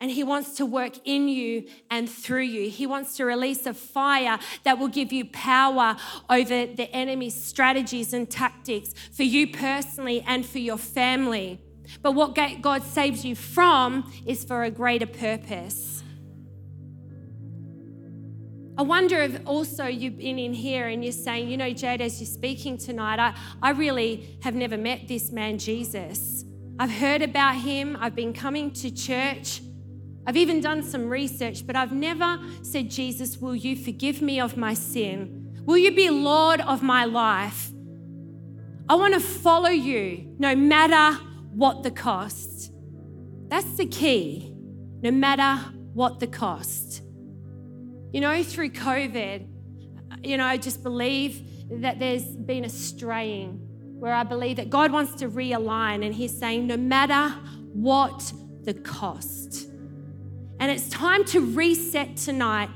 And 0.00 0.10
He 0.10 0.22
wants 0.22 0.56
to 0.56 0.66
work 0.66 0.94
in 1.04 1.28
you 1.28 1.68
and 1.90 2.08
through 2.08 2.42
you. 2.42 2.70
He 2.70 2.86
wants 2.86 3.16
to 3.16 3.24
release 3.24 3.66
a 3.66 3.74
fire 3.74 4.38
that 4.62 4.78
will 4.78 4.88
give 4.88 5.12
you 5.12 5.24
power 5.24 5.96
over 6.30 6.66
the 6.66 6.88
enemy's 6.92 7.34
strategies 7.34 8.12
and 8.12 8.30
tactics 8.30 8.94
for 9.12 9.24
you 9.24 9.50
personally 9.50 10.24
and 10.26 10.46
for 10.46 10.58
your 10.58 10.78
family. 10.78 11.60
But 12.02 12.12
what 12.12 12.36
God 12.62 12.82
saves 12.82 13.24
you 13.24 13.34
from 13.34 14.12
is 14.26 14.44
for 14.44 14.62
a 14.62 14.70
greater 14.70 15.06
purpose. 15.06 16.02
I 18.76 18.82
wonder 18.82 19.20
if 19.20 19.40
also 19.44 19.86
you've 19.86 20.18
been 20.18 20.38
in 20.38 20.54
here 20.54 20.86
and 20.86 21.02
you're 21.02 21.12
saying, 21.12 21.48
you 21.48 21.56
know, 21.56 21.72
Jade, 21.72 22.00
as 22.00 22.20
you're 22.20 22.28
speaking 22.28 22.78
tonight, 22.78 23.18
I, 23.18 23.34
I 23.60 23.70
really 23.70 24.38
have 24.42 24.54
never 24.54 24.76
met 24.76 25.08
this 25.08 25.32
man, 25.32 25.58
Jesus. 25.58 26.44
I've 26.78 26.92
heard 26.92 27.22
about 27.22 27.56
him, 27.56 27.96
I've 27.98 28.14
been 28.14 28.32
coming 28.32 28.70
to 28.74 28.92
church. 28.92 29.62
I've 30.28 30.36
even 30.36 30.60
done 30.60 30.82
some 30.82 31.08
research, 31.08 31.66
but 31.66 31.74
I've 31.74 31.90
never 31.90 32.38
said, 32.60 32.90
Jesus, 32.90 33.38
will 33.38 33.56
you 33.56 33.74
forgive 33.74 34.20
me 34.20 34.38
of 34.38 34.58
my 34.58 34.74
sin? 34.74 35.62
Will 35.64 35.78
you 35.78 35.90
be 35.90 36.10
Lord 36.10 36.60
of 36.60 36.82
my 36.82 37.06
life? 37.06 37.70
I 38.90 38.96
want 38.96 39.14
to 39.14 39.20
follow 39.20 39.70
you 39.70 40.34
no 40.38 40.54
matter 40.54 41.18
what 41.54 41.82
the 41.82 41.90
cost. 41.90 42.74
That's 43.48 43.78
the 43.78 43.86
key, 43.86 44.54
no 45.00 45.10
matter 45.12 45.64
what 45.94 46.20
the 46.20 46.26
cost. 46.26 47.00
You 48.12 48.20
know, 48.20 48.42
through 48.42 48.72
COVID, 48.72 49.48
you 50.24 50.36
know, 50.36 50.44
I 50.44 50.58
just 50.58 50.82
believe 50.82 51.42
that 51.70 51.98
there's 51.98 52.26
been 52.26 52.66
a 52.66 52.68
straying 52.68 53.60
where 53.98 54.12
I 54.12 54.24
believe 54.24 54.56
that 54.56 54.68
God 54.68 54.92
wants 54.92 55.14
to 55.20 55.28
realign 55.30 56.04
and 56.04 56.14
He's 56.14 56.38
saying, 56.38 56.66
no 56.66 56.76
matter 56.76 57.34
what 57.72 58.30
the 58.64 58.74
cost. 58.74 59.67
And 60.60 60.70
it's 60.70 60.88
time 60.88 61.24
to 61.26 61.40
reset 61.40 62.16
tonight. 62.16 62.70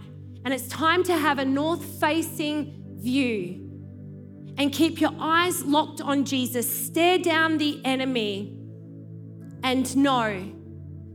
And 0.45 0.53
it's 0.53 0.68
time 0.68 1.05
to 1.05 1.16
have 1.16 1.39
a 1.39 1.45
north 1.45 1.85
facing 1.85 2.97
view 2.99 3.62
and 4.59 4.72
keep 4.72 5.01
your 5.01 5.12
eyes 5.18 5.64
locked 5.64 6.01
on 6.01 6.24
Jesus. 6.24 6.68
Stare 6.87 7.18
down 7.18 7.59
the 7.59 7.80
enemy 7.85 8.57
and 9.62 9.97
know 9.97 10.53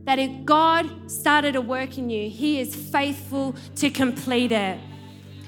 that 0.04 0.18
if 0.18 0.44
God 0.44 1.10
started 1.10 1.54
a 1.56 1.60
work 1.60 1.98
in 1.98 2.08
you, 2.08 2.30
He 2.30 2.60
is 2.60 2.74
faithful 2.74 3.54
to 3.76 3.90
complete 3.90 4.52
it. 4.52 4.80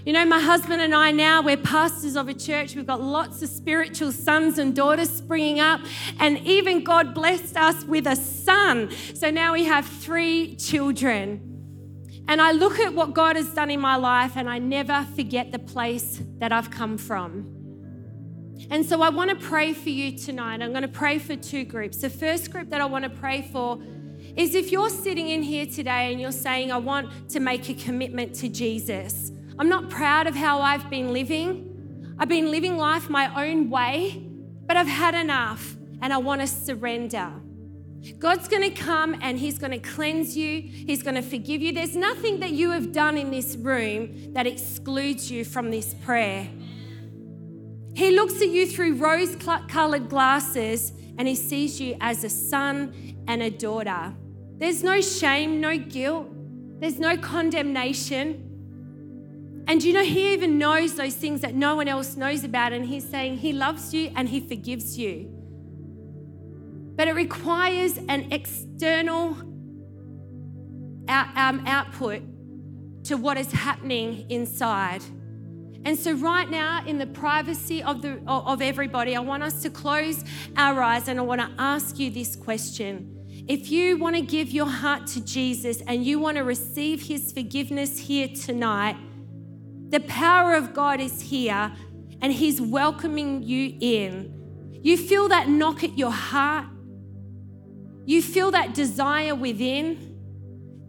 You 0.05 0.15
know, 0.15 0.25
my 0.25 0.41
husband 0.41 0.81
and 0.81 0.95
I 0.95 1.11
now, 1.11 1.43
we're 1.43 1.59
pastors 1.59 2.17
of 2.17 2.29
a 2.29 2.35
church. 2.35 2.75
We've 2.75 2.87
got 2.87 3.03
lots 3.03 3.43
of 3.43 3.51
spiritual 3.51 4.13
sons 4.13 4.59
and 4.59 4.75
daughters 4.75 5.11
springing 5.11 5.61
up. 5.61 5.81
And 6.19 6.39
even 6.39 6.83
God 6.83 7.15
blessed 7.15 7.57
us 7.57 7.85
with 7.85 8.07
a 8.07 8.17
son. 8.17 8.91
So 9.15 9.31
now 9.31 9.53
we 9.53 9.65
have 9.65 9.85
three 9.87 10.57
children. 10.57 12.25
And 12.29 12.41
I 12.41 12.53
look 12.53 12.79
at 12.79 12.95
what 12.95 13.13
God 13.13 13.37
has 13.37 13.51
done 13.51 13.71
in 13.71 13.81
my 13.81 13.97
life 13.97 14.37
and 14.37 14.49
I 14.49 14.59
never 14.59 15.07
forget 15.17 15.53
the 15.53 15.59
place 15.59 16.23
that 16.39 16.51
I've 16.51 16.71
come 16.71 16.97
from. 16.97 17.57
And 18.71 18.87
so 18.87 19.03
I 19.03 19.11
want 19.11 19.31
to 19.31 19.37
pray 19.37 19.75
for 19.75 19.91
you 19.91 20.17
tonight. 20.17 20.63
I'm 20.63 20.71
going 20.71 20.83
to 20.83 20.89
pray 20.89 21.19
for 21.19 21.37
two 21.37 21.65
groups. 21.65 21.99
The 21.99 22.11
first 22.11 22.51
group 22.51 22.71
that 22.71 22.81
I 22.81 22.87
want 22.87 23.05
to 23.05 23.11
pray 23.11 23.43
for 23.53 23.79
is 24.37 24.55
if 24.55 24.71
you're 24.71 24.91
sitting 24.91 25.29
in 25.29 25.43
here 25.43 25.67
today 25.67 26.13
and 26.13 26.21
you're 26.21 26.33
saying, 26.33 26.73
I 26.73 26.79
want 26.79 27.31
to 27.31 27.41
make 27.41 27.69
a 27.69 27.75
commitment 27.75 28.35
to 28.37 28.49
Jesus. 28.49 29.33
I'm 29.61 29.69
not 29.69 29.91
proud 29.91 30.27
of 30.27 30.35
how 30.35 30.63
I've 30.63 30.89
been 30.89 31.13
living. 31.13 32.15
I've 32.19 32.31
been 32.31 32.51
living 32.51 32.79
life 32.79 33.11
my 33.11 33.47
own 33.47 33.69
way, 33.69 34.27
but 34.67 34.79
I've 34.79 34.89
had 34.89 35.15
enough 35.15 35.77
and 36.01 36.15
I 36.15 36.17
want 36.17 36.41
to 36.41 36.47
surrender. 36.47 37.31
God's 38.19 38.49
going 38.49 38.63
to 38.63 38.71
come 38.71 39.19
and 39.21 39.39
He's 39.39 39.59
going 39.59 39.73
to 39.73 39.79
cleanse 39.79 40.35
you. 40.35 40.63
He's 40.63 41.03
going 41.03 41.17
to 41.17 41.23
forgive 41.23 41.61
you. 41.61 41.75
There's 41.75 41.95
nothing 41.95 42.41
that 42.41 42.53
you 42.53 42.71
have 42.71 42.91
done 42.91 43.19
in 43.19 43.31
this 43.31 43.55
room 43.55 44.33
that 44.33 44.47
excludes 44.47 45.31
you 45.31 45.45
from 45.45 45.71
this 45.71 45.93
prayer. 45.93 46.49
He 47.95 48.13
looks 48.13 48.41
at 48.41 48.49
you 48.49 48.67
through 48.67 48.95
rose 48.95 49.37
colored 49.69 50.09
glasses 50.09 50.93
and 51.19 51.29
He 51.29 51.35
sees 51.35 51.79
you 51.79 51.99
as 52.01 52.25
a 52.25 52.31
son 52.31 52.95
and 53.29 53.43
a 53.43 53.51
daughter. 53.51 54.15
There's 54.57 54.83
no 54.83 55.03
shame, 55.03 55.61
no 55.61 55.77
guilt, 55.77 56.29
there's 56.81 56.99
no 56.99 57.19
condemnation. 57.19 58.47
And 59.67 59.83
you 59.83 59.93
know, 59.93 60.05
He 60.05 60.33
even 60.33 60.59
knows 60.59 60.95
those 60.95 61.15
things 61.15 61.41
that 61.43 61.55
no 61.55 61.77
one 61.77 61.89
else 61.89 62.17
knows 62.17 62.45
about. 62.45 62.73
And 62.73 62.87
He's 62.87 63.09
saying 63.09 63.39
He 63.39 63.53
loves 63.53 63.95
you 63.95 64.11
and 64.17 64.29
He 64.29 64.41
forgives 64.41 64.99
you. 64.99 65.31
But 66.97 67.09
it 67.09 67.15
requires 67.15 67.99
an 68.09 68.33
external 68.33 69.37
out, 71.09 71.37
um, 71.37 71.65
output 71.67 72.23
to 73.05 73.17
what 73.17 73.39
is 73.39 73.51
happening 73.53 74.31
inside. 74.31 75.03
And 75.85 75.99
so, 75.99 76.13
right 76.13 76.49
now, 76.51 76.85
in 76.85 76.99
the 76.99 77.07
privacy 77.07 77.83
of, 77.83 78.03
the, 78.03 78.21
of 78.27 78.61
everybody, 78.61 79.17
I 79.17 79.21
want 79.21 79.43
us 79.43 79.63
to 79.63 79.71
close 79.71 80.23
our 80.57 80.83
eyes 80.83 81.09
and 81.09 81.19
I 81.19 81.23
want 81.23 81.41
to 81.41 81.51
ask 81.59 81.99
you 81.99 82.11
this 82.11 82.37
question. 82.37 83.17
If 83.49 83.71
you 83.71 83.97
want 83.97 84.15
to 84.17 84.23
give 84.23 84.51
your 84.51 84.67
heart 84.69 85.07
to 85.09 85.25
Jesus 85.25 85.81
and 85.87 86.05
you 86.05 86.19
want 86.19 86.37
to 86.37 86.45
receive 86.45 87.03
his 87.03 87.33
forgiveness 87.33 87.99
here 87.99 88.29
tonight, 88.29 88.97
the 89.91 90.01
power 90.01 90.55
of 90.55 90.73
God 90.73 91.01
is 91.01 91.21
here 91.21 91.73
and 92.23 92.33
he's 92.33 92.61
welcoming 92.61 93.43
you 93.43 93.77
in. 93.81 94.81
You 94.83 94.97
feel 94.97 95.29
that 95.29 95.49
knock 95.49 95.85
at 95.85 95.99
your 95.99 96.11
heart, 96.11 96.67
you 98.07 98.23
feel 98.23 98.51
that 98.53 98.75
desire 98.75 99.35
within 99.35 100.11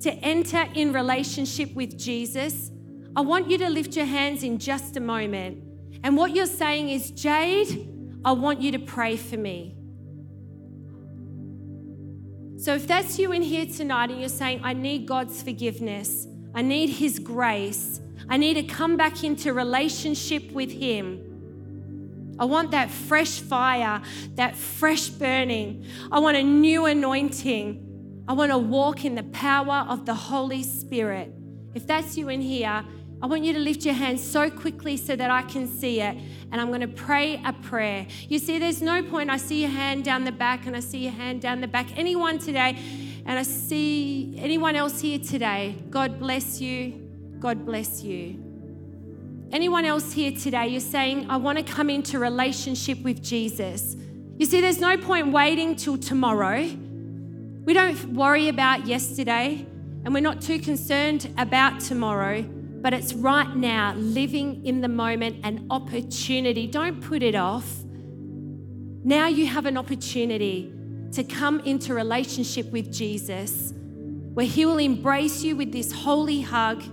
to 0.01 0.11
enter 0.13 0.67
in 0.73 0.93
relationship 0.93 1.73
with 1.73 1.97
Jesus, 1.97 2.71
I 3.15 3.21
want 3.21 3.49
you 3.49 3.57
to 3.59 3.69
lift 3.69 3.95
your 3.95 4.05
hands 4.05 4.43
in 4.43 4.57
just 4.57 4.97
a 4.97 4.99
moment. 4.99 5.63
And 6.03 6.17
what 6.17 6.35
you're 6.35 6.45
saying 6.45 6.89
is, 6.89 7.11
Jade, 7.11 7.87
I 8.25 8.31
want 8.31 8.61
you 8.61 8.71
to 8.71 8.79
pray 8.79 9.17
for 9.17 9.37
me. 9.37 9.75
So 12.57 12.75
if 12.75 12.87
that's 12.87 13.17
you 13.19 13.31
in 13.31 13.41
here 13.41 13.65
tonight 13.65 14.11
and 14.11 14.19
you're 14.19 14.29
saying, 14.29 14.61
I 14.63 14.73
need 14.73 15.07
God's 15.07 15.41
forgiveness, 15.41 16.27
I 16.53 16.61
need 16.61 16.89
His 16.89 17.19
grace, 17.19 17.99
I 18.31 18.37
need 18.37 18.53
to 18.53 18.63
come 18.63 18.95
back 18.95 19.25
into 19.25 19.53
relationship 19.53 20.53
with 20.53 20.71
Him. 20.71 22.35
I 22.39 22.45
want 22.45 22.71
that 22.71 22.89
fresh 22.89 23.41
fire, 23.41 24.01
that 24.35 24.55
fresh 24.55 25.09
burning. 25.09 25.85
I 26.13 26.19
want 26.19 26.37
a 26.37 26.41
new 26.41 26.85
anointing. 26.85 28.23
I 28.29 28.33
want 28.33 28.53
to 28.53 28.57
walk 28.57 29.03
in 29.03 29.15
the 29.15 29.23
power 29.23 29.85
of 29.89 30.05
the 30.05 30.13
Holy 30.13 30.63
Spirit. 30.63 31.33
If 31.73 31.85
that's 31.85 32.17
you 32.17 32.29
in 32.29 32.39
here, 32.39 32.85
I 33.21 33.25
want 33.25 33.43
you 33.43 33.51
to 33.51 33.59
lift 33.59 33.83
your 33.83 33.95
hands 33.95 34.23
so 34.23 34.49
quickly 34.49 34.95
so 34.95 35.13
that 35.17 35.29
I 35.29 35.41
can 35.41 35.67
see 35.67 35.99
it. 35.99 36.15
And 36.53 36.61
I'm 36.61 36.69
going 36.69 36.79
to 36.79 36.87
pray 36.87 37.41
a 37.43 37.51
prayer. 37.51 38.07
You 38.29 38.39
see, 38.39 38.59
there's 38.59 38.81
no 38.81 39.03
point. 39.03 39.29
I 39.29 39.35
see 39.35 39.59
your 39.59 39.71
hand 39.71 40.05
down 40.05 40.23
the 40.23 40.31
back 40.31 40.67
and 40.67 40.77
I 40.77 40.79
see 40.79 40.99
your 40.99 41.11
hand 41.11 41.41
down 41.41 41.59
the 41.59 41.67
back. 41.67 41.97
Anyone 41.97 42.39
today, 42.39 42.79
and 43.25 43.37
I 43.37 43.43
see 43.43 44.35
anyone 44.37 44.77
else 44.77 45.01
here 45.01 45.19
today, 45.19 45.75
God 45.89 46.17
bless 46.17 46.61
you. 46.61 47.10
God 47.41 47.65
bless 47.65 48.03
you. 48.03 48.39
Anyone 49.51 49.83
else 49.83 50.13
here 50.13 50.31
today, 50.31 50.67
you're 50.67 50.79
saying, 50.79 51.27
I 51.27 51.37
want 51.37 51.57
to 51.57 51.63
come 51.63 51.89
into 51.89 52.19
relationship 52.19 53.01
with 53.01 53.23
Jesus. 53.23 53.95
You 54.37 54.45
see, 54.45 54.61
there's 54.61 54.79
no 54.79 54.95
point 54.95 55.31
waiting 55.31 55.75
till 55.75 55.97
tomorrow. 55.97 56.61
We 56.61 57.73
don't 57.73 58.13
worry 58.13 58.47
about 58.47 58.85
yesterday 58.85 59.65
and 60.05 60.13
we're 60.13 60.21
not 60.21 60.39
too 60.39 60.59
concerned 60.59 61.33
about 61.39 61.79
tomorrow, 61.79 62.43
but 62.43 62.93
it's 62.93 63.15
right 63.15 63.55
now, 63.55 63.95
living 63.95 64.63
in 64.63 64.81
the 64.81 64.87
moment, 64.87 65.37
an 65.43 65.65
opportunity. 65.71 66.67
Don't 66.67 67.01
put 67.01 67.23
it 67.23 67.33
off. 67.33 67.83
Now 69.03 69.27
you 69.27 69.47
have 69.47 69.65
an 69.65 69.77
opportunity 69.77 70.71
to 71.13 71.23
come 71.23 71.59
into 71.61 71.95
relationship 71.95 72.67
with 72.71 72.93
Jesus 72.93 73.73
where 74.35 74.45
he 74.45 74.63
will 74.63 74.77
embrace 74.77 75.41
you 75.41 75.55
with 75.55 75.71
this 75.71 75.91
holy 75.91 76.41
hug 76.41 76.83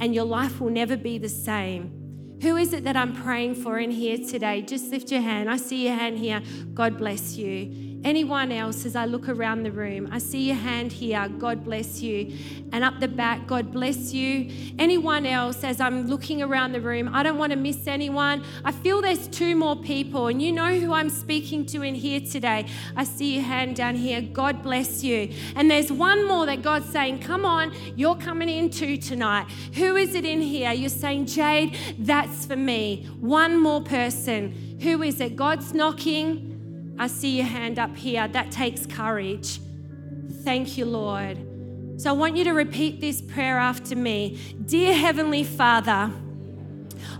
and 0.00 0.14
your 0.14 0.24
life 0.24 0.60
will 0.60 0.70
never 0.70 0.96
be 0.96 1.18
the 1.18 1.28
same. 1.28 2.38
Who 2.42 2.56
is 2.56 2.72
it 2.72 2.84
that 2.84 2.96
I'm 2.96 3.14
praying 3.14 3.54
for 3.56 3.78
in 3.78 3.90
here 3.90 4.18
today? 4.18 4.62
Just 4.62 4.90
lift 4.90 5.10
your 5.10 5.22
hand. 5.22 5.50
I 5.50 5.56
see 5.56 5.86
your 5.86 5.94
hand 5.96 6.18
here. 6.18 6.42
God 6.74 6.98
bless 6.98 7.36
you. 7.36 7.85
Anyone 8.06 8.52
else, 8.52 8.86
as 8.86 8.94
I 8.94 9.04
look 9.04 9.28
around 9.28 9.64
the 9.64 9.72
room, 9.72 10.08
I 10.12 10.18
see 10.18 10.46
your 10.46 10.54
hand 10.54 10.92
here. 10.92 11.28
God 11.28 11.64
bless 11.64 12.00
you. 12.00 12.38
And 12.70 12.84
up 12.84 13.00
the 13.00 13.08
back, 13.08 13.48
God 13.48 13.72
bless 13.72 14.12
you. 14.12 14.48
Anyone 14.78 15.26
else, 15.26 15.64
as 15.64 15.80
I'm 15.80 16.06
looking 16.06 16.40
around 16.40 16.70
the 16.70 16.80
room, 16.80 17.10
I 17.12 17.24
don't 17.24 17.36
want 17.36 17.50
to 17.50 17.56
miss 17.56 17.88
anyone. 17.88 18.44
I 18.64 18.70
feel 18.70 19.02
there's 19.02 19.26
two 19.26 19.56
more 19.56 19.74
people, 19.74 20.28
and 20.28 20.40
you 20.40 20.52
know 20.52 20.78
who 20.78 20.92
I'm 20.92 21.10
speaking 21.10 21.66
to 21.66 21.82
in 21.82 21.96
here 21.96 22.20
today. 22.20 22.66
I 22.94 23.02
see 23.02 23.34
your 23.34 23.42
hand 23.42 23.74
down 23.74 23.96
here. 23.96 24.20
God 24.20 24.62
bless 24.62 25.02
you. 25.02 25.34
And 25.56 25.68
there's 25.68 25.90
one 25.90 26.28
more 26.28 26.46
that 26.46 26.62
God's 26.62 26.88
saying, 26.88 27.18
Come 27.18 27.44
on, 27.44 27.74
you're 27.96 28.14
coming 28.14 28.48
in 28.48 28.70
too 28.70 28.98
tonight. 28.98 29.48
Who 29.74 29.96
is 29.96 30.14
it 30.14 30.24
in 30.24 30.40
here? 30.40 30.70
You're 30.70 30.90
saying, 30.90 31.26
Jade, 31.26 31.76
that's 31.98 32.46
for 32.46 32.54
me. 32.54 33.08
One 33.18 33.60
more 33.60 33.80
person. 33.80 34.78
Who 34.82 35.02
is 35.02 35.20
it? 35.20 35.34
God's 35.34 35.74
knocking. 35.74 36.55
I 36.98 37.08
see 37.08 37.36
your 37.36 37.46
hand 37.46 37.78
up 37.78 37.94
here. 37.96 38.26
That 38.26 38.50
takes 38.50 38.86
courage. 38.86 39.60
Thank 40.42 40.78
you, 40.78 40.86
Lord. 40.86 41.38
So 41.98 42.10
I 42.10 42.12
want 42.12 42.36
you 42.36 42.44
to 42.44 42.52
repeat 42.52 43.00
this 43.00 43.20
prayer 43.20 43.58
after 43.58 43.94
me. 43.96 44.38
Dear 44.64 44.94
Heavenly 44.94 45.44
Father, 45.44 46.10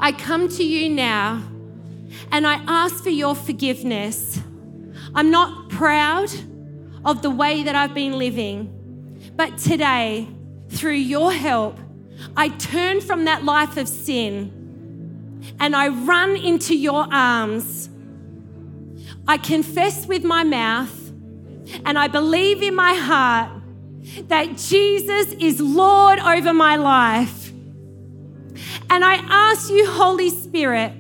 I 0.01 0.13
come 0.13 0.49
to 0.49 0.65
you 0.65 0.89
now 0.89 1.43
and 2.33 2.47
I 2.47 2.55
ask 2.67 3.03
for 3.03 3.11
your 3.11 3.35
forgiveness. 3.35 4.41
I'm 5.15 5.31
not 5.31 5.69
proud 5.71 6.31
of 7.05 7.23
the 7.23 7.31
way 7.31 7.63
that 7.63 7.75
I've 7.75 7.95
been 7.95 8.19
living, 8.19 9.31
but 9.35 9.59
today, 9.59 10.29
through 10.71 10.93
your 10.93 11.33
help, 11.33 11.79
I 12.37 12.49
turn 12.49 13.01
from 13.01 13.25
that 13.25 13.45
life 13.45 13.77
of 13.77 13.89
sin 13.89 14.53
and 15.61 15.77
I 15.77 15.89
run 15.89 16.37
into 16.37 16.77
your 16.77 17.07
arms 17.13 17.89
I 19.29 19.39
confess 19.39 20.07
with 20.07 20.25
my 20.25 20.45
mouth 20.45 21.09
and 21.85 21.99
I 21.99 22.09
believe 22.09 22.63
in 22.63 22.75
my 22.75 22.95
heart 22.95 23.51
that 24.29 24.57
Jesus 24.57 25.33
is 25.41 25.61
Lord 25.61 26.21
over 26.21 26.53
my 26.53 26.77
life. 26.77 27.51
And 28.89 29.05
I 29.05 29.17
ask 29.29 29.71
you, 29.71 29.91
Holy 29.91 30.31
Spirit, 30.31 30.93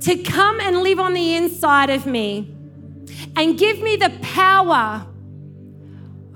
to 0.00 0.16
come 0.18 0.60
and 0.60 0.78
live 0.78 1.00
on 1.00 1.14
the 1.14 1.34
inside 1.34 1.90
of 1.90 2.06
me 2.06 2.54
and 3.34 3.58
give 3.58 3.80
me 3.80 3.96
the 3.96 4.10
power 4.22 5.06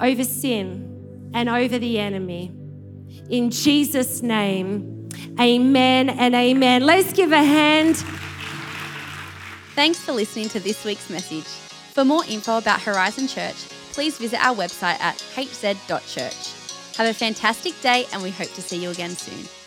over 0.01 0.25
sin 0.25 1.31
and 1.35 1.49
over 1.49 1.79
the 1.79 1.99
enemy. 1.99 2.53
In 3.29 3.51
Jesus' 3.51 4.23
name, 4.23 5.09
amen 5.39 6.11
and 6.11 6.35
amen. 6.35 6.83
Let's 6.83 7.13
give 7.13 7.31
a 7.31 7.45
hand. 7.45 8.03
Thanks 9.75 9.99
for 10.01 10.13
listening 10.13 10.49
to 10.51 10.61
this 10.61 10.85
week's 10.85 11.09
message. 11.09 11.47
For 11.95 12.05
more 12.05 12.25
info 12.29 12.59
about 12.59 12.81
Horizon 12.83 13.29
Church, 13.29 13.69
please 13.93 14.19
visit 14.19 14.45
our 14.45 14.55
website 14.55 15.01
at 15.01 15.17
hz.church. 15.35 16.97
Have 16.97 17.07
a 17.07 17.15
fantastic 17.15 17.81
day, 17.81 18.07
and 18.13 18.23
we 18.23 18.31
hope 18.31 18.53
to 18.55 18.63
see 18.63 18.83
you 18.83 18.91
again 18.91 19.11
soon. 19.11 19.60